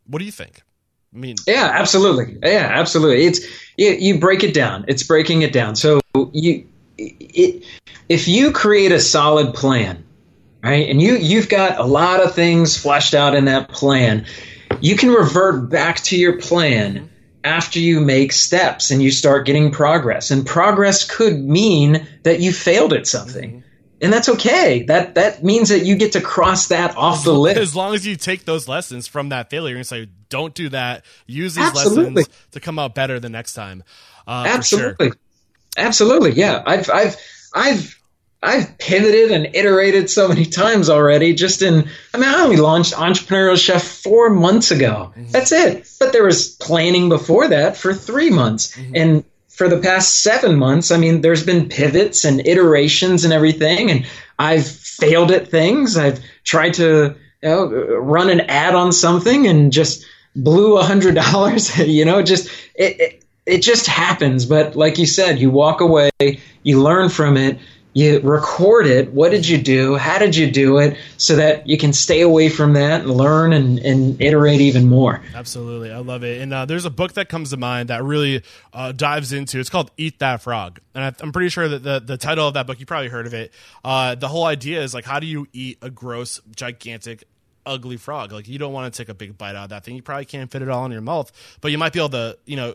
what 0.06 0.18
do 0.18 0.24
you 0.24 0.32
think? 0.32 0.62
I 1.14 1.18
mean, 1.18 1.36
Yeah, 1.46 1.70
absolutely. 1.72 2.38
Yeah, 2.42 2.68
absolutely. 2.72 3.26
It's 3.26 3.40
you, 3.76 3.90
you 3.90 4.18
break 4.18 4.42
it 4.42 4.52
down. 4.52 4.84
It's 4.88 5.04
breaking 5.04 5.42
it 5.42 5.52
down. 5.52 5.76
So 5.76 6.00
you 6.32 6.66
it, 6.98 7.64
if 8.08 8.28
you 8.28 8.52
create 8.52 8.92
a 8.92 9.00
solid 9.00 9.54
plan, 9.54 10.04
right? 10.62 10.88
And 10.88 11.00
you 11.00 11.16
you've 11.16 11.48
got 11.48 11.78
a 11.78 11.84
lot 11.84 12.22
of 12.22 12.34
things 12.34 12.76
fleshed 12.76 13.14
out 13.14 13.34
in 13.34 13.44
that 13.46 13.68
plan. 13.68 14.26
You 14.80 14.96
can 14.96 15.10
revert 15.10 15.70
back 15.70 15.96
to 16.04 16.16
your 16.16 16.40
plan 16.40 17.10
after 17.44 17.78
you 17.78 18.00
make 18.00 18.32
steps 18.32 18.90
and 18.90 19.02
you 19.02 19.10
start 19.10 19.46
getting 19.46 19.70
progress. 19.70 20.30
And 20.30 20.46
progress 20.46 21.04
could 21.04 21.44
mean 21.44 22.06
that 22.22 22.40
you 22.40 22.52
failed 22.52 22.92
at 22.92 23.06
something. 23.06 23.63
And 24.04 24.12
that's 24.12 24.28
okay. 24.28 24.82
That 24.82 25.14
that 25.14 25.42
means 25.42 25.70
that 25.70 25.86
you 25.86 25.96
get 25.96 26.12
to 26.12 26.20
cross 26.20 26.68
that 26.68 26.94
off 26.96 27.24
the 27.24 27.32
list. 27.32 27.56
as 27.58 27.74
long 27.74 27.94
as 27.94 28.06
you 28.06 28.16
take 28.16 28.44
those 28.44 28.68
lessons 28.68 29.08
from 29.08 29.30
that 29.30 29.48
failure 29.48 29.76
and 29.76 29.86
say, 29.86 30.08
"Don't 30.28 30.54
do 30.54 30.68
that." 30.68 31.04
Use 31.26 31.54
these 31.54 31.64
Absolutely. 31.64 32.14
lessons 32.22 32.34
to 32.52 32.60
come 32.60 32.78
out 32.78 32.94
better 32.94 33.18
the 33.18 33.30
next 33.30 33.54
time. 33.54 33.82
Uh, 34.26 34.44
for 34.44 34.62
sure. 34.62 34.78
Absolutely. 34.90 35.18
Absolutely. 35.76 36.32
Yeah. 36.32 36.62
I've 36.66 36.90
I've 36.90 37.16
I've 37.54 38.00
I've 38.42 38.76
pivoted 38.76 39.30
and 39.30 39.56
iterated 39.56 40.10
so 40.10 40.28
many 40.28 40.44
times 40.44 40.90
already. 40.90 41.32
Just 41.34 41.62
in, 41.62 41.88
I 42.12 42.18
mean, 42.18 42.28
I 42.28 42.42
only 42.42 42.56
launched 42.56 42.92
Entrepreneurial 42.92 43.56
Chef 43.56 43.82
four 43.82 44.28
months 44.28 44.70
ago. 44.70 45.14
That's 45.16 45.50
it. 45.50 45.88
But 45.98 46.12
there 46.12 46.24
was 46.24 46.50
planning 46.56 47.08
before 47.08 47.48
that 47.48 47.78
for 47.78 47.94
three 47.94 48.28
months, 48.28 48.78
and 48.94 49.24
for 49.54 49.68
the 49.68 49.78
past 49.78 50.20
seven 50.22 50.56
months, 50.56 50.90
I 50.90 50.96
mean, 50.96 51.20
there's 51.20 51.46
been 51.46 51.68
pivots 51.68 52.24
and 52.24 52.46
iterations 52.46 53.24
and 53.24 53.32
everything, 53.32 53.90
and 53.90 54.04
I've 54.36 54.66
failed 54.66 55.30
at 55.30 55.48
things. 55.48 55.96
I've 55.96 56.20
tried 56.42 56.74
to 56.74 57.14
you 57.42 57.48
know, 57.48 57.66
run 57.68 58.30
an 58.30 58.40
ad 58.40 58.74
on 58.74 58.92
something 58.92 59.46
and 59.46 59.72
just 59.72 60.04
blew 60.34 60.76
a 60.76 60.82
hundred 60.82 61.14
dollars. 61.32 61.78
You 61.78 62.04
know, 62.04 62.20
just 62.22 62.48
it, 62.74 63.00
it 63.00 63.24
it 63.46 63.62
just 63.62 63.86
happens. 63.86 64.44
But 64.44 64.74
like 64.74 64.98
you 64.98 65.06
said, 65.06 65.38
you 65.38 65.50
walk 65.50 65.80
away, 65.80 66.10
you 66.64 66.82
learn 66.82 67.08
from 67.08 67.36
it, 67.36 67.58
you 67.94 68.20
record 68.20 68.86
it. 68.86 69.12
What 69.12 69.30
did 69.30 69.48
you 69.48 69.56
do? 69.56 69.96
How 69.96 70.18
did 70.18 70.36
you 70.36 70.50
do 70.50 70.78
it? 70.78 70.98
So 71.16 71.36
that 71.36 71.66
you 71.66 71.78
can 71.78 71.92
stay 71.92 72.20
away 72.20 72.48
from 72.48 72.74
that 72.74 73.02
and 73.02 73.10
learn 73.10 73.52
and, 73.52 73.78
and 73.78 74.20
iterate 74.20 74.60
even 74.60 74.88
more. 74.88 75.22
Absolutely, 75.34 75.92
I 75.92 75.98
love 75.98 76.24
it. 76.24 76.40
And 76.42 76.52
uh, 76.52 76.66
there's 76.66 76.84
a 76.84 76.90
book 76.90 77.14
that 77.14 77.28
comes 77.28 77.50
to 77.50 77.56
mind 77.56 77.88
that 77.88 78.02
really 78.02 78.42
uh, 78.72 78.92
dives 78.92 79.32
into. 79.32 79.60
It's 79.60 79.70
called 79.70 79.92
"Eat 79.96 80.18
That 80.18 80.42
Frog," 80.42 80.80
and 80.94 81.04
I, 81.04 81.12
I'm 81.20 81.32
pretty 81.32 81.48
sure 81.48 81.68
that 81.68 81.82
the 81.82 82.00
the 82.00 82.16
title 82.18 82.48
of 82.48 82.54
that 82.54 82.66
book 82.66 82.80
you 82.80 82.86
probably 82.86 83.08
heard 83.08 83.26
of 83.26 83.34
it. 83.34 83.52
Uh, 83.84 84.16
the 84.16 84.28
whole 84.28 84.44
idea 84.44 84.82
is 84.82 84.92
like, 84.92 85.04
how 85.04 85.20
do 85.20 85.26
you 85.26 85.46
eat 85.52 85.78
a 85.80 85.88
gross, 85.88 86.40
gigantic, 86.56 87.24
ugly 87.64 87.96
frog? 87.96 88.32
Like, 88.32 88.48
you 88.48 88.58
don't 88.58 88.72
want 88.72 88.92
to 88.92 88.98
take 88.98 89.08
a 89.08 89.14
big 89.14 89.38
bite 89.38 89.54
out 89.54 89.64
of 89.64 89.70
that 89.70 89.84
thing. 89.84 89.94
You 89.94 90.02
probably 90.02 90.24
can't 90.24 90.50
fit 90.50 90.62
it 90.62 90.68
all 90.68 90.84
in 90.84 90.92
your 90.92 91.00
mouth, 91.00 91.30
but 91.60 91.70
you 91.70 91.78
might 91.78 91.92
be 91.92 92.00
able 92.00 92.10
to, 92.10 92.38
you 92.44 92.56
know, 92.56 92.74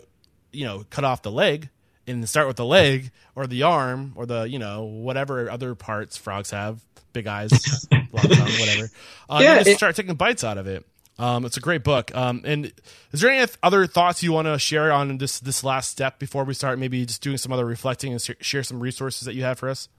you 0.52 0.66
know, 0.66 0.86
cut 0.90 1.04
off 1.04 1.22
the 1.22 1.32
leg 1.32 1.70
and 2.10 2.28
start 2.28 2.48
with 2.48 2.58
the 2.58 2.66
leg 2.66 3.12
or 3.36 3.48
the 3.48 3.64
arm 3.64 4.14
or 4.16 4.26
the 4.26 4.44
you 4.50 4.60
know 4.60 4.84
whatever 4.84 5.50
other 5.50 5.76
parts 5.76 6.18
frogs 6.18 6.52
have 6.52 6.82
big 7.14 7.28
eyes 7.28 7.88
long 8.12 8.24
tongue 8.24 8.60
whatever 8.60 8.90
uh, 9.30 9.40
Yeah, 9.42 9.58
just 9.58 9.70
it- 9.70 9.78
start 9.78 9.96
taking 9.96 10.16
bites 10.16 10.44
out 10.44 10.58
of 10.58 10.68
it 10.68 10.86
um, 11.18 11.44
it's 11.44 11.58
a 11.58 11.60
great 11.60 11.84
book 11.84 12.16
um, 12.16 12.42
and 12.46 12.72
is 13.12 13.22
there 13.22 13.30
any 13.30 13.46
other 13.62 13.86
thoughts 13.88 14.24
you 14.24 14.32
want 14.32 14.48
to 14.48 14.58
share 14.60 14.92
on 14.92 15.18
this 15.18 15.40
this 15.40 15.64
last 15.64 15.90
step 15.92 16.18
before 16.20 16.44
we 16.46 16.54
start 16.54 16.80
maybe 16.80 17.06
just 17.06 17.22
doing 17.22 17.38
some 17.38 17.52
other 17.52 17.66
reflecting 17.66 18.12
and 18.14 18.22
sh- 18.22 18.32
share 18.40 18.64
some 18.64 18.80
resources 18.80 19.26
that 19.26 19.34
you 19.36 19.44
have 19.44 19.60
for 19.60 19.70
us 19.70 19.90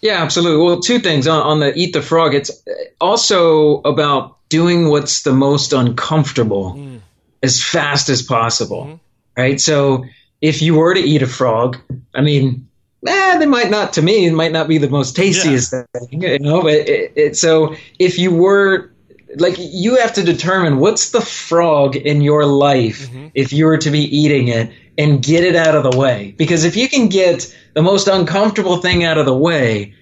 Yeah, 0.00 0.22
absolutely. 0.22 0.64
Well, 0.64 0.80
two 0.80 0.98
things 0.98 1.26
on, 1.28 1.42
on 1.42 1.60
the 1.60 1.74
eat 1.76 1.92
the 1.92 2.00
frog. 2.00 2.34
It's 2.34 2.50
also 3.00 3.82
about 3.82 4.38
doing 4.48 4.88
what's 4.88 5.22
the 5.22 5.32
most 5.34 5.74
uncomfortable 5.74 7.00
as 7.42 7.62
fast 7.62 8.08
as 8.08 8.22
possible, 8.22 8.98
right? 9.36 9.60
So 9.60 10.04
if 10.40 10.62
you 10.62 10.74
were 10.74 10.94
to 10.94 11.00
eat 11.00 11.22
a 11.22 11.26
frog, 11.26 11.78
I 12.14 12.20
mean, 12.22 12.68
eh, 13.06 13.38
they 13.38 13.46
might 13.46 13.70
not. 13.70 13.92
To 13.94 14.02
me, 14.02 14.26
it 14.26 14.32
might 14.32 14.52
not 14.52 14.68
be 14.68 14.78
the 14.78 14.88
most 14.88 15.16
tastiest 15.16 15.70
thing, 15.70 16.22
you 16.22 16.38
know. 16.38 16.62
But 16.62 16.74
it, 16.74 17.12
it, 17.16 17.36
so 17.36 17.74
if 17.98 18.18
you 18.18 18.34
were 18.34 18.90
like 19.36 19.54
you 19.58 19.96
have 19.96 20.12
to 20.14 20.22
determine 20.22 20.78
what's 20.78 21.10
the 21.10 21.20
frog 21.20 21.96
in 21.96 22.20
your 22.20 22.44
life 22.44 23.08
if 23.34 23.52
you 23.52 23.66
were 23.66 23.78
to 23.78 23.90
be 23.90 24.00
eating 24.00 24.48
it 24.48 24.72
and 24.98 25.22
get 25.22 25.44
it 25.44 25.54
out 25.54 25.76
of 25.76 25.90
the 25.90 25.96
way 25.96 26.34
because 26.36 26.64
if 26.64 26.76
you 26.76 26.88
can 26.88 27.08
get 27.08 27.54
the 27.74 27.82
most 27.82 28.08
uncomfortable 28.08 28.78
thing 28.78 29.04
out 29.04 29.18
of 29.18 29.26
the 29.26 29.36
way 29.36 29.94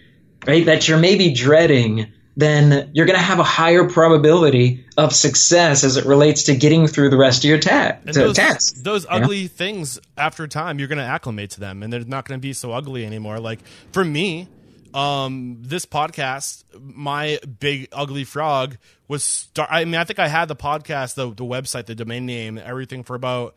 right 0.46 0.64
that 0.64 0.88
you're 0.88 0.98
maybe 0.98 1.32
dreading 1.32 2.10
then 2.38 2.92
you're 2.94 3.04
going 3.04 3.18
to 3.18 3.24
have 3.24 3.40
a 3.40 3.44
higher 3.44 3.88
probability 3.88 4.86
of 4.96 5.12
success 5.12 5.82
as 5.82 5.96
it 5.96 6.04
relates 6.04 6.44
to 6.44 6.54
getting 6.54 6.86
through 6.86 7.10
the 7.10 7.16
rest 7.16 7.42
of 7.42 7.50
your 7.50 7.58
ta- 7.58 7.98
those, 8.04 8.36
tasks. 8.36 8.80
those 8.80 9.02
you 9.02 9.10
know? 9.10 9.16
ugly 9.16 9.48
things 9.48 9.98
after 10.16 10.46
time 10.46 10.78
you're 10.78 10.86
going 10.86 10.98
to 10.98 11.04
acclimate 11.04 11.50
to 11.50 11.60
them 11.60 11.82
and 11.82 11.92
they're 11.92 12.04
not 12.04 12.26
going 12.26 12.38
to 12.38 12.42
be 12.42 12.52
so 12.52 12.70
ugly 12.70 13.04
anymore 13.04 13.40
like 13.40 13.58
for 13.92 14.04
me 14.04 14.46
um 14.94 15.58
this 15.60 15.84
podcast 15.84 16.62
my 16.80 17.40
big 17.58 17.88
ugly 17.92 18.22
frog 18.24 18.78
was 19.08 19.24
start 19.24 19.68
i 19.72 19.84
mean 19.84 19.96
i 19.96 20.04
think 20.04 20.20
i 20.20 20.28
had 20.28 20.46
the 20.46 20.56
podcast 20.56 21.14
the, 21.14 21.26
the 21.34 21.44
website 21.44 21.86
the 21.86 21.94
domain 21.94 22.24
name 22.24 22.56
everything 22.56 23.02
for 23.02 23.16
about 23.16 23.54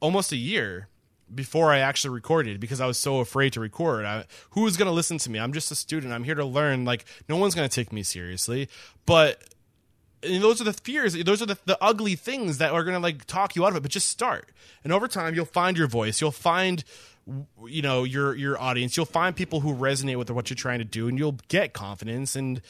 almost 0.00 0.32
a 0.32 0.36
year 0.36 0.88
before 1.34 1.72
I 1.72 1.78
actually 1.78 2.14
recorded 2.14 2.60
because 2.60 2.80
I 2.80 2.86
was 2.86 2.98
so 2.98 3.20
afraid 3.20 3.52
to 3.54 3.60
record. 3.60 4.04
I, 4.04 4.24
going 4.54 4.70
to 4.86 4.90
listen 4.90 5.18
to 5.18 5.30
me? 5.30 5.38
I'm 5.38 5.52
just 5.52 5.70
a 5.70 5.74
student. 5.74 6.12
I'm 6.12 6.24
here 6.24 6.34
to 6.34 6.44
learn. 6.44 6.84
Like, 6.84 7.04
no 7.28 7.36
one's 7.36 7.54
going 7.54 7.68
to 7.68 7.74
take 7.74 7.92
me 7.92 8.02
seriously. 8.02 8.68
But 9.06 9.42
those 10.22 10.60
are 10.60 10.64
the 10.64 10.72
fears. 10.72 11.14
Those 11.14 11.42
are 11.42 11.46
the, 11.46 11.58
the 11.64 11.78
ugly 11.80 12.16
things 12.16 12.58
that 12.58 12.72
are 12.72 12.82
going 12.82 12.94
to 12.94 13.00
like 13.00 13.24
talk 13.26 13.56
you 13.56 13.64
out 13.64 13.70
of 13.70 13.76
it. 13.76 13.82
But 13.82 13.90
just 13.92 14.08
start, 14.08 14.50
and 14.84 14.92
over 14.92 15.08
time, 15.08 15.34
you'll 15.34 15.44
find 15.44 15.76
your 15.76 15.86
voice. 15.86 16.20
You'll 16.20 16.30
find, 16.32 16.82
you 17.66 17.82
know, 17.82 18.04
your 18.04 18.34
your 18.34 18.60
audience. 18.60 18.96
You'll 18.96 19.06
find 19.06 19.36
people 19.36 19.60
who 19.60 19.74
resonate 19.74 20.16
with 20.16 20.30
what 20.30 20.50
you're 20.50 20.56
trying 20.56 20.80
to 20.80 20.84
do, 20.84 21.08
and 21.08 21.18
you'll 21.18 21.38
get 21.48 21.72
confidence 21.72 22.34
and 22.34 22.60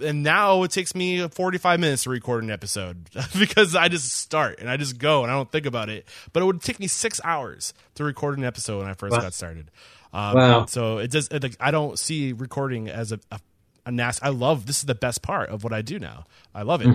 and 0.00 0.22
now 0.22 0.62
it 0.62 0.70
takes 0.70 0.94
me 0.94 1.26
45 1.28 1.80
minutes 1.80 2.04
to 2.04 2.10
record 2.10 2.44
an 2.44 2.50
episode 2.50 3.08
because 3.38 3.74
I 3.74 3.88
just 3.88 4.12
start 4.12 4.58
and 4.60 4.70
I 4.70 4.76
just 4.76 4.98
go 4.98 5.22
and 5.22 5.30
I 5.30 5.34
don't 5.34 5.50
think 5.50 5.66
about 5.66 5.88
it. 5.88 6.06
But 6.32 6.42
it 6.42 6.46
would 6.46 6.62
take 6.62 6.78
me 6.80 6.86
six 6.86 7.20
hours 7.24 7.74
to 7.96 8.04
record 8.04 8.38
an 8.38 8.44
episode 8.44 8.78
when 8.80 8.88
I 8.88 8.94
first 8.94 9.12
Wow. 9.12 9.20
got 9.20 9.34
started. 9.34 9.70
Um, 10.12 10.34
Wow. 10.34 10.66
So 10.66 10.98
it 10.98 11.10
does. 11.10 11.28
It, 11.28 11.42
like, 11.42 11.56
I 11.60 11.70
don't 11.70 11.98
see 11.98 12.32
recording 12.32 12.88
as 12.88 13.12
a, 13.12 13.20
a, 13.30 13.40
a 13.86 13.90
nas- 13.92 14.20
I 14.22 14.28
love 14.30 14.66
this 14.66 14.78
is 14.78 14.86
the 14.86 14.94
best 14.94 15.22
part 15.22 15.50
of 15.50 15.64
what 15.64 15.72
I 15.72 15.82
do 15.82 15.98
now. 15.98 16.24
I 16.54 16.62
love 16.62 16.80
it. 16.82 16.88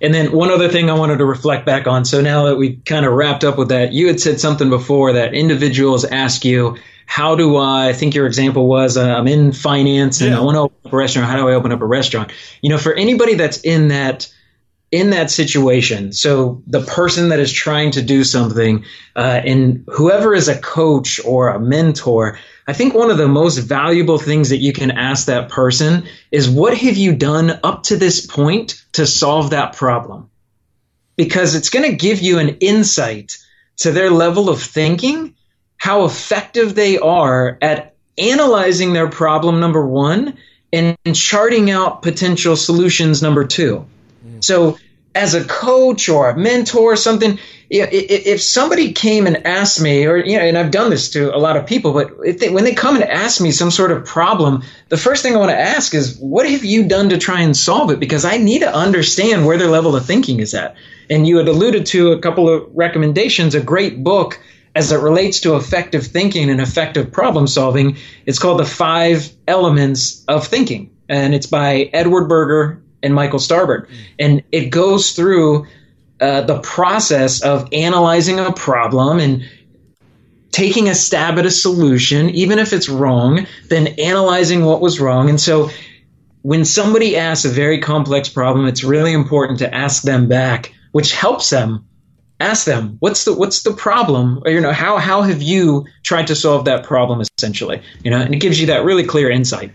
And 0.00 0.14
then 0.14 0.30
one 0.30 0.50
other 0.52 0.68
thing 0.68 0.88
I 0.90 0.94
wanted 0.94 1.18
to 1.18 1.24
reflect 1.24 1.66
back 1.66 1.88
on. 1.88 2.04
So 2.04 2.20
now 2.20 2.44
that 2.46 2.56
we 2.56 2.76
kind 2.76 3.04
of 3.04 3.12
wrapped 3.14 3.42
up 3.42 3.58
with 3.58 3.70
that, 3.70 3.92
you 3.92 4.06
had 4.06 4.20
said 4.20 4.38
something 4.38 4.70
before 4.70 5.14
that 5.14 5.34
individuals 5.34 6.04
ask 6.04 6.44
you, 6.44 6.76
how 7.10 7.34
do 7.36 7.56
I, 7.56 7.88
I 7.88 7.92
think 7.94 8.14
your 8.14 8.26
example 8.26 8.68
was, 8.68 8.98
uh, 8.98 9.02
I'm 9.02 9.26
in 9.26 9.52
finance 9.52 10.20
and 10.20 10.30
Yeah. 10.30 10.38
I 10.38 10.42
want 10.42 10.56
to 10.56 10.60
open 10.60 10.76
up 10.84 10.92
a 10.92 10.96
restaurant. 10.96 11.26
How 11.26 11.38
do 11.38 11.48
I 11.48 11.54
open 11.54 11.72
up 11.72 11.80
a 11.80 11.86
restaurant? 11.86 12.32
You 12.60 12.68
know, 12.68 12.76
for 12.76 12.92
anybody 12.92 13.34
that's 13.34 13.64
in 13.64 13.88
that, 13.88 14.30
in 14.90 15.10
that 15.10 15.30
situation, 15.30 16.12
so 16.12 16.62
the 16.66 16.82
person 16.82 17.30
that 17.30 17.40
is 17.40 17.50
trying 17.50 17.92
to 17.92 18.02
do 18.02 18.24
something, 18.24 18.84
uh, 19.16 19.40
and 19.42 19.84
whoever 19.88 20.34
is 20.34 20.48
a 20.48 20.60
coach 20.60 21.18
or 21.24 21.48
a 21.48 21.58
mentor, 21.58 22.38
I 22.66 22.74
think 22.74 22.92
one 22.92 23.10
of 23.10 23.16
the 23.16 23.26
most 23.26 23.56
valuable 23.56 24.18
things 24.18 24.50
that 24.50 24.58
you 24.58 24.74
can 24.74 24.90
ask 24.90 25.26
that 25.26 25.48
person 25.48 26.04
is, 26.30 26.48
what 26.48 26.76
have 26.76 26.98
you 26.98 27.16
done 27.16 27.58
up 27.64 27.84
to 27.84 27.96
this 27.96 28.26
point 28.26 28.84
to 28.92 29.06
solve 29.06 29.50
that 29.50 29.76
problem? 29.76 30.28
Because 31.16 31.54
it's 31.54 31.70
going 31.70 31.90
to 31.90 31.96
give 31.96 32.20
you 32.20 32.38
an 32.38 32.58
insight 32.60 33.38
to 33.78 33.92
their 33.92 34.10
level 34.10 34.50
of 34.50 34.62
thinking, 34.62 35.34
how 35.78 36.04
effective 36.04 36.74
they 36.74 36.98
are 36.98 37.56
at 37.62 37.94
analyzing 38.18 38.92
their 38.92 39.08
problem, 39.08 39.60
number 39.60 39.86
one, 39.86 40.36
and 40.72 40.96
charting 41.14 41.70
out 41.70 42.02
potential 42.02 42.56
solutions, 42.56 43.22
number 43.22 43.46
two. 43.46 43.86
Mm. 44.26 44.44
So, 44.44 44.78
as 45.14 45.34
a 45.34 45.44
coach 45.44 46.08
or 46.08 46.28
a 46.28 46.36
mentor 46.36 46.92
or 46.92 46.96
something, 46.96 47.38
if 47.70 48.40
somebody 48.40 48.92
came 48.92 49.26
and 49.26 49.46
asked 49.46 49.80
me, 49.80 50.06
or 50.06 50.16
you 50.16 50.36
know, 50.36 50.44
and 50.44 50.56
I've 50.56 50.70
done 50.70 50.90
this 50.90 51.10
to 51.10 51.34
a 51.34 51.38
lot 51.38 51.56
of 51.56 51.66
people, 51.66 51.92
but 51.92 52.12
if 52.24 52.38
they, 52.38 52.50
when 52.50 52.64
they 52.64 52.74
come 52.74 52.94
and 52.94 53.04
ask 53.04 53.40
me 53.40 53.50
some 53.50 53.70
sort 53.70 53.90
of 53.90 54.04
problem, 54.04 54.62
the 54.88 54.96
first 54.96 55.22
thing 55.22 55.34
I 55.34 55.38
want 55.38 55.50
to 55.50 55.58
ask 55.58 55.94
is, 55.94 56.16
what 56.18 56.48
have 56.48 56.64
you 56.64 56.86
done 56.86 57.08
to 57.08 57.18
try 57.18 57.40
and 57.40 57.56
solve 57.56 57.90
it? 57.90 58.00
Because 58.00 58.24
I 58.24 58.36
need 58.36 58.60
to 58.60 58.72
understand 58.72 59.44
where 59.44 59.58
their 59.58 59.68
level 59.68 59.96
of 59.96 60.06
thinking 60.06 60.40
is 60.40 60.54
at. 60.54 60.76
And 61.10 61.26
you 61.26 61.38
had 61.38 61.48
alluded 61.48 61.86
to 61.86 62.12
a 62.12 62.20
couple 62.20 62.48
of 62.48 62.68
recommendations, 62.74 63.54
a 63.54 63.60
great 63.60 64.04
book 64.04 64.38
as 64.78 64.92
it 64.92 65.00
relates 65.00 65.40
to 65.40 65.56
effective 65.56 66.06
thinking 66.06 66.50
and 66.50 66.60
effective 66.60 67.10
problem 67.10 67.48
solving. 67.48 67.96
It's 68.26 68.38
called 68.38 68.60
The 68.60 68.64
Five 68.64 69.28
Elements 69.48 70.24
of 70.28 70.46
Thinking, 70.46 70.94
and 71.08 71.34
it's 71.34 71.46
by 71.46 71.90
Edward 71.92 72.28
Burger 72.28 72.80
and 73.02 73.12
Michael 73.12 73.40
Starbird. 73.40 73.88
And 74.20 74.44
it 74.52 74.70
goes 74.70 75.12
through 75.12 75.66
uh, 76.20 76.42
the 76.42 76.60
process 76.60 77.42
of 77.42 77.68
analyzing 77.72 78.38
a 78.38 78.52
problem 78.52 79.18
and 79.18 79.50
taking 80.52 80.88
a 80.88 80.94
stab 80.94 81.40
at 81.40 81.46
a 81.46 81.50
solution, 81.50 82.30
even 82.30 82.60
if 82.60 82.72
it's 82.72 82.88
wrong, 82.88 83.48
then 83.68 83.88
analyzing 83.98 84.64
what 84.64 84.80
was 84.80 85.00
wrong. 85.00 85.28
And 85.28 85.40
so 85.40 85.70
when 86.42 86.64
somebody 86.64 87.16
asks 87.16 87.44
a 87.44 87.48
very 87.48 87.80
complex 87.80 88.28
problem, 88.28 88.66
it's 88.66 88.84
really 88.84 89.12
important 89.12 89.58
to 89.58 89.74
ask 89.74 90.04
them 90.04 90.28
back, 90.28 90.72
which 90.92 91.12
helps 91.12 91.50
them. 91.50 91.87
Ask 92.40 92.66
them, 92.66 92.96
what's 93.00 93.24
the 93.24 93.34
what's 93.34 93.62
the 93.62 93.72
problem? 93.72 94.42
Or, 94.44 94.50
you 94.50 94.60
know, 94.60 94.72
how 94.72 94.98
how 94.98 95.22
have 95.22 95.42
you 95.42 95.86
tried 96.04 96.28
to 96.28 96.34
solve 96.36 96.66
that 96.66 96.84
problem 96.84 97.20
essentially? 97.20 97.82
You 98.04 98.10
know, 98.12 98.18
and 98.20 98.32
it 98.34 98.38
gives 98.38 98.60
you 98.60 98.68
that 98.68 98.84
really 98.84 99.04
clear 99.04 99.28
insight. 99.28 99.72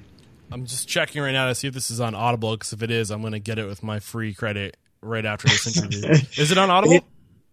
I'm 0.51 0.65
just 0.65 0.87
checking 0.87 1.21
right 1.21 1.31
now 1.31 1.47
to 1.47 1.55
see 1.55 1.67
if 1.67 1.73
this 1.73 1.91
is 1.91 1.99
on 1.99 2.15
Audible 2.15 2.55
because 2.55 2.71
if 2.73 2.81
it 2.83 2.91
is, 2.91 3.09
I'm 3.11 3.21
going 3.21 3.33
to 3.33 3.39
get 3.39 3.57
it 3.59 3.65
with 3.65 3.83
my 3.83 3.99
free 3.99 4.33
credit 4.33 4.77
right 5.01 5.25
after 5.25 5.47
this 5.49 5.75
interview. 5.75 6.07
is 6.37 6.51
it 6.51 6.57
on 6.57 6.69
Audible? 6.69 6.99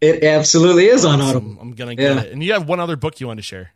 It 0.00 0.22
absolutely 0.22 0.86
is 0.86 1.04
on 1.04 1.20
Audible. 1.20 1.56
I'm 1.60 1.72
going 1.74 1.96
to 1.96 2.00
get 2.00 2.14
Yeah. 2.16 2.22
it. 2.22 2.32
And 2.32 2.42
you 2.44 2.52
have 2.52 2.68
one 2.68 2.78
other 2.78 2.96
book 2.96 3.18
you 3.20 3.26
want 3.26 3.38
to 3.38 3.42
share. 3.42 3.72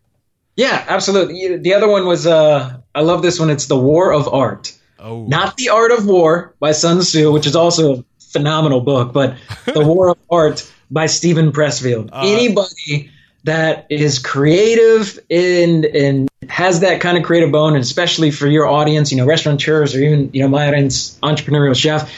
Yeah, 0.57 0.85
absolutely. 0.89 1.57
The 1.59 1.75
other 1.75 1.89
one 1.89 2.07
was 2.07 2.27
uh 2.29 2.79
I 2.95 3.01
love 3.01 3.23
this 3.23 3.41
one. 3.41 3.51
It's 3.51 3.67
The 3.67 3.77
War 3.79 4.13
of 4.13 4.29
Art. 4.33 4.73
Oh, 5.01 5.27
Not 5.27 5.57
The 5.57 5.71
Art 5.71 5.91
of 5.91 6.07
War 6.07 6.55
by 6.61 6.71
Sun 6.73 7.01
Tzu, 7.01 7.33
which 7.33 7.47
is 7.47 7.57
also 7.57 7.97
a 7.99 8.05
phenomenal 8.31 8.81
book, 8.81 9.13
but 9.13 9.37
The 9.65 9.85
War 9.85 10.11
of 10.11 10.19
Art 10.31 10.71
by 10.91 11.07
Steven 11.07 11.53
Pressfield. 11.53 12.11
Uh, 12.13 12.23
Anybody 12.25 13.11
that 13.45 13.87
is 13.91 14.19
creative 14.19 15.19
and 15.31 15.85
and 15.85 16.29
has 16.49 16.81
that 16.81 17.01
kind 17.01 17.17
of 17.17 17.25
creative 17.25 17.53
bone, 17.53 17.75
and 17.75 17.83
especially 17.83 18.31
for 18.31 18.47
your 18.47 18.67
audience, 18.67 19.11
you 19.11 19.19
know, 19.19 19.27
restaurateurs 19.27 19.95
or 19.95 20.01
even 20.01 20.31
you 20.33 20.41
know 20.41 20.49
my 20.49 20.69
audience, 20.69 21.19
entrepreneurial 21.23 21.77
chef, 21.77 22.13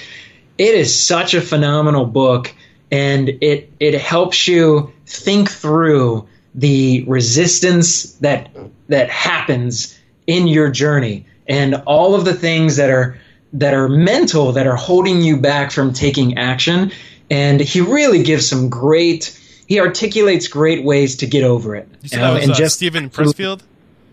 it 0.59 0.75
is 0.75 1.05
such 1.05 1.35
a 1.35 1.41
phenomenal 1.41 2.07
book, 2.07 2.55
and 2.91 3.29
it 3.29 3.71
it 3.81 3.95
helps 3.95 4.49
you 4.49 4.93
think 5.07 5.51
through 5.51 6.27
the 6.55 7.05
resistance 7.07 8.13
that 8.15 8.49
that 8.89 9.11
happens 9.11 9.99
in 10.27 10.47
your 10.47 10.71
journey 10.71 11.27
and 11.47 11.75
all 11.87 12.15
of 12.15 12.25
the 12.25 12.35
things 12.35 12.77
that 12.77 12.91
are 12.91 13.19
that 13.53 13.75
are 13.75 13.89
mental 13.89 14.53
that 14.53 14.67
are 14.67 14.77
holding 14.77 15.23
you 15.23 15.37
back 15.37 15.71
from 15.71 15.93
taking 15.93 16.37
action 16.39 16.91
and 17.31 17.61
he 17.61 17.81
really 17.81 18.23
gives 18.23 18.49
some 18.49 18.69
great 18.69 19.39
he 19.69 19.81
articulates 19.81 20.47
great 20.49 20.85
ways 20.85 21.17
to 21.17 21.27
get 21.27 21.43
over 21.45 21.75
it 21.75 21.89
know, 22.13 22.19
that 22.19 22.33
was 22.35 22.43
and 22.45 22.53
uh, 22.53 22.55
just 22.55 22.77
Steven 22.77 23.11
Pressfield? 23.11 23.63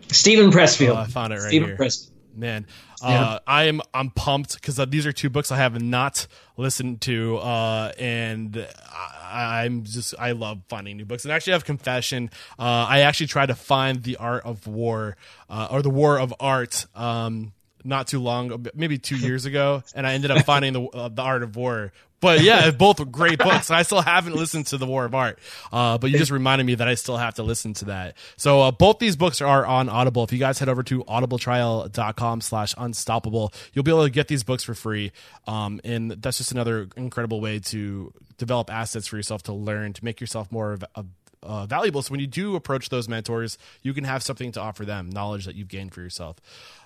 Steven 0.09 0.51
Pressfield 0.51 0.95
Oh, 0.95 0.95
I 0.95 1.05
found 1.05 1.33
it 1.33 1.37
right 1.37 1.47
Steven 1.47 1.69
here. 1.69 1.77
Pressfield. 1.77 2.09
Man, 2.35 2.65
Yeah. 3.03 3.07
uh, 3.21 3.39
I 3.45 3.65
am 3.65 3.81
I'm 3.93 4.09
pumped 4.09 4.55
because 4.55 4.79
uh, 4.79 4.85
these 4.85 5.05
are 5.05 5.11
two 5.11 5.29
books 5.29 5.51
I 5.51 5.57
have 5.57 5.79
not 5.79 6.25
listened 6.57 7.01
to, 7.01 7.37
uh, 7.37 7.91
and 7.99 8.67
I, 8.91 9.63
I'm 9.65 9.83
just 9.83 10.15
I 10.17 10.31
love 10.31 10.61
finding 10.67 10.97
new 10.97 11.05
books. 11.05 11.25
And 11.25 11.31
actually, 11.31 11.53
I 11.53 11.57
have 11.57 11.65
confession. 11.65 12.31
Uh, 12.57 12.63
I 12.89 13.01
actually 13.01 13.27
tried 13.27 13.47
to 13.47 13.55
find 13.55 14.01
the 14.01 14.17
Art 14.17 14.45
of 14.45 14.65
War 14.65 15.15
uh, 15.47 15.67
or 15.69 15.83
the 15.83 15.91
War 15.91 16.17
of 16.19 16.33
Art. 16.39 16.87
Um, 16.95 17.53
not 17.83 18.07
too 18.07 18.19
long, 18.19 18.65
maybe 18.73 18.97
two 18.97 19.17
years 19.17 19.45
ago, 19.45 19.83
and 19.93 20.07
I 20.07 20.13
ended 20.13 20.31
up 20.31 20.43
finding 20.45 20.73
the 20.73 20.83
uh, 20.85 21.09
the 21.09 21.21
Art 21.21 21.43
of 21.43 21.55
War. 21.55 21.91
But 22.23 22.41
yeah, 22.41 22.71
both 22.77 23.11
great 23.11 23.37
books. 23.37 23.69
I 23.69 23.83
still 23.83 24.01
haven't 24.01 24.35
listened 24.35 24.67
to 24.67 24.77
the 24.77 24.85
War 24.85 25.03
of 25.03 25.13
Art, 25.13 25.37
uh, 25.73 25.97
but 25.97 26.09
you 26.09 26.17
just 26.17 26.31
reminded 26.31 26.65
me 26.65 26.75
that 26.75 26.87
I 26.87 26.95
still 26.95 27.17
have 27.17 27.35
to 27.35 27.43
listen 27.43 27.73
to 27.75 27.85
that. 27.85 28.15
So 28.37 28.61
uh, 28.61 28.71
both 28.71 28.99
these 28.99 29.17
books 29.17 29.41
are 29.41 29.65
on 29.65 29.89
Audible. 29.89 30.23
If 30.23 30.31
you 30.31 30.39
guys 30.39 30.57
head 30.57 30.69
over 30.69 30.83
to 30.83 31.03
audibletrial.com 31.03 32.39
slash 32.39 32.73
unstoppable, 32.77 33.51
you'll 33.73 33.83
be 33.83 33.91
able 33.91 34.05
to 34.05 34.09
get 34.09 34.29
these 34.29 34.43
books 34.43 34.63
for 34.63 34.73
free. 34.73 35.11
Um, 35.47 35.81
and 35.83 36.11
that's 36.11 36.37
just 36.37 36.53
another 36.53 36.87
incredible 36.95 37.41
way 37.41 37.59
to 37.59 38.13
develop 38.37 38.71
assets 38.71 39.05
for 39.07 39.17
yourself 39.17 39.43
to 39.43 39.53
learn, 39.53 39.91
to 39.91 40.05
make 40.05 40.21
yourself 40.21 40.49
more 40.49 40.71
of 40.71 40.85
a 40.95 41.05
uh, 41.43 41.65
valuable. 41.65 42.01
So 42.01 42.11
when 42.11 42.21
you 42.21 42.27
do 42.27 42.55
approach 42.55 42.87
those 42.87 43.09
mentors, 43.09 43.57
you 43.81 43.93
can 43.93 44.05
have 44.05 44.23
something 44.23 44.53
to 44.53 44.61
offer 44.61 44.85
them, 44.85 45.09
knowledge 45.09 45.43
that 45.43 45.55
you've 45.55 45.67
gained 45.67 45.93
for 45.93 45.99
yourself. 45.99 46.37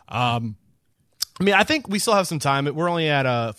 Um, 0.08 0.56
I 1.40 1.44
mean, 1.44 1.54
I 1.54 1.64
think 1.64 1.88
we 1.88 2.00
still 2.00 2.16
have 2.16 2.28
some 2.28 2.40
time. 2.40 2.66
We're 2.66 2.90
only 2.90 3.08
at 3.08 3.28
uh, 3.28 3.52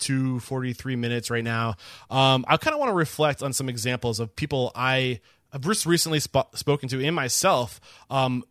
42, 0.00 0.40
43 0.40 0.96
minutes 0.96 1.30
right 1.30 1.44
now. 1.44 1.76
Um, 2.10 2.44
I 2.48 2.56
kind 2.56 2.74
of 2.74 2.80
want 2.80 2.90
to 2.90 2.94
reflect 2.94 3.42
on 3.42 3.52
some 3.52 3.68
examples 3.68 4.20
of 4.20 4.34
people 4.34 4.72
I 4.74 5.20
have 5.52 5.62
just 5.62 5.84
recently 5.86 6.20
sp- 6.24 6.48
spoken 6.54 6.88
to 6.90 7.04
and 7.04 7.14
myself. 7.14 7.80
Um, 8.08 8.44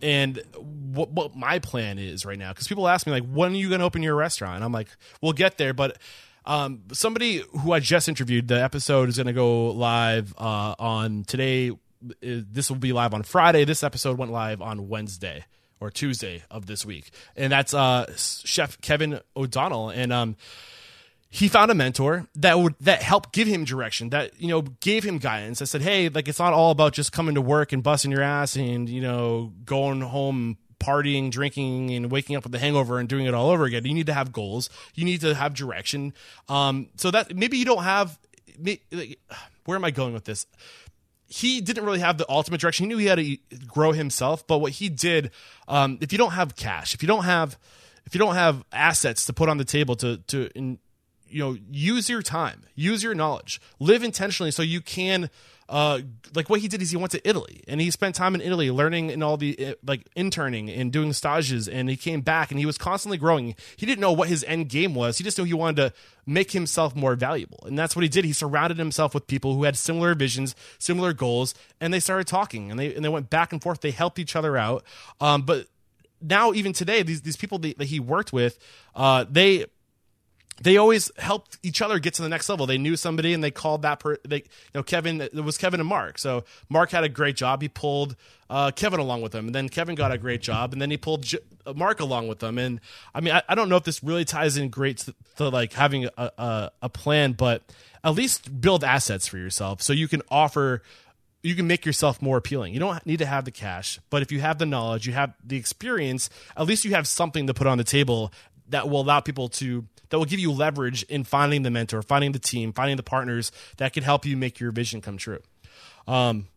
and 0.00 0.42
what, 0.56 1.10
what 1.12 1.36
my 1.36 1.60
plan 1.60 1.98
is 1.98 2.26
right 2.26 2.38
now. 2.38 2.50
Because 2.50 2.66
people 2.66 2.88
ask 2.88 3.06
me, 3.06 3.12
like, 3.12 3.24
when 3.24 3.52
are 3.52 3.56
you 3.56 3.68
going 3.68 3.78
to 3.78 3.84
open 3.84 4.02
your 4.02 4.16
restaurant? 4.16 4.56
And 4.56 4.64
I'm 4.64 4.72
like, 4.72 4.88
we'll 5.20 5.32
get 5.32 5.58
there. 5.58 5.72
But 5.72 5.98
um, 6.44 6.82
somebody 6.92 7.42
who 7.60 7.72
I 7.72 7.78
just 7.78 8.08
interviewed, 8.08 8.48
the 8.48 8.60
episode 8.60 9.08
is 9.08 9.16
going 9.16 9.28
to 9.28 9.32
go 9.32 9.70
live 9.70 10.34
uh, 10.36 10.74
on 10.78 11.22
today. 11.24 11.70
This 12.20 12.68
will 12.68 12.78
be 12.78 12.92
live 12.92 13.14
on 13.14 13.22
Friday. 13.22 13.64
This 13.64 13.84
episode 13.84 14.18
went 14.18 14.32
live 14.32 14.60
on 14.60 14.88
Wednesday 14.88 15.44
or 15.82 15.90
Tuesday 15.90 16.42
of 16.50 16.66
this 16.66 16.86
week, 16.86 17.10
and 17.36 17.52
that's 17.52 17.74
uh, 17.74 18.06
Chef 18.16 18.80
Kevin 18.80 19.20
O'Donnell, 19.36 19.90
and 19.90 20.12
um, 20.12 20.36
he 21.34 21.48
found 21.48 21.70
a 21.70 21.74
mentor 21.74 22.26
that 22.34 22.58
would 22.58 22.74
that 22.78 23.02
helped 23.02 23.32
give 23.32 23.48
him 23.48 23.64
direction 23.64 24.10
that 24.10 24.38
you 24.38 24.48
know 24.48 24.60
gave 24.60 25.02
him 25.02 25.16
guidance 25.16 25.62
i 25.62 25.64
said 25.64 25.80
hey 25.80 26.10
like 26.10 26.28
it's 26.28 26.38
not 26.38 26.52
all 26.52 26.70
about 26.70 26.92
just 26.92 27.10
coming 27.10 27.34
to 27.34 27.40
work 27.40 27.72
and 27.72 27.82
busting 27.82 28.10
your 28.10 28.20
ass 28.20 28.54
and 28.54 28.88
you 28.88 29.00
know 29.00 29.50
going 29.64 30.02
home 30.02 30.58
partying 30.78 31.30
drinking 31.30 31.90
and 31.90 32.10
waking 32.10 32.36
up 32.36 32.44
with 32.44 32.54
a 32.54 32.58
hangover 32.58 32.98
and 32.98 33.08
doing 33.08 33.26
it 33.26 33.34
all 33.34 33.50
over 33.50 33.64
again. 33.64 33.84
You 33.84 33.94
need 33.94 34.06
to 34.06 34.14
have 34.14 34.32
goals. 34.32 34.68
You 34.94 35.04
need 35.04 35.20
to 35.20 35.34
have 35.34 35.54
direction. 35.54 36.12
Um 36.48 36.88
so 36.96 37.10
that 37.12 37.34
maybe 37.34 37.56
you 37.56 37.64
don't 37.64 37.84
have 37.84 38.18
where 39.64 39.76
am 39.76 39.84
i 39.84 39.90
going 39.90 40.12
with 40.12 40.24
this? 40.24 40.46
He 41.26 41.60
didn't 41.62 41.84
really 41.84 42.00
have 42.00 42.18
the 42.18 42.28
ultimate 42.28 42.60
direction. 42.60 42.84
He 42.84 42.88
knew 42.88 42.98
he 42.98 43.06
had 43.06 43.18
to 43.18 43.36
grow 43.66 43.92
himself 43.92 44.46
but 44.46 44.58
what 44.58 44.72
he 44.72 44.88
did 44.88 45.30
um 45.68 45.98
if 46.00 46.12
you 46.12 46.18
don't 46.18 46.32
have 46.32 46.56
cash 46.56 46.94
if 46.94 47.02
you 47.02 47.06
don't 47.06 47.24
have 47.24 47.56
if 48.04 48.14
you 48.14 48.18
don't 48.18 48.34
have 48.34 48.64
assets 48.72 49.26
to 49.26 49.32
put 49.32 49.48
on 49.48 49.58
the 49.58 49.64
table 49.64 49.94
to 49.96 50.16
to 50.16 50.50
in, 50.56 50.78
you 51.32 51.38
know 51.38 51.56
use 51.70 52.08
your 52.08 52.22
time 52.22 52.62
use 52.74 53.02
your 53.02 53.14
knowledge 53.14 53.60
live 53.78 54.02
intentionally 54.02 54.50
so 54.50 54.62
you 54.62 54.80
can 54.80 55.30
uh, 55.72 56.00
like 56.34 56.50
what 56.50 56.60
he 56.60 56.68
did 56.68 56.82
is 56.82 56.90
he 56.90 56.98
went 56.98 57.12
to 57.12 57.28
Italy 57.28 57.62
and 57.66 57.80
he 57.80 57.90
spent 57.90 58.14
time 58.14 58.34
in 58.34 58.42
Italy 58.42 58.70
learning 58.70 59.10
and 59.10 59.24
all 59.24 59.38
the 59.38 59.68
uh, 59.68 59.74
like 59.86 60.06
interning 60.14 60.68
and 60.68 60.92
doing 60.92 61.14
stages 61.14 61.66
and 61.66 61.88
he 61.88 61.96
came 61.96 62.20
back 62.20 62.50
and 62.50 62.60
he 62.60 62.66
was 62.66 62.76
constantly 62.76 63.16
growing. 63.16 63.54
He 63.76 63.86
didn't 63.86 64.00
know 64.00 64.12
what 64.12 64.28
his 64.28 64.44
end 64.44 64.68
game 64.68 64.94
was. 64.94 65.16
He 65.16 65.24
just 65.24 65.38
knew 65.38 65.44
he 65.44 65.54
wanted 65.54 65.76
to 65.76 65.92
make 66.26 66.50
himself 66.50 66.94
more 66.94 67.14
valuable. 67.14 67.60
And 67.64 67.78
that's 67.78 67.96
what 67.96 68.02
he 68.02 68.08
did. 68.10 68.26
He 68.26 68.34
surrounded 68.34 68.76
himself 68.76 69.14
with 69.14 69.26
people 69.26 69.54
who 69.54 69.64
had 69.64 69.78
similar 69.78 70.14
visions, 70.14 70.54
similar 70.78 71.14
goals, 71.14 71.54
and 71.80 71.94
they 71.94 72.00
started 72.00 72.26
talking 72.26 72.70
and 72.70 72.78
they 72.78 72.94
and 72.94 73.02
they 73.02 73.08
went 73.08 73.30
back 73.30 73.50
and 73.52 73.62
forth. 73.62 73.80
They 73.80 73.92
helped 73.92 74.18
each 74.18 74.36
other 74.36 74.58
out. 74.58 74.84
Um, 75.22 75.40
but 75.42 75.68
now 76.20 76.52
even 76.52 76.74
today, 76.74 77.02
these 77.02 77.22
these 77.22 77.36
people 77.36 77.58
that, 77.60 77.78
that 77.78 77.86
he 77.86 77.98
worked 77.98 78.32
with, 78.32 78.58
uh, 78.94 79.24
they 79.30 79.64
they 80.62 80.76
always 80.76 81.10
helped 81.18 81.58
each 81.62 81.82
other 81.82 81.98
get 81.98 82.14
to 82.14 82.22
the 82.22 82.28
next 82.28 82.48
level. 82.48 82.66
They 82.66 82.78
knew 82.78 82.96
somebody 82.96 83.34
and 83.34 83.42
they 83.42 83.50
called 83.50 83.82
that 83.82 84.00
per 84.00 84.16
they 84.26 84.36
you 84.36 84.42
know 84.74 84.82
Kevin 84.82 85.20
it 85.20 85.34
was 85.34 85.58
Kevin 85.58 85.80
and 85.80 85.88
Mark. 85.88 86.18
So 86.18 86.44
Mark 86.68 86.90
had 86.90 87.04
a 87.04 87.08
great 87.08 87.36
job. 87.36 87.62
He 87.62 87.68
pulled 87.68 88.16
uh, 88.48 88.70
Kevin 88.70 89.00
along 89.00 89.22
with 89.22 89.34
him, 89.34 89.46
and 89.46 89.54
then 89.54 89.68
Kevin 89.68 89.94
got 89.94 90.12
a 90.12 90.18
great 90.18 90.42
job, 90.42 90.72
and 90.72 90.82
then 90.82 90.90
he 90.90 90.96
pulled 90.96 91.22
J- 91.22 91.38
uh, 91.66 91.72
Mark 91.72 92.00
along 92.00 92.28
with 92.28 92.38
them. 92.38 92.58
And 92.58 92.80
I 93.14 93.20
mean, 93.20 93.34
I, 93.34 93.42
I, 93.48 93.54
don't 93.54 93.70
know 93.70 93.76
if 93.76 93.84
this 93.84 94.04
really 94.04 94.26
ties 94.26 94.58
in 94.58 94.68
great 94.68 94.98
to, 94.98 95.14
to 95.36 95.48
like 95.48 95.72
having 95.72 96.04
a, 96.04 96.10
a, 96.18 96.70
a 96.82 96.88
plan, 96.90 97.32
but 97.32 97.62
at 98.04 98.14
least 98.14 98.60
build 98.60 98.84
assets 98.84 99.26
for 99.26 99.38
yourself 99.38 99.80
so 99.80 99.92
you 99.92 100.06
can 100.06 100.20
offer 100.30 100.82
you 101.42 101.54
can 101.54 101.66
make 101.66 101.84
yourself 101.84 102.22
more 102.22 102.36
appealing. 102.36 102.72
You 102.72 102.80
don't 102.80 103.04
need 103.04 103.18
to 103.18 103.26
have 103.26 103.44
the 103.44 103.50
cash, 103.50 103.98
but 104.10 104.22
if 104.22 104.30
you 104.30 104.40
have 104.40 104.58
the 104.58 104.66
knowledge, 104.66 105.06
you 105.06 105.12
have 105.12 105.34
the 105.44 105.56
experience, 105.56 106.30
at 106.56 106.66
least 106.66 106.84
you 106.84 106.92
have 106.92 107.08
something 107.08 107.48
to 107.48 107.54
put 107.54 107.66
on 107.66 107.78
the 107.78 107.84
table 107.84 108.32
that 108.72 108.88
will 108.88 109.02
allow 109.02 109.20
people 109.20 109.48
to 109.48 109.86
that 110.08 110.18
will 110.18 110.26
give 110.26 110.40
you 110.40 110.52
leverage 110.52 111.04
in 111.04 111.24
finding 111.24 111.62
the 111.62 111.70
mentor, 111.70 112.02
finding 112.02 112.32
the 112.32 112.38
team, 112.38 112.74
finding 112.74 112.98
the 112.98 113.02
partners 113.02 113.50
that 113.78 113.94
can 113.94 114.02
help 114.02 114.26
you 114.26 114.36
make 114.36 114.60
your 114.60 114.70
vision 114.70 115.00
come 115.00 115.16
true. 115.16 115.40
Um, 116.06 116.48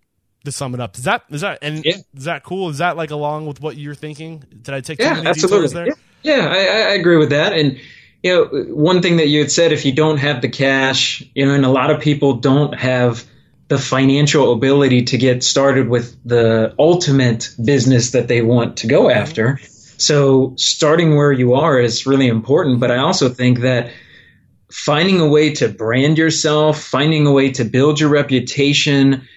to 0.44 0.52
sum 0.52 0.74
it 0.74 0.80
up, 0.80 0.96
is 0.98 1.04
that 1.06 1.24
is 1.30 1.42
that 1.42 1.60
and 1.62 1.84
yeah. 1.84 1.96
is 2.16 2.26
that 2.26 2.44
cool? 2.44 2.70
Is 2.70 2.80
that 2.80 2.98
like 2.98 3.12
along 3.12 3.48
with 3.48 3.62
what 3.62 3.78
you're 3.78 3.96
thinking? 3.96 4.44
Did 4.62 4.74
I 4.74 4.82
take 4.82 5.00
yeah, 5.00 5.24
absolutely. 5.26 5.70
there? 5.70 5.88
Yeah, 5.88 5.94
yeah 6.24 6.48
I, 6.48 6.58
I 6.58 6.94
agree 6.94 7.18
with 7.18 7.30
that. 7.30 7.54
And 7.54 7.80
you 8.22 8.34
know, 8.34 8.76
one 8.76 9.02
thing 9.02 9.18
that 9.18 9.28
you 9.28 9.40
had 9.40 9.52
said, 9.52 9.72
if 9.72 9.86
you 9.86 9.92
don't 9.92 10.18
have 10.18 10.42
the 10.42 10.50
cash, 10.50 11.24
you 11.34 11.46
know, 11.46 11.54
and 11.54 11.66
a 11.66 11.70
lot 11.70 11.90
of 11.90 12.02
people 12.02 12.36
don't 12.36 12.76
have 12.76 13.24
the 13.70 13.80
financial 13.80 14.54
ability 14.54 15.06
to 15.06 15.18
get 15.18 15.44
started 15.44 15.90
with 15.90 16.16
the 16.24 16.76
ultimate 16.78 17.50
business 17.64 18.12
that 18.12 18.28
they 18.28 18.42
want 18.44 18.78
to 18.78 18.88
go 18.88 19.10
after. 19.10 19.54
Mm-hmm 19.54 19.75
so 19.98 20.54
starting 20.58 21.16
where 21.16 21.32
you 21.32 21.54
are 21.54 21.80
is 21.80 22.06
really 22.06 22.28
important, 22.28 22.80
but 22.80 22.92
I 22.92 22.98
also 22.98 23.30
think 23.30 23.60
that 23.60 23.92
finding 24.72 25.20
a 25.22 25.28
way 25.28 25.54
to 25.54 25.70
brand 25.70 26.18
yourself, 26.18 26.82
finding 26.82 27.28
a 27.28 27.32
way 27.32 27.52
to 27.52 27.64
build 27.64 28.00
your 28.00 28.10
reputation, 28.10 29.28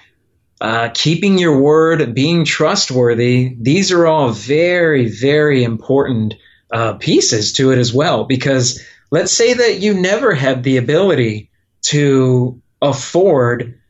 uh, 0.61 0.91
keeping 0.93 1.39
your 1.39 1.59
word, 1.61 2.15
being 2.15 2.45
trustworthy, 2.45 3.55
these 3.61 3.93
are 3.93 4.07
all 4.07 4.31
very, 4.31 5.09
very 5.09 5.63
important 5.63 6.35
uh, 6.73 6.95
pieces 6.95 7.53
to 7.55 7.71
it 7.71 7.79
as 7.79 7.95
well. 7.95 8.25
Because 8.25 8.85
let's 9.11 9.33
say 9.33 9.55
that 9.55 9.81
you 9.81 9.95
never 9.95 10.35
have 10.35 10.63
the 10.63 10.79
ability 10.79 11.51
to 11.83 12.61
afford 12.83 13.81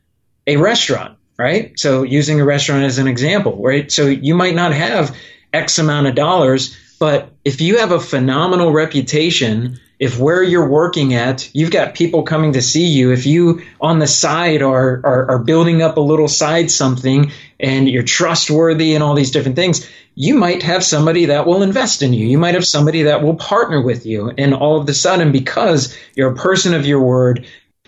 a 0.46 0.56
restaurant, 0.56 1.18
right? 1.38 1.72
So 1.78 2.02
using 2.02 2.40
a 2.40 2.44
restaurant 2.44 2.84
as 2.84 2.98
an 2.98 3.06
example, 3.06 3.62
right? 3.62 3.90
So 3.90 4.06
you 4.06 4.34
might 4.34 4.54
not 4.54 4.72
have 4.72 5.16
X 5.52 5.78
amount 5.78 6.06
of 6.06 6.14
dollars. 6.14 6.76
But 6.98 7.30
if 7.44 7.60
you 7.60 7.78
have 7.78 7.92
a 7.92 8.00
phenomenal 8.00 8.72
reputation, 8.72 9.78
if 9.98 10.18
where 10.18 10.42
you're 10.42 10.68
working 10.68 11.14
at, 11.14 11.50
you've 11.54 11.70
got 11.70 11.94
people 11.94 12.22
coming 12.22 12.52
to 12.52 12.62
see 12.62 12.86
you, 12.86 13.12
if 13.12 13.26
you 13.26 13.62
on 13.80 13.98
the 13.98 14.06
side 14.06 14.62
are, 14.62 15.00
are, 15.04 15.30
are 15.32 15.38
building 15.38 15.82
up 15.82 15.96
a 15.96 16.00
little 16.00 16.28
side 16.28 16.70
something 16.70 17.32
and 17.58 17.88
you're 17.88 18.04
trustworthy 18.04 18.94
and 18.94 19.02
all 19.02 19.14
these 19.14 19.32
different 19.32 19.56
things, 19.56 19.88
you 20.14 20.34
might 20.34 20.62
have 20.62 20.84
somebody 20.84 21.26
that 21.26 21.46
will 21.46 21.62
invest 21.62 22.02
in 22.02 22.12
you. 22.12 22.26
You 22.26 22.38
might 22.38 22.54
have 22.54 22.66
somebody 22.66 23.04
that 23.04 23.22
will 23.22 23.36
partner 23.36 23.80
with 23.80 24.06
you. 24.06 24.32
And 24.36 24.54
all 24.54 24.80
of 24.80 24.88
a 24.88 24.94
sudden, 24.94 25.32
because 25.32 25.96
you're 26.14 26.32
a 26.32 26.36
person 26.36 26.74
of 26.74 26.86
your 26.86 27.00
word, 27.00 27.46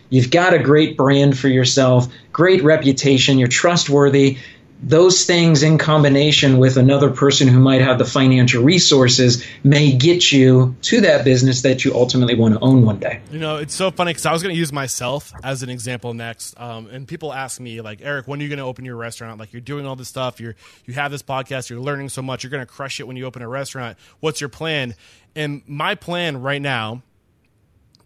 you've 0.09 0.31
got 0.31 0.55
a 0.55 0.59
great 0.59 0.97
brand 0.97 1.39
for 1.39 1.49
yourself, 1.49 2.09
great 2.33 2.63
reputation, 2.63 3.39
you're 3.39 3.49
trustworthy, 3.49 4.39
those 4.83 5.27
things 5.27 5.63
in 5.63 5.79
combination 5.79 6.59
with 6.59 6.77
another 6.77 7.11
person 7.11 7.49
who 7.49 7.61
might 7.61 7.83
have 7.83 7.99
the 7.99 8.05
financial 8.05 8.63
resources 8.63 9.45
may 9.63 9.93
get 9.93 10.33
you 10.33 10.75
to 10.83 11.03
that 11.03 11.25
business 11.25 11.63
that 11.63 11.85
you 11.85 11.95
ultimately 11.95 12.35
want 12.35 12.55
to 12.55 12.61
own 12.61 12.85
one 12.85 12.99
day. 12.99 13.21
You 13.31 13.39
know, 13.39 13.57
it's 13.57 13.75
so 13.75 13.91
funny 13.91 14.11
because 14.11 14.27
I 14.27 14.33
was 14.33 14.43
going 14.43 14.55
to 14.55 14.59
use 14.59 14.73
myself 14.73 15.33
as 15.45 15.63
an 15.63 15.69
example 15.69 16.15
next, 16.15 16.59
um, 16.59 16.87
and 16.87 17.07
people 17.07 17.33
ask 17.33 17.61
me 17.61 17.81
like, 17.81 18.01
Eric, 18.03 18.27
when 18.27 18.41
are 18.41 18.43
you 18.43 18.49
going 18.49 18.59
to 18.59 18.65
open 18.65 18.85
your 18.85 18.97
restaurant? 18.97 19.39
Like, 19.39 19.53
you're 19.53 19.61
doing 19.61 19.87
all 19.87 19.97
this 19.97 20.09
stuff, 20.09 20.41
you're 20.41 20.57
you 20.87 20.95
have 20.95 21.11
this 21.11 21.23
podcast, 21.23 21.69
you're 21.69 21.81
learning 21.81 22.09
so 22.09 22.23
much, 22.23 22.43
you're 22.43 22.51
going 22.51 22.67
to 22.67 22.73
crush 22.73 23.01
it 23.01 23.07
when 23.07 23.17
you 23.17 23.27
open 23.27 23.43
a 23.43 23.49
restaurant. 23.49 23.99
What's 24.21 24.41
your 24.41 24.49
plan? 24.49 24.95
And 25.37 25.63
my 25.67 25.95
plan 25.95 26.41
right 26.41 26.61
now 26.61 27.03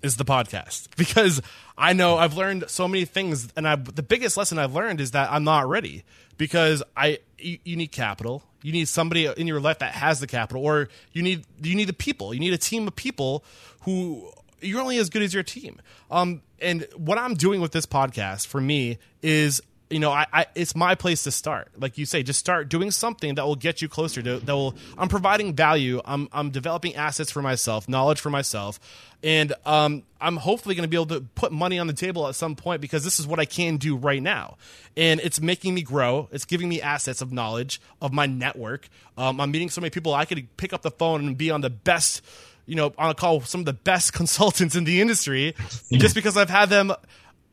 is 0.04 0.16
the 0.16 0.24
podcast 0.24 0.88
because 0.96 1.40
I 1.76 1.92
know 1.92 2.16
I've 2.16 2.36
learned 2.36 2.64
so 2.68 2.86
many 2.86 3.04
things, 3.04 3.48
and 3.56 3.66
I 3.66 3.76
the 3.76 4.02
biggest 4.02 4.36
lesson 4.36 4.58
I've 4.58 4.74
learned 4.74 5.00
is 5.00 5.12
that 5.12 5.32
I'm 5.32 5.44
not 5.44 5.68
ready 5.68 6.04
because 6.36 6.82
I 6.96 7.18
you, 7.38 7.58
you, 7.64 7.76
need 7.76 7.90
capital. 7.90 8.42
You 8.62 8.72
need 8.72 8.88
somebody 8.88 9.26
in 9.26 9.46
your 9.46 9.60
life 9.60 9.80
that 9.80 9.92
has 9.92 10.20
the 10.20 10.26
capital, 10.26 10.62
or 10.62 10.88
you 11.12 11.22
need 11.22 11.44
you 11.60 11.74
need 11.74 11.88
the 11.88 11.94
people. 11.94 12.32
You 12.32 12.40
need 12.40 12.52
a 12.52 12.58
team 12.58 12.86
of 12.86 12.94
people 12.94 13.44
who 13.82 14.30
you're 14.60 14.80
only 14.80 14.98
as 14.98 15.10
good 15.10 15.22
as 15.22 15.34
your 15.34 15.42
team. 15.42 15.80
Um, 16.10 16.42
and 16.60 16.86
what 16.96 17.18
I'm 17.18 17.34
doing 17.34 17.60
with 17.60 17.72
this 17.72 17.86
podcast 17.86 18.46
for 18.46 18.60
me 18.60 18.98
is 19.22 19.60
you 19.94 20.00
know, 20.00 20.10
I, 20.10 20.26
I, 20.32 20.46
it's 20.56 20.74
my 20.74 20.96
place 20.96 21.22
to 21.22 21.30
start. 21.30 21.68
Like 21.78 21.98
you 21.98 22.04
say, 22.04 22.24
just 22.24 22.40
start 22.40 22.68
doing 22.68 22.90
something 22.90 23.36
that 23.36 23.46
will 23.46 23.54
get 23.54 23.80
you 23.80 23.88
closer 23.88 24.20
to 24.22 24.40
that 24.40 24.52
will 24.52 24.74
I'm 24.98 25.06
providing 25.06 25.54
value. 25.54 26.00
I'm 26.04 26.28
I'm 26.32 26.50
developing 26.50 26.96
assets 26.96 27.30
for 27.30 27.40
myself, 27.42 27.88
knowledge 27.88 28.20
for 28.20 28.28
myself. 28.28 28.80
And 29.22 29.52
um, 29.64 30.02
I'm 30.20 30.36
hopefully 30.36 30.74
going 30.74 30.82
to 30.82 30.88
be 30.88 30.96
able 30.96 31.14
to 31.14 31.20
put 31.36 31.52
money 31.52 31.78
on 31.78 31.86
the 31.86 31.92
table 31.92 32.26
at 32.26 32.34
some 32.34 32.56
point 32.56 32.80
because 32.80 33.04
this 33.04 33.20
is 33.20 33.26
what 33.28 33.38
I 33.38 33.44
can 33.44 33.76
do 33.76 33.94
right 33.94 34.20
now. 34.20 34.56
And 34.96 35.20
it's 35.20 35.40
making 35.40 35.74
me 35.74 35.82
grow. 35.82 36.28
It's 36.32 36.44
giving 36.44 36.68
me 36.68 36.82
assets 36.82 37.22
of 37.22 37.32
knowledge 37.32 37.80
of 38.02 38.12
my 38.12 38.26
network. 38.26 38.88
Um, 39.16 39.40
I'm 39.40 39.52
meeting 39.52 39.70
so 39.70 39.80
many 39.80 39.90
people. 39.90 40.12
I 40.12 40.24
could 40.24 40.56
pick 40.56 40.72
up 40.72 40.82
the 40.82 40.90
phone 40.90 41.24
and 41.24 41.38
be 41.38 41.52
on 41.52 41.60
the 41.60 41.70
best, 41.70 42.20
you 42.66 42.74
know, 42.74 42.92
on 42.98 43.10
a 43.10 43.14
call 43.14 43.38
with 43.38 43.46
some 43.46 43.60
of 43.60 43.66
the 43.66 43.72
best 43.72 44.12
consultants 44.12 44.74
in 44.74 44.82
the 44.82 45.00
industry 45.00 45.54
just 45.92 46.16
because 46.16 46.36
I've 46.36 46.50
had 46.50 46.68
them 46.68 46.92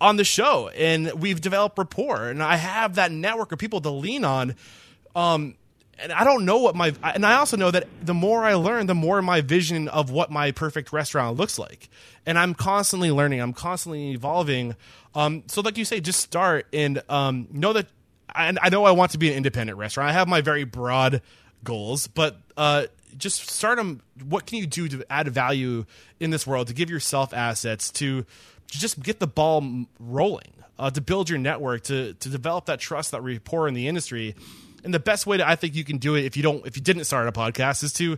on 0.01 0.15
the 0.15 0.23
show 0.23 0.67
and 0.69 1.13
we've 1.13 1.39
developed 1.39 1.77
rapport 1.77 2.29
and 2.29 2.41
I 2.41 2.55
have 2.55 2.95
that 2.95 3.11
network 3.11 3.51
of 3.51 3.59
people 3.59 3.79
to 3.81 3.91
lean 3.91 4.25
on. 4.25 4.55
Um, 5.15 5.55
and 5.99 6.11
I 6.11 6.23
don't 6.23 6.43
know 6.45 6.57
what 6.57 6.75
my 6.75 6.95
and 7.03 7.23
I 7.23 7.35
also 7.35 7.55
know 7.55 7.69
that 7.69 7.87
the 8.01 8.15
more 8.15 8.43
I 8.43 8.55
learn, 8.55 8.87
the 8.87 8.95
more 8.95 9.21
my 9.21 9.41
vision 9.41 9.87
of 9.87 10.09
what 10.09 10.31
my 10.31 10.51
perfect 10.51 10.91
restaurant 10.91 11.37
looks 11.37 11.59
like. 11.59 11.89
And 12.25 12.39
I'm 12.39 12.55
constantly 12.55 13.11
learning. 13.11 13.39
I'm 13.39 13.53
constantly 13.53 14.11
evolving. 14.11 14.75
Um, 15.13 15.43
so 15.45 15.61
like 15.61 15.77
you 15.77 15.85
say, 15.85 15.99
just 15.99 16.19
start 16.19 16.65
and 16.73 17.03
um, 17.07 17.47
know 17.51 17.73
that. 17.73 17.85
And 18.33 18.57
I 18.61 18.69
know 18.69 18.85
I 18.85 18.91
want 18.91 19.11
to 19.11 19.19
be 19.19 19.29
an 19.29 19.35
independent 19.35 19.77
restaurant. 19.77 20.09
I 20.09 20.13
have 20.13 20.27
my 20.27 20.41
very 20.41 20.63
broad 20.63 21.21
goals, 21.63 22.07
but 22.07 22.37
uh, 22.57 22.87
just 23.17 23.49
start 23.49 23.77
them. 23.77 24.01
What 24.23 24.47
can 24.47 24.57
you 24.57 24.65
do 24.65 24.87
to 24.87 25.05
add 25.11 25.27
value 25.27 25.85
in 26.19 26.31
this 26.31 26.47
world 26.47 26.67
to 26.67 26.73
give 26.73 26.89
yourself 26.89 27.33
assets 27.33 27.91
to 27.91 28.25
just 28.79 29.01
get 29.01 29.19
the 29.19 29.27
ball 29.27 29.85
rolling, 29.99 30.53
uh, 30.79 30.89
to 30.89 31.01
build 31.01 31.29
your 31.29 31.39
network, 31.39 31.83
to 31.83 32.13
to 32.13 32.29
develop 32.29 32.65
that 32.65 32.79
trust, 32.79 33.11
that 33.11 33.21
rapport 33.21 33.67
in 33.67 33.73
the 33.73 33.87
industry. 33.87 34.35
And 34.83 34.91
the 34.91 34.99
best 34.99 35.27
way 35.27 35.37
that 35.37 35.47
I 35.47 35.55
think 35.55 35.75
you 35.75 35.83
can 35.83 35.99
do 35.99 36.15
it 36.15 36.25
if 36.25 36.35
you 36.35 36.41
don't 36.41 36.65
if 36.65 36.75
you 36.75 36.81
didn't 36.81 37.03
start 37.03 37.27
a 37.27 37.31
podcast 37.31 37.83
is 37.83 37.93
to 37.93 38.17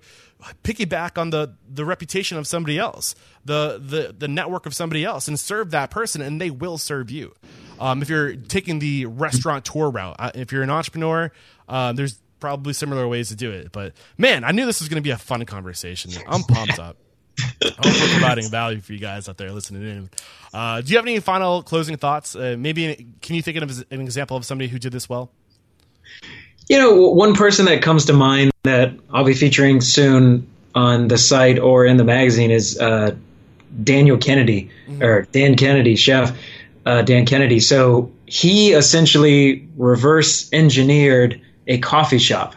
piggyback 0.64 1.18
on 1.18 1.30
the 1.30 1.56
the 1.70 1.84
reputation 1.84 2.38
of 2.38 2.48
somebody 2.48 2.80
else, 2.80 3.16
the 3.44 3.82
the 3.84 4.16
the 4.18 4.28
network 4.28 4.66
of 4.66 4.74
somebody 4.74 5.04
else, 5.04 5.28
and 5.28 5.38
serve 5.40 5.72
that 5.72 5.92
person, 5.92 6.22
and 6.22 6.40
they 6.40 6.50
will 6.50 6.78
serve 6.78 7.12
you. 7.12 7.34
Um, 7.80 8.02
if 8.02 8.10
you're 8.10 8.36
taking 8.36 8.80
the 8.80 9.08
restaurant 9.08 9.66
tour 9.66 9.90
route, 9.90 10.16
uh, 10.20 10.32
if 10.36 10.54
you're 10.54 10.64
an 10.64 10.70
entrepreneur, 10.70 11.32
uh, 11.68 11.92
there's 11.92 12.20
probably 12.40 12.74
similar 12.74 13.08
ways 13.08 13.30
to 13.30 13.36
do 13.36 13.52
it. 13.52 13.72
But 13.72 13.94
man, 14.18 14.44
I 14.44 14.52
knew 14.52 14.66
this 14.66 14.80
was 14.80 14.88
going 14.88 15.02
to 15.02 15.06
be 15.06 15.12
a 15.12 15.18
fun 15.18 15.46
conversation. 15.46 16.12
I'm 16.28 16.44
pumped 16.44 16.80
up. 16.80 16.98
I 17.40 17.88
hope 17.88 18.12
providing 18.12 18.50
value 18.50 18.82
for 18.82 18.94
you 18.94 19.00
guys 19.00 19.28
out 19.28 19.38
there 19.38 19.52
listening 19.52 19.84
in. 19.84 20.10
Uh, 20.54 20.82
do 20.82 20.92
you 20.92 20.98
have 20.98 21.06
any 21.06 21.20
final 21.20 21.64
closing 21.64 21.98
thoughts? 21.98 22.36
Uh, 22.36 22.56
maybe 22.58 23.08
can 23.22 23.36
you 23.36 23.42
think 23.42 23.58
of 23.58 23.84
an 23.92 24.02
example 24.02 24.38
of 24.38 24.46
somebody 24.46 24.68
who 24.68 24.78
did 24.78 24.92
this 24.92 25.10
well? 25.10 25.32
You 26.70 26.78
know, 26.78 27.10
one 27.10 27.34
person 27.34 27.66
that 27.66 27.82
comes 27.82 28.06
to 28.06 28.14
mind 28.14 28.52
that 28.64 28.94
I'll 29.12 29.26
be 29.26 29.34
featuring 29.34 29.82
soon 29.82 30.48
on 30.76 31.08
the 31.08 31.18
site 31.18 31.60
or 31.60 31.86
in 31.86 31.98
the 31.98 32.04
magazine 32.04 32.52
is 32.52 32.80
uh, 32.80 33.16
Daniel 33.84 34.18
Kennedy 34.18 34.70
mm-hmm. 34.88 35.04
or 35.04 35.24
Dan 35.24 35.56
Kennedy, 35.56 35.96
chef 35.96 36.38
uh, 36.86 37.02
Dan 37.02 37.26
Kennedy. 37.26 37.60
So 37.60 38.12
he 38.26 38.74
essentially 38.74 39.68
reverse 39.78 40.52
engineered 40.54 41.42
a 41.68 41.78
coffee 41.80 42.20
shop. 42.20 42.56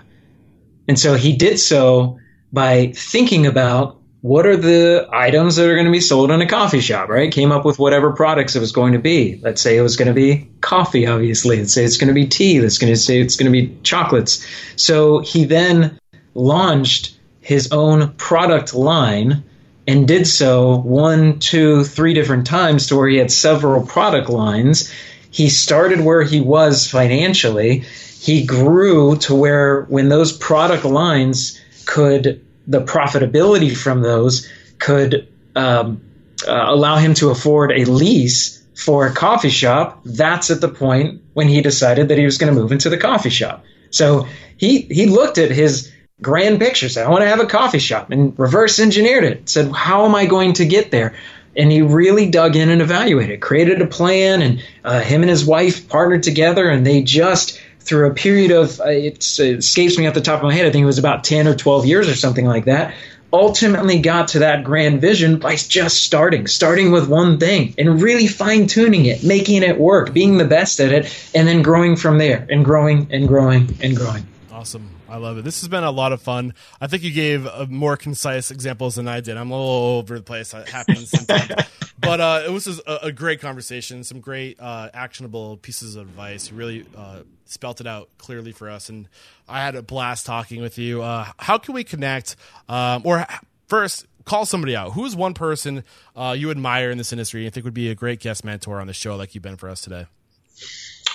And 0.89 0.99
so 0.99 1.15
he 1.15 1.35
did 1.35 1.59
so 1.59 2.19
by 2.53 2.93
thinking 2.95 3.47
about 3.47 3.99
what 4.27 4.45
are 4.45 4.57
the 4.57 5.09
items 5.13 5.55
that 5.55 5.71
are 5.71 5.75
going 5.75 5.87
to 5.87 5.93
be 5.93 6.01
sold 6.01 6.33
in 6.33 6.41
a 6.41 6.49
coffee 6.49 6.81
shop, 6.81 7.09
right? 7.09 7.33
Came 7.33 7.53
up 7.53 7.65
with 7.65 7.79
whatever 7.79 8.13
products 8.13 8.57
it 8.57 8.61
was 8.61 8.73
going 8.73 8.95
to 8.95 8.99
be. 8.99 9.39
Let's 9.41 9.63
say 9.63 9.77
it 9.77 9.83
was 9.83 9.97
going 9.97 10.09
to 10.09 10.15
be 10.15 10.49
coffee, 10.61 11.07
obviously. 11.07 11.59
Let's 11.59 11.73
say 11.73 11.85
it's 11.85 11.97
going 11.97 12.09
to 12.09 12.15
be 12.15 12.27
tea. 12.27 12.61
Let's 12.61 12.79
going 12.79 12.93
to 12.93 12.99
say 12.99 13.21
it's 13.21 13.37
going 13.37 13.53
to 13.53 13.53
be 13.53 13.79
chocolates. 13.85 14.45
So 14.75 15.21
he 15.21 15.45
then 15.45 16.01
launched 16.35 17.17
his 17.41 17.71
own 17.71 18.15
product 18.15 18.75
line 18.75 19.45
and 19.87 20.09
did 20.09 20.27
so 20.27 20.77
one, 20.79 21.39
two, 21.39 21.85
three 21.85 22.13
different 22.13 22.49
times 22.49 22.89
to 22.89 22.97
where 22.97 23.07
he 23.07 23.19
had 23.19 23.31
several 23.31 23.87
product 23.87 24.29
lines. 24.29 24.93
He 25.31 25.51
started 25.51 26.01
where 26.01 26.25
he 26.25 26.41
was 26.41 26.91
financially. 26.91 27.85
He 28.19 28.45
grew 28.45 29.19
to 29.19 29.37
where 29.37 29.83
when 29.83 30.09
those 30.09 30.37
product 30.37 30.85
lines 30.85 31.61
could, 31.85 32.45
the 32.67 32.83
profitability 32.83 33.77
from 33.77 34.03
those 34.03 34.49
could 34.79 35.29
um, 35.55 36.03
uh, 36.47 36.53
allow 36.53 36.97
him 36.97 37.15
to 37.15 37.31
afford 37.31 37.73
a 37.73 37.85
lease 37.85 38.63
for 38.75 39.07
a 39.07 39.15
coffee 39.15 39.51
shop. 39.51 40.03
That's 40.05 40.51
at 40.51 40.61
the 40.61 40.69
point 40.69 41.23
when 41.33 41.49
he 41.49 41.63
decided 41.63 42.09
that 42.09 42.19
he 42.19 42.25
was 42.25 42.39
going 42.39 42.55
to 42.55 42.61
move 42.61 42.73
into 42.73 42.91
the 42.91 42.99
coffee 42.99 43.31
shop. 43.31 43.65
So 43.91 44.27
he 44.57 44.81
he 44.81 45.07
looked 45.07 45.39
at 45.39 45.51
his 45.51 45.93
grand 46.21 46.59
picture. 46.59 46.89
Said, 46.89 47.07
I 47.07 47.11
want 47.11 47.23
to 47.23 47.29
have 47.29 47.41
a 47.41 47.47
coffee 47.47 47.79
shop 47.79 48.11
and 48.11 48.39
reverse 48.39 48.79
engineered 48.79 49.25
it. 49.25 49.49
Said, 49.49 49.73
how 49.73 50.05
am 50.05 50.15
I 50.15 50.27
going 50.27 50.55
to 50.55 50.67
get 50.67 50.91
there? 50.91 51.15
And 51.55 51.73
he 51.73 51.81
really 51.81 52.29
dug 52.31 52.55
in 52.55 52.69
and 52.69 52.83
evaluated, 52.83 53.41
created 53.41 53.81
a 53.81 53.87
plan, 53.87 54.43
and 54.43 54.63
uh, 54.85 55.01
him 55.01 55.23
and 55.23 55.31
his 55.31 55.45
wife 55.45 55.89
partnered 55.89 56.23
together, 56.23 56.69
and 56.69 56.85
they 56.85 57.03
just 57.03 57.59
through 57.87 58.11
a 58.11 58.15
period 58.15 58.51
of 58.51 58.81
uh, 58.81 58.85
it 58.85 59.25
escapes 59.39 59.99
me 59.99 60.07
off 60.07 60.15
the 60.15 60.21
top 60.21 60.41
of 60.41 60.45
my 60.45 60.55
head. 60.55 60.67
I 60.67 60.71
think 60.71 60.83
it 60.83 60.87
was 60.87 60.99
about 60.99 61.25
ten 61.25 61.47
or 61.47 61.55
twelve 61.55 61.87
years 61.87 62.09
or 62.09 62.15
something 62.15 62.47
like 62.47 62.67
that. 62.67 62.95
Ultimately, 63.33 63.99
got 64.01 64.29
to 64.29 64.39
that 64.41 64.65
grand 64.65 65.01
vision 65.01 65.39
by 65.39 65.57
just 65.57 66.03
starting, 66.03 66.47
starting 66.47 66.93
with 66.93 67.09
one 67.09 67.39
thing, 67.39 67.75
and 67.77 68.01
really 68.01 68.27
fine 68.27 68.67
tuning 68.67 69.07
it, 69.07 69.25
making 69.25 69.63
it 69.63 69.79
work, 69.79 70.13
being 70.13 70.39
the 70.39 70.45
best 70.45 70.81
at 70.81 70.93
it, 70.93 71.31
and 71.35 71.47
then 71.47 71.63
growing 71.63 71.97
from 71.97 72.19
there, 72.19 72.47
and 72.49 72.65
growing 72.65 73.09
and 73.11 73.29
growing 73.29 73.77
and 73.83 73.97
growing. 73.97 74.27
Awesome. 74.53 74.91
I 75.09 75.19
love 75.19 75.39
it. 75.39 75.45
This 75.45 75.61
has 75.61 75.69
been 75.69 75.85
a 75.85 75.91
lot 75.91 76.13
of 76.13 76.21
fun. 76.21 76.55
I 76.81 76.87
think 76.87 77.03
you 77.03 77.13
gave 77.13 77.47
uh, 77.47 77.67
more 77.69 77.97
concise 77.97 78.51
examples 78.51 78.97
than 78.97 79.07
I 79.07 79.21
did. 79.21 79.37
I'm 79.37 79.51
a 79.51 79.55
little 79.55 79.99
over 79.99 80.17
the 80.17 80.23
place. 80.23 80.53
It 80.53 80.69
happens 80.69 81.11
sometimes. 81.11 81.53
but 81.99 82.21
uh, 82.21 82.43
it 82.47 82.51
was 82.51 82.67
a, 82.67 82.99
a, 83.05 83.13
great 83.13 83.41
conversation, 83.41 84.05
some 84.05 84.21
great 84.21 84.61
uh, 84.61 84.91
actionable 84.93 85.57
pieces 85.57 85.97
of 85.97 86.09
advice. 86.09 86.51
You 86.51 86.57
really 86.57 86.87
uh, 86.97 87.21
spelt 87.47 87.81
it 87.81 87.87
out 87.87 88.09
clearly 88.19 88.53
for 88.53 88.69
us. 88.69 88.89
And 88.89 89.09
I 89.49 89.61
had 89.61 89.75
a 89.75 89.83
blast 89.83 90.27
talking 90.27 90.61
with 90.61 90.79
you. 90.79 91.03
Uh, 91.03 91.27
how 91.39 91.59
can 91.59 91.75
we 91.75 91.85
connect? 91.85 92.37
Um, 92.69 93.03
or 93.05 93.27
first, 93.69 94.07
call 94.25 94.45
somebody 94.45 94.77
out. 94.77 94.93
Who's 94.93 95.17
one 95.17 95.35
person 95.35 95.85
uh, 96.15 96.35
you 96.37 96.51
admire 96.51 96.91
in 96.91 96.99
this 96.99 97.13
industry 97.13 97.45
and 97.47 97.55
think 97.55 97.65
would 97.65 97.75
be 97.75 97.89
a 97.91 97.95
great 97.95 98.21
guest 98.21 98.45
mentor 98.45 98.81
on 98.81 98.87
the 98.87 98.93
show 98.93 99.17
like 99.17 99.35
you've 99.35 99.43
been 99.43 99.57
for 99.57 99.69
us 99.71 99.81
today? 99.81 100.07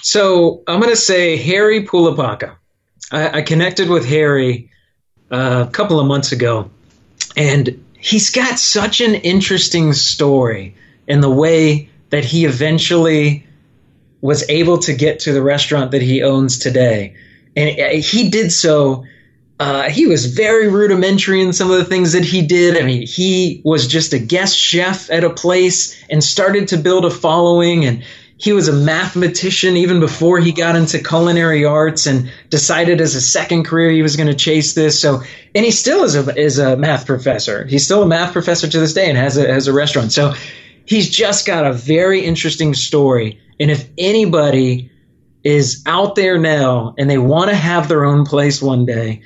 So 0.02 0.64
I'm 0.68 0.80
going 0.80 0.92
to 0.92 0.96
say 0.96 1.38
Hari 1.38 1.86
Pulapaka. 1.86 2.56
I, 3.12 3.40
I 3.40 3.42
connected 3.44 3.90
with 3.90 4.08
Hari 4.08 4.72
uh, 5.30 5.66
a 5.68 5.72
couple 5.72 6.00
of 6.00 6.08
months 6.08 6.32
ago, 6.32 6.72
and 7.38 7.84
he's 8.02 8.32
got 8.32 8.60
such 8.60 9.00
an 9.00 9.16
interesting 9.16 9.94
story 9.94 10.76
in 11.08 11.22
the 11.22 11.30
way 11.30 11.90
that 12.10 12.26
he 12.26 12.46
eventually 12.46 13.46
was 14.22 14.48
able 14.50 14.78
to 14.80 14.94
get 14.94 15.20
to 15.20 15.34
the 15.34 15.42
restaurant 15.42 15.92
that 15.92 16.02
he 16.02 16.22
owns 16.24 16.58
today. 16.58 17.16
And 17.56 17.80
uh, 17.80 17.90
he 18.02 18.30
did 18.30 18.52
so. 18.52 19.06
Uh, 19.60 19.90
he 19.90 20.08
was 20.08 20.26
very 20.26 20.68
rudimentary 20.68 21.42
in 21.42 21.54
some 21.54 21.70
of 21.70 21.78
the 21.78 21.86
things 21.86 22.14
that 22.14 22.26
he 22.26 22.42
did. 22.42 22.78
I 22.78 22.86
mean, 22.86 23.06
he 23.06 23.62
was 23.64 23.88
just 23.88 24.14
a 24.14 24.20
guest 24.20 24.58
chef 24.58 25.10
at 25.12 25.24
a 25.24 25.30
place 25.30 26.04
and 26.10 26.24
started 26.24 26.70
to 26.70 26.78
build 26.78 27.06
a 27.06 27.12
following. 27.12 27.86
And 27.86 28.04
he 28.42 28.54
was 28.54 28.68
a 28.68 28.74
mathematician 28.74 29.78
even 29.78 30.00
before 30.00 30.40
he 30.40 30.52
got 30.52 30.76
into 30.76 30.98
culinary 30.98 31.64
arts 31.64 32.08
and 32.08 32.32
decided 32.50 33.00
as 33.00 33.14
a 33.14 33.22
second 33.22 33.66
career 33.66 33.92
he 33.92 34.02
was 34.02 34.16
going 34.16 34.30
to 34.30 34.36
chase 34.36 34.74
this. 34.74 35.00
So, 35.00 35.22
and 35.54 35.64
he 35.64 35.70
still 35.70 36.04
is 36.04 36.16
a, 36.16 36.36
is 36.36 36.58
a 36.58 36.76
math 36.76 37.06
professor. 37.06 37.68
He's 37.68 37.86
still 37.86 38.02
a 38.02 38.08
math 38.08 38.34
professor 38.34 38.68
to 38.68 38.80
this 38.80 38.94
day 38.94 39.08
and 39.10 39.16
has 39.16 39.38
a, 39.38 39.48
has 39.48 39.68
a 39.68 39.74
restaurant. 39.74 40.12
So 40.12 40.34
he's 40.86 41.08
just 41.08 41.46
got 41.46 41.68
a 41.68 41.72
very 41.72 42.26
interesting 42.26 42.74
story. 42.74 43.40
And 43.60 43.70
if 43.70 43.88
anybody 43.96 44.90
is 45.44 45.84
out 45.86 46.16
there 46.16 46.40
now 46.40 46.96
and 46.98 47.08
they 47.08 47.20
want 47.20 47.52
to 47.52 47.56
have 47.56 47.88
their 47.88 48.06
own 48.06 48.26
place 48.26 48.60
one 48.60 48.88
day, 48.88 49.22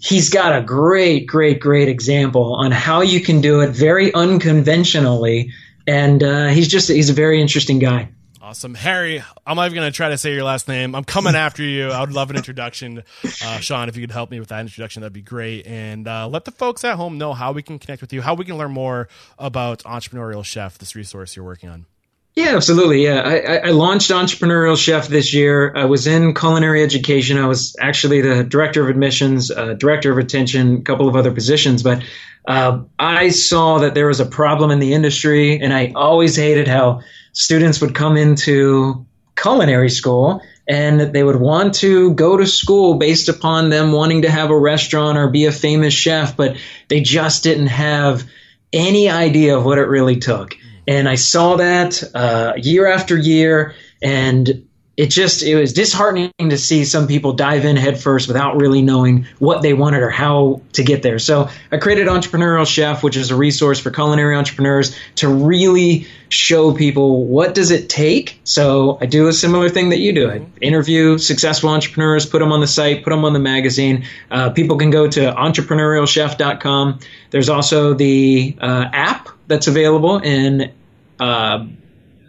he's 0.00 0.30
got 0.30 0.56
a 0.56 0.62
great, 0.64 1.26
great, 1.26 1.58
great 1.58 1.88
example 1.88 2.54
on 2.54 2.70
how 2.70 3.00
you 3.00 3.20
can 3.20 3.40
do 3.40 3.62
it 3.62 3.70
very 3.70 4.14
unconventionally. 4.14 5.52
And 5.88 6.22
uh, 6.22 6.46
he's 6.46 6.68
just, 6.68 6.88
he's 6.88 7.10
a 7.10 7.14
very 7.14 7.40
interesting 7.42 7.80
guy. 7.80 8.10
Awesome. 8.50 8.74
Hari, 8.74 9.22
I'm 9.46 9.54
not 9.54 9.66
even 9.66 9.76
going 9.76 9.92
to 9.92 9.96
try 9.96 10.08
to 10.08 10.18
say 10.18 10.34
your 10.34 10.42
last 10.42 10.66
name. 10.66 10.96
I'm 10.96 11.04
coming 11.04 11.34
after 11.36 11.62
you. 11.62 11.90
I 11.90 12.00
would 12.00 12.10
love 12.10 12.30
an 12.30 12.36
introduction. 12.36 13.04
Uh, 13.22 13.60
Sean, 13.60 13.88
if 13.88 13.96
you 13.96 14.02
could 14.02 14.10
help 14.10 14.32
me 14.32 14.40
with 14.40 14.48
that 14.48 14.58
introduction, 14.58 15.02
that'd 15.02 15.12
be 15.12 15.22
great. 15.22 15.68
And 15.68 16.08
uh, 16.08 16.26
let 16.26 16.46
the 16.46 16.50
folks 16.50 16.82
at 16.82 16.96
home 16.96 17.16
know 17.16 17.32
how 17.32 17.52
we 17.52 17.62
can 17.62 17.78
connect 17.78 18.00
with 18.00 18.12
you, 18.12 18.22
how 18.22 18.34
we 18.34 18.44
can 18.44 18.58
learn 18.58 18.72
more 18.72 19.06
about 19.38 19.84
Entrepreneurial 19.84 20.44
Chef, 20.44 20.78
this 20.78 20.96
resource 20.96 21.36
you're 21.36 21.44
working 21.44 21.68
on. 21.68 21.86
Yeah, 22.34 22.56
absolutely. 22.56 23.04
Yeah, 23.04 23.20
I, 23.20 23.68
I, 23.68 23.70
launched 23.70 24.10
Entrepreneurial 24.10 24.76
Chef 24.76 25.06
this 25.06 25.32
year. 25.32 25.72
I 25.76 25.84
was 25.84 26.08
in 26.08 26.34
culinary 26.34 26.82
education. 26.82 27.38
I 27.38 27.46
was 27.46 27.76
actually 27.80 28.20
the 28.20 28.42
director 28.42 28.82
of 28.82 28.88
admissions, 28.88 29.52
uh, 29.52 29.74
director 29.74 30.10
of 30.10 30.18
attention, 30.18 30.78
a 30.78 30.82
couple 30.82 31.08
of 31.08 31.14
other 31.14 31.30
positions. 31.30 31.84
But 31.84 32.02
uh, 32.48 32.82
I 32.98 33.28
saw 33.28 33.78
that 33.78 33.94
there 33.94 34.08
was 34.08 34.18
a 34.18 34.26
problem 34.26 34.72
in 34.72 34.80
the 34.80 34.92
industry, 34.92 35.60
and 35.60 35.72
I 35.72 35.92
always 35.94 36.34
hated 36.34 36.66
how 36.66 37.02
students 37.32 37.80
would 37.80 37.94
come 37.94 38.16
into 38.16 39.06
culinary 39.36 39.90
school 39.90 40.42
and 40.68 41.00
they 41.00 41.22
would 41.22 41.40
want 41.40 41.74
to 41.74 42.14
go 42.14 42.36
to 42.36 42.46
school 42.46 42.94
based 42.94 43.28
upon 43.28 43.70
them 43.70 43.92
wanting 43.92 44.22
to 44.22 44.30
have 44.30 44.50
a 44.50 44.58
restaurant 44.58 45.18
or 45.18 45.28
be 45.28 45.46
a 45.46 45.52
famous 45.52 45.94
chef, 45.94 46.36
but 46.36 46.56
they 46.88 47.00
just 47.00 47.42
didn't 47.42 47.68
have 47.68 48.24
any 48.72 49.08
idea 49.08 49.56
of 49.56 49.64
what 49.64 49.78
it 49.78 49.88
really 49.88 50.16
took. 50.16 50.56
And 50.86 51.08
I 51.08 51.16
saw 51.16 51.56
that 51.56 52.02
uh, 52.14 52.52
year 52.56 52.86
after 52.86 53.16
year, 53.16 53.74
and 54.02 54.68
it 55.00 55.08
just 55.08 55.42
it 55.42 55.56
was 55.56 55.72
disheartening 55.72 56.30
to 56.38 56.58
see 56.58 56.84
some 56.84 57.06
people 57.06 57.32
dive 57.32 57.64
in 57.64 57.74
headfirst 57.74 58.28
without 58.28 58.60
really 58.60 58.82
knowing 58.82 59.24
what 59.38 59.62
they 59.62 59.72
wanted 59.72 60.02
or 60.02 60.10
how 60.10 60.60
to 60.74 60.84
get 60.84 61.02
there. 61.02 61.18
So 61.18 61.48
I 61.72 61.78
created 61.78 62.06
Entrepreneurial 62.06 62.66
Chef, 62.66 63.02
which 63.02 63.16
is 63.16 63.30
a 63.30 63.34
resource 63.34 63.80
for 63.80 63.90
culinary 63.90 64.36
entrepreneurs 64.36 64.94
to 65.14 65.28
really 65.28 66.06
show 66.28 66.74
people 66.74 67.24
what 67.24 67.54
does 67.54 67.70
it 67.70 67.88
take. 67.88 68.40
So 68.44 68.98
I 69.00 69.06
do 69.06 69.28
a 69.28 69.32
similar 69.32 69.70
thing 69.70 69.88
that 69.88 70.00
you 70.00 70.12
do. 70.12 70.30
I 70.30 70.42
interview 70.60 71.16
successful 71.16 71.70
entrepreneurs, 71.70 72.26
put 72.26 72.40
them 72.40 72.52
on 72.52 72.60
the 72.60 72.66
site, 72.66 73.02
put 73.02 73.08
them 73.08 73.24
on 73.24 73.32
the 73.32 73.38
magazine. 73.38 74.04
Uh, 74.30 74.50
people 74.50 74.76
can 74.76 74.90
go 74.90 75.08
to 75.08 75.32
entrepreneurialchef.com. 75.32 76.98
There's 77.30 77.48
also 77.48 77.94
the 77.94 78.54
uh, 78.60 78.90
app 78.92 79.30
that's 79.46 79.66
available 79.66 80.18
in 80.18 80.72
uh, 81.18 81.64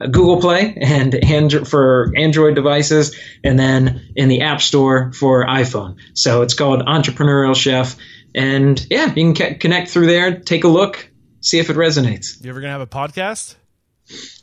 Google 0.08 0.40
Play 0.40 0.78
and 0.80 1.68
for 1.68 2.12
Android 2.16 2.56
devices, 2.56 3.18
and 3.44 3.58
then 3.58 4.02
in 4.16 4.30
the 4.30 4.42
App 4.42 4.62
Store 4.62 5.12
for 5.14 5.46
iPhone. 5.46 5.98
So 6.14 6.42
it's 6.42 6.54
called 6.54 6.82
Entrepreneurial 6.82 7.56
Chef. 7.56 7.96
And 8.34 8.86
yeah, 8.90 9.14
you 9.14 9.34
can 9.34 9.60
connect 9.60 9.90
through 9.90 10.08
there, 10.08 10.40
take 10.40 10.64
a 10.64 10.68
look, 10.68 11.10
see 11.42 11.60
if 11.60 11.70
it 11.70 11.76
resonates. 11.76 12.44
You 12.44 12.50
ever 12.50 12.62
gonna 12.62 12.72
have 12.72 12.82
a 12.82 12.88
podcast? 12.88 13.56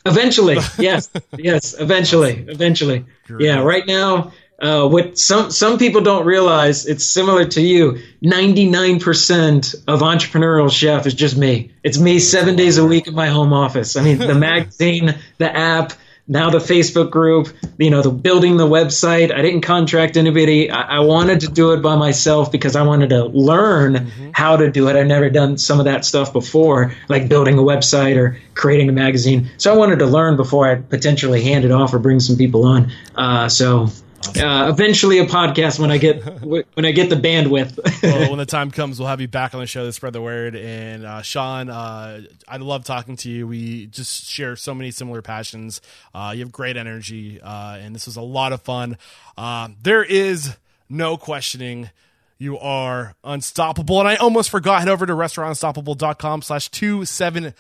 Eventually, 0.07 0.57
yes, 0.79 1.11
yes, 1.37 1.79
eventually, 1.79 2.47
eventually. 2.49 3.05
Great. 3.27 3.47
Yeah, 3.47 3.63
right 3.63 3.87
now 3.87 4.33
uh, 4.61 4.89
what 4.89 5.17
some 5.19 5.51
some 5.51 5.79
people 5.79 6.01
don't 6.01 6.27
realize, 6.27 6.87
it's 6.87 7.07
similar 7.07 7.45
to 7.45 7.61
you. 7.61 8.01
Ninety 8.21 8.69
nine 8.69 8.99
percent 8.99 9.75
of 9.87 10.01
entrepreneurial 10.01 10.71
chef 10.71 11.07
is 11.07 11.15
just 11.15 11.37
me. 11.37 11.71
It's 11.85 11.99
me 11.99 12.19
seven 12.19 12.57
days 12.57 12.77
a 12.77 12.85
week 12.85 13.07
in 13.07 13.15
my 13.15 13.29
home 13.29 13.53
office. 13.53 13.97
I 13.97 14.03
mean, 14.03 14.19
the 14.19 14.35
magazine, 14.51 15.15
the 15.39 15.55
app, 15.55 15.93
now 16.27 16.51
the 16.51 16.59
Facebook 16.59 17.11
group, 17.11 17.49
you 17.79 17.91
know, 17.91 18.03
the 18.03 18.11
building 18.11 18.57
the 18.57 18.67
website. 18.67 19.33
I 19.33 19.43
didn't 19.43 19.61
contract 19.61 20.17
anybody. 20.17 20.71
I, 20.71 20.97
I 20.97 20.99
wanted 21.01 21.41
to 21.41 21.47
do 21.49 21.73
it 21.73 21.81
by 21.81 21.95
myself 21.95 22.51
because 22.51 22.75
I 22.75 22.83
wanted 22.83 23.11
to 23.11 23.27
learn 23.27 23.95
mm-hmm. 23.95 24.31
how 24.33 24.57
to 24.57 24.73
do 24.73 24.89
it. 24.89 24.97
I've 24.97 25.07
never 25.07 25.31
done 25.31 25.57
some 25.57 25.79
of 25.79 25.85
that 25.85 26.05
stuff 26.05 26.33
before, 26.33 26.95
like 27.09 27.29
building 27.29 27.59
a 27.59 27.63
website 27.63 28.17
or 28.17 28.39
creating 28.55 28.89
a 28.89 28.93
magazine. 28.93 29.51
So 29.57 29.73
I 29.73 29.77
wanted 29.77 30.01
to 30.01 30.07
learn 30.07 30.37
before 30.37 30.69
I 30.69 30.75
potentially 30.75 31.45
hand 31.45 31.65
it 31.65 31.71
off 31.71 31.95
or 31.95 32.01
bring 32.01 32.19
some 32.19 32.37
people 32.37 32.65
on. 32.65 32.93
Uh, 33.15 33.49
so 33.49 33.89
uh, 34.37 34.69
eventually 34.71 35.19
a 35.19 35.27
podcast 35.27 35.79
when 35.79 35.91
I 35.91 35.99
get 35.99 36.23
when 36.43 36.85
I 36.85 36.93
get 36.93 37.09
the 37.09 37.17
bandwidth. 37.17 37.79
well, 38.03 38.29
when 38.31 38.39
the 38.39 38.47
time 38.47 38.71
comes, 38.71 38.99
we'll 38.99 39.09
have 39.09 39.21
you 39.21 39.29
back 39.29 39.55
on 39.55 39.61
the 39.61 39.67
show 39.67 39.85
to 39.85 39.93
spread 39.93 40.13
the 40.13 40.21
word. 40.21 40.55
And 40.57 41.05
uh, 41.05 41.23
Sean, 41.23 41.71
uh, 41.71 42.23
I 42.47 42.57
love 42.57 42.85
talking 42.85 43.17
to 43.19 43.31
you. 43.31 43.47
We 43.47 43.87
just 43.87 44.27
share 44.27 44.57
so 44.57 44.75
many 44.75 44.91
similar 44.91 45.23
passions. 45.23 45.81
Uh, 46.15 46.33
you 46.35 46.41
have 46.41 46.53
great 46.53 46.77
energy, 46.77 47.41
uh, 47.41 47.79
and 47.81 47.95
this 47.95 48.07
was 48.07 48.17
a 48.17 48.23
lot 48.23 48.53
of 48.53 48.63
fun. 48.63 48.99
Uh, 49.37 49.69
there 49.83 50.03
is 50.03 50.57
no 50.89 51.17
questioning 51.17 51.91
you 52.39 52.57
are 52.59 53.15
unstoppable. 53.25 53.99
And 53.99 54.09
I 54.09 54.17
almost 54.17 54.51
forgot, 54.51 54.81
head 54.81 54.89
over 54.89 55.05
to 55.07 55.13
restaurantunstoppable.com 55.13 56.43
slash 56.43 56.69
270 56.71 57.53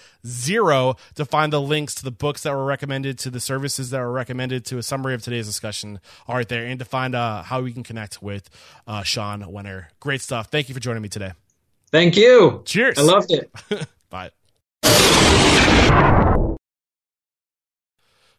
to 1.14 1.24
find 1.24 1.53
the 1.53 1.61
links 1.61 1.95
to 1.97 2.05
the 2.05 2.11
books 2.12 2.45
that 2.45 2.53
were 2.53 2.64
recommended, 2.64 3.18
to 3.20 3.31
the 3.31 3.41
services 3.41 3.91
that 3.91 3.99
were 3.99 4.12
recommended, 4.12 4.64
to 4.66 4.79
a 4.79 4.83
summary 4.83 5.14
of 5.14 5.22
today's 5.22 5.47
discussion 5.47 5.99
are 6.29 6.37
right 6.37 6.49
there, 6.49 6.64
and 6.64 6.79
to 6.79 6.85
find 6.85 7.14
uh, 7.14 7.43
how 7.43 7.61
we 7.61 7.72
can 7.72 7.83
connect 7.83 8.22
with 8.22 8.49
uh, 8.87 9.03
Sean 9.03 9.43
Wenner. 9.43 9.87
Great 9.99 10.20
stuff. 10.20 10.49
Thank 10.49 10.68
you 10.68 10.74
for 10.74 10.81
joining 10.81 11.03
me 11.03 11.09
today. 11.09 11.33
Thank 11.91 12.16
you. 12.16 12.62
Cheers. 12.64 12.99
I 12.99 13.03
loved 13.03 13.33
it. 13.33 13.51
Bye. 14.11 14.31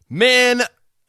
Man, 0.08 0.62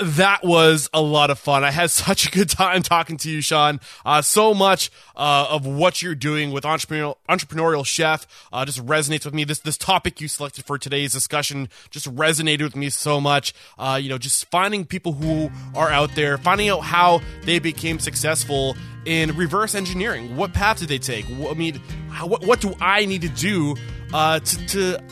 that 0.04 0.44
was 0.44 0.90
a 0.94 1.02
lot 1.02 1.30
of 1.30 1.40
fun. 1.40 1.64
I 1.64 1.72
had 1.72 1.92
such 1.92 2.28
a 2.28 2.32
good 2.32 2.50
time 2.50 2.82
talking 2.82 3.18
to 3.18 3.30
you, 3.30 3.42
Sean. 3.42 3.80
Uh, 4.06 4.22
so 4.22 4.54
much 4.54 4.92
uh, 5.16 5.48
of 5.50 5.66
what 5.66 6.02
you're 6.02 6.16
doing 6.16 6.52
with 6.52 6.64
entrepreneurial 6.64 7.16
entrepreneurial 7.30 7.86
chef 7.86 8.28
uh, 8.52 8.66
just 8.66 8.84
resonates 8.86 9.26
with 9.26 9.34
me. 9.34 9.44
This 9.44 9.60
this 9.60 9.78
topic 9.78 10.22
you 10.22 10.28
selected 10.28 10.66
for 10.66 10.78
today's 10.78 11.14
discussion 11.14 11.70
just 11.90 12.14
resonated 12.14 12.64
with 12.64 12.76
me 12.76 12.90
so 12.90 13.22
much. 13.22 13.54
Uh, 13.78 14.00
you 14.02 14.10
know, 14.10 14.18
just 14.18 14.50
finding 14.52 14.86
people 14.86 15.14
who 15.14 15.50
are 15.76 15.90
out 15.90 16.16
there, 16.16 16.38
finding 16.38 16.70
out 16.70 16.80
how 16.82 17.22
they 17.44 17.60
became 17.60 18.00
successful 18.00 18.76
in 19.06 19.36
reverse 19.36 19.76
engineering. 19.76 20.36
What 20.36 20.54
path 20.54 20.80
did 20.80 20.90
they 20.90 21.00
take? 21.00 21.26
I 21.30 21.54
mean, 21.54 21.76
how, 22.10 22.28
what 22.28 22.46
what 22.46 22.62
do 22.62 22.74
I 22.80 23.06
need 23.06 23.22
to 23.22 23.30
do 23.30 23.76
uh, 24.14 24.40
to, 24.40 24.68
to 24.68 25.04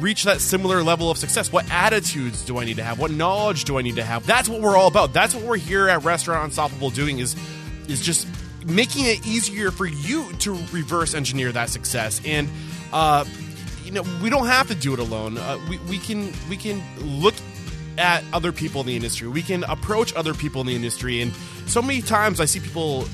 reach 0.00 0.24
that 0.24 0.40
similar 0.40 0.82
level 0.82 1.10
of 1.10 1.18
success? 1.18 1.52
What 1.52 1.70
attitudes 1.70 2.44
do 2.44 2.58
I 2.58 2.64
need 2.64 2.76
to 2.76 2.84
have? 2.84 2.98
What 2.98 3.10
knowledge 3.10 3.64
do 3.64 3.78
I 3.78 3.82
need 3.82 3.96
to 3.96 4.04
have? 4.04 4.26
That's 4.26 4.48
what 4.48 4.60
we're 4.60 4.76
all 4.76 4.88
about. 4.88 5.12
That's 5.12 5.34
what 5.34 5.44
we're 5.44 5.56
here 5.56 5.88
at 5.88 6.04
Restaurant 6.04 6.44
Unstoppable 6.44 6.90
doing 6.90 7.18
is 7.18 7.36
is 7.88 8.00
just 8.00 8.26
making 8.66 9.06
it 9.06 9.24
easier 9.26 9.70
for 9.70 9.86
you 9.86 10.32
to 10.40 10.52
reverse 10.72 11.14
engineer 11.14 11.52
that 11.52 11.70
success. 11.70 12.20
And 12.24 12.48
uh, 12.92 13.24
you 13.84 13.92
know, 13.92 14.02
we 14.22 14.30
don't 14.30 14.46
have 14.46 14.68
to 14.68 14.74
do 14.74 14.92
it 14.92 14.98
alone. 14.98 15.38
Uh, 15.38 15.58
we 15.68 15.78
we 15.78 15.98
can 15.98 16.32
we 16.48 16.56
can 16.56 16.82
look 17.00 17.34
at 17.98 18.24
other 18.32 18.52
people 18.52 18.80
in 18.82 18.86
the 18.86 18.96
industry. 18.96 19.28
We 19.28 19.42
can 19.42 19.64
approach 19.64 20.14
other 20.14 20.34
people 20.34 20.60
in 20.60 20.66
the 20.66 20.76
industry. 20.76 21.22
And 21.22 21.32
so 21.66 21.80
many 21.80 22.02
times 22.02 22.40
I 22.40 22.44
see 22.44 22.60
people 22.60 23.04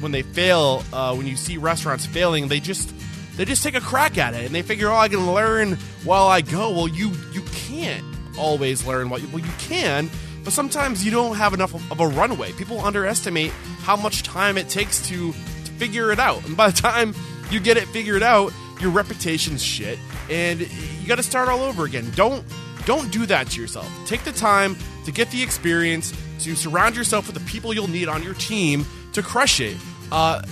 when 0.00 0.12
they 0.12 0.22
fail, 0.22 0.82
uh, 0.92 1.14
when 1.14 1.26
you 1.26 1.36
see 1.36 1.58
restaurants 1.58 2.06
failing, 2.06 2.48
they 2.48 2.58
just 2.58 2.92
they 3.36 3.44
just 3.44 3.62
take 3.62 3.74
a 3.74 3.80
crack 3.80 4.18
at 4.18 4.34
it 4.34 4.44
and 4.44 4.54
they 4.54 4.62
figure, 4.62 4.88
oh, 4.88 4.96
I 4.96 5.08
can 5.08 5.32
learn 5.32 5.74
while 6.04 6.26
I 6.26 6.40
go. 6.40 6.70
Well, 6.70 6.88
you 6.88 7.12
you 7.32 7.42
can't 7.52 8.04
always 8.38 8.86
learn 8.86 9.08
what 9.10 9.22
you, 9.22 9.28
well 9.28 9.44
you 9.44 9.52
can, 9.58 10.10
but 10.44 10.52
sometimes 10.52 11.04
you 11.04 11.10
don't 11.10 11.36
have 11.36 11.54
enough 11.54 11.74
of, 11.74 12.00
a 12.00 12.06
runway. 12.06 12.52
People 12.52 12.80
underestimate 12.80 13.50
how 13.80 13.96
much 13.96 14.22
time 14.22 14.58
it 14.58 14.68
takes 14.68 15.06
to, 15.08 15.32
to 15.32 15.70
figure 15.72 16.12
it 16.12 16.18
out, 16.18 16.44
and 16.46 16.56
by 16.56 16.70
the 16.70 16.76
time 16.76 17.14
you 17.50 17.60
get 17.60 17.76
it 17.76 17.88
figured 17.88 18.22
out, 18.22 18.52
your 18.80 18.90
reputation's 18.90 19.62
shit, 19.62 19.98
and 20.28 20.60
you 20.60 21.06
got 21.06 21.16
to 21.16 21.22
start 21.22 21.48
all 21.48 21.60
over 21.60 21.84
again. 21.84 22.10
Don't 22.14 22.44
don't 22.84 23.12
do 23.12 23.26
that 23.26 23.48
to 23.50 23.60
yourself. 23.60 23.90
Take 24.06 24.24
the 24.24 24.32
time 24.32 24.76
to 25.04 25.12
get 25.12 25.30
the 25.30 25.42
experience, 25.42 26.12
to 26.40 26.56
surround 26.56 26.96
yourself 26.96 27.26
with 27.26 27.36
the 27.36 27.50
people 27.50 27.72
you'll 27.72 27.88
need 27.88 28.08
on 28.08 28.22
your 28.22 28.34
team 28.34 28.84
to 29.12 29.22
crush 29.22 29.60
it. 29.60 29.76
Uh, 30.10 30.42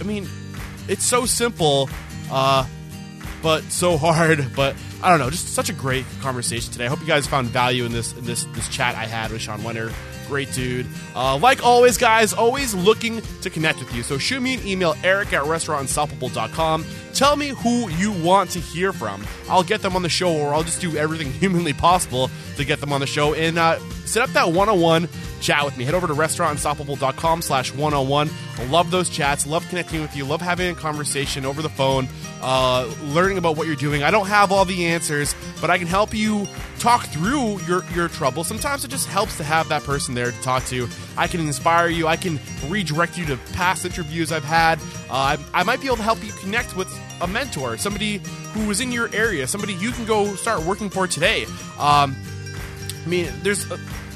I 0.00 0.04
mean, 0.04 0.28
it's 0.88 1.04
so 1.04 1.26
simple, 1.26 1.88
uh, 2.30 2.66
but 3.42 3.62
so 3.64 3.96
hard. 3.96 4.46
But 4.56 4.76
I 5.02 5.10
don't 5.10 5.18
know, 5.18 5.30
just 5.30 5.48
such 5.48 5.68
a 5.68 5.74
great 5.74 6.06
conversation 6.20 6.72
today. 6.72 6.86
I 6.86 6.88
hope 6.88 7.00
you 7.00 7.06
guys 7.06 7.26
found 7.26 7.48
value 7.48 7.84
in 7.84 7.92
this 7.92 8.12
in 8.14 8.24
this 8.24 8.44
this 8.54 8.68
chat 8.68 8.94
I 8.94 9.04
had 9.04 9.30
with 9.30 9.42
Sean 9.42 9.60
Wenner. 9.60 9.92
Great 10.26 10.52
dude. 10.52 10.86
Uh, 11.14 11.36
like 11.36 11.64
always, 11.64 11.96
guys, 11.96 12.32
always 12.32 12.74
looking 12.74 13.22
to 13.42 13.50
connect 13.50 13.78
with 13.78 13.94
you. 13.94 14.02
So 14.02 14.18
shoot 14.18 14.40
me 14.40 14.54
an 14.54 14.66
email, 14.66 14.96
eric 15.04 15.32
at 15.32 15.44
restaurantunstoppable.com. 15.44 16.84
Tell 17.14 17.36
me 17.36 17.48
who 17.50 17.88
you 17.90 18.10
want 18.10 18.50
to 18.50 18.58
hear 18.58 18.92
from. 18.92 19.24
I'll 19.48 19.62
get 19.62 19.82
them 19.82 19.94
on 19.94 20.02
the 20.02 20.08
show, 20.08 20.32
or 20.32 20.52
I'll 20.52 20.64
just 20.64 20.80
do 20.80 20.96
everything 20.96 21.30
humanly 21.40 21.74
possible 21.74 22.28
to 22.56 22.64
get 22.64 22.80
them 22.80 22.92
on 22.92 23.00
the 23.00 23.06
show 23.06 23.34
and 23.34 23.58
uh, 23.58 23.78
set 24.04 24.22
up 24.22 24.30
that 24.30 24.50
one 24.50 24.68
on 24.68 24.80
one 24.80 25.08
chat 25.46 25.64
with 25.64 25.76
me. 25.76 25.84
Head 25.84 25.94
over 25.94 26.08
to 26.08 26.12
restaurantunstoppable.com 26.12 27.40
slash 27.40 27.72
101. 27.72 28.30
I 28.58 28.64
love 28.64 28.90
those 28.90 29.08
chats. 29.08 29.46
Love 29.46 29.66
connecting 29.68 30.00
with 30.00 30.16
you. 30.16 30.24
Love 30.24 30.40
having 30.40 30.72
a 30.72 30.74
conversation 30.74 31.46
over 31.46 31.62
the 31.62 31.68
phone, 31.68 32.08
uh, 32.42 32.92
learning 33.04 33.38
about 33.38 33.56
what 33.56 33.68
you're 33.68 33.76
doing. 33.76 34.02
I 34.02 34.10
don't 34.10 34.26
have 34.26 34.50
all 34.50 34.64
the 34.64 34.86
answers, 34.86 35.36
but 35.60 35.70
I 35.70 35.78
can 35.78 35.86
help 35.86 36.12
you 36.12 36.48
talk 36.80 37.06
through 37.06 37.60
your, 37.60 37.84
your 37.94 38.08
trouble. 38.08 38.42
Sometimes 38.42 38.84
it 38.84 38.88
just 38.88 39.06
helps 39.06 39.36
to 39.36 39.44
have 39.44 39.68
that 39.68 39.84
person 39.84 40.16
there 40.16 40.32
to 40.32 40.42
talk 40.42 40.64
to. 40.66 40.88
I 41.16 41.28
can 41.28 41.38
inspire 41.38 41.88
you. 41.88 42.08
I 42.08 42.16
can 42.16 42.40
redirect 42.66 43.16
you 43.16 43.24
to 43.26 43.36
past 43.52 43.84
interviews 43.84 44.32
I've 44.32 44.44
had. 44.44 44.80
Uh, 45.08 45.36
I, 45.36 45.38
I 45.54 45.62
might 45.62 45.80
be 45.80 45.86
able 45.86 45.98
to 45.98 46.02
help 46.02 46.24
you 46.24 46.32
connect 46.32 46.76
with 46.76 46.88
a 47.20 47.26
mentor, 47.28 47.76
somebody 47.76 48.20
who 48.52 48.68
is 48.70 48.80
in 48.80 48.90
your 48.90 49.14
area, 49.14 49.46
somebody 49.46 49.74
you 49.74 49.92
can 49.92 50.06
go 50.06 50.34
start 50.34 50.64
working 50.64 50.90
for 50.90 51.06
today. 51.06 51.44
Um, 51.78 52.16
I 53.04 53.08
mean, 53.08 53.32
there's 53.42 53.64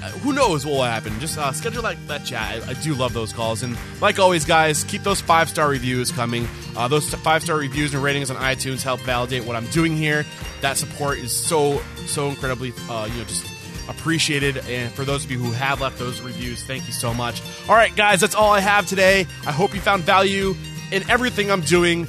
who 0.09 0.33
knows 0.33 0.65
what 0.65 0.73
will 0.73 0.83
happen. 0.83 1.19
Just 1.21 1.39
uh, 1.39 1.53
schedule 1.53 1.83
that, 1.83 1.97
that 2.09 2.25
chat. 2.25 2.63
I, 2.67 2.71
I, 2.71 2.75
do 2.75 2.95
love 2.95 3.13
those 3.13 3.33
calls. 3.33 3.63
And 3.63 3.77
like 4.01 4.19
always, 4.19 4.45
guys, 4.45 4.85
keep 4.85 5.03
those 5.03 5.21
five 5.21 5.49
star 5.49 5.69
reviews 5.69 6.11
coming. 6.11 6.49
Uh, 6.77 6.89
those 6.89 7.13
five 7.15 7.43
star 7.43 7.57
reviews 7.57 7.95
and 7.95 8.03
ratings 8.03 8.31
on 8.31 8.37
iTunes 8.37 8.83
help 8.83 9.01
validate 9.01 9.45
what 9.45 9.57
I'm 9.57 9.67
doing 9.67 9.97
here. 9.97 10.25
That 10.63 10.77
support 10.77 11.19
is 11.19 11.33
so, 11.33 11.81
so 12.07 12.29
incredibly, 12.29 12.73
uh, 12.89 13.09
you 13.11 13.19
know, 13.19 13.25
just 13.25 13.47
appreciated. 13.89 14.59
And 14.69 14.93
for 14.93 15.05
those 15.05 15.25
of 15.25 15.31
you 15.31 15.39
who 15.39 15.53
have 15.53 15.81
left 15.81 15.99
those 15.99 16.21
reviews, 16.21 16.63
thank 16.63 16.87
you 16.87 16.93
so 16.93 17.13
much. 17.13 17.43
All 17.69 17.75
right, 17.75 17.95
guys, 17.95 18.21
that's 18.21 18.35
all 18.35 18.53
I 18.53 18.61
have 18.61 18.87
today. 18.87 19.27
I 19.47 19.53
hope 19.53 19.75
you 19.75 19.81
found 19.81 20.05
value 20.05 20.55
in 20.93 21.09
everything 21.11 21.51
I'm 21.51 21.63
doing. 21.63 22.07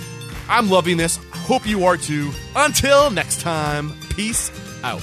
I'm 0.47 0.69
loving 0.69 0.97
this. 0.97 1.19
Hope 1.33 1.67
you 1.67 1.85
are 1.85 1.97
too. 1.97 2.31
Until 2.55 3.09
next 3.09 3.41
time, 3.41 3.93
peace 4.15 4.51
out. 4.83 5.01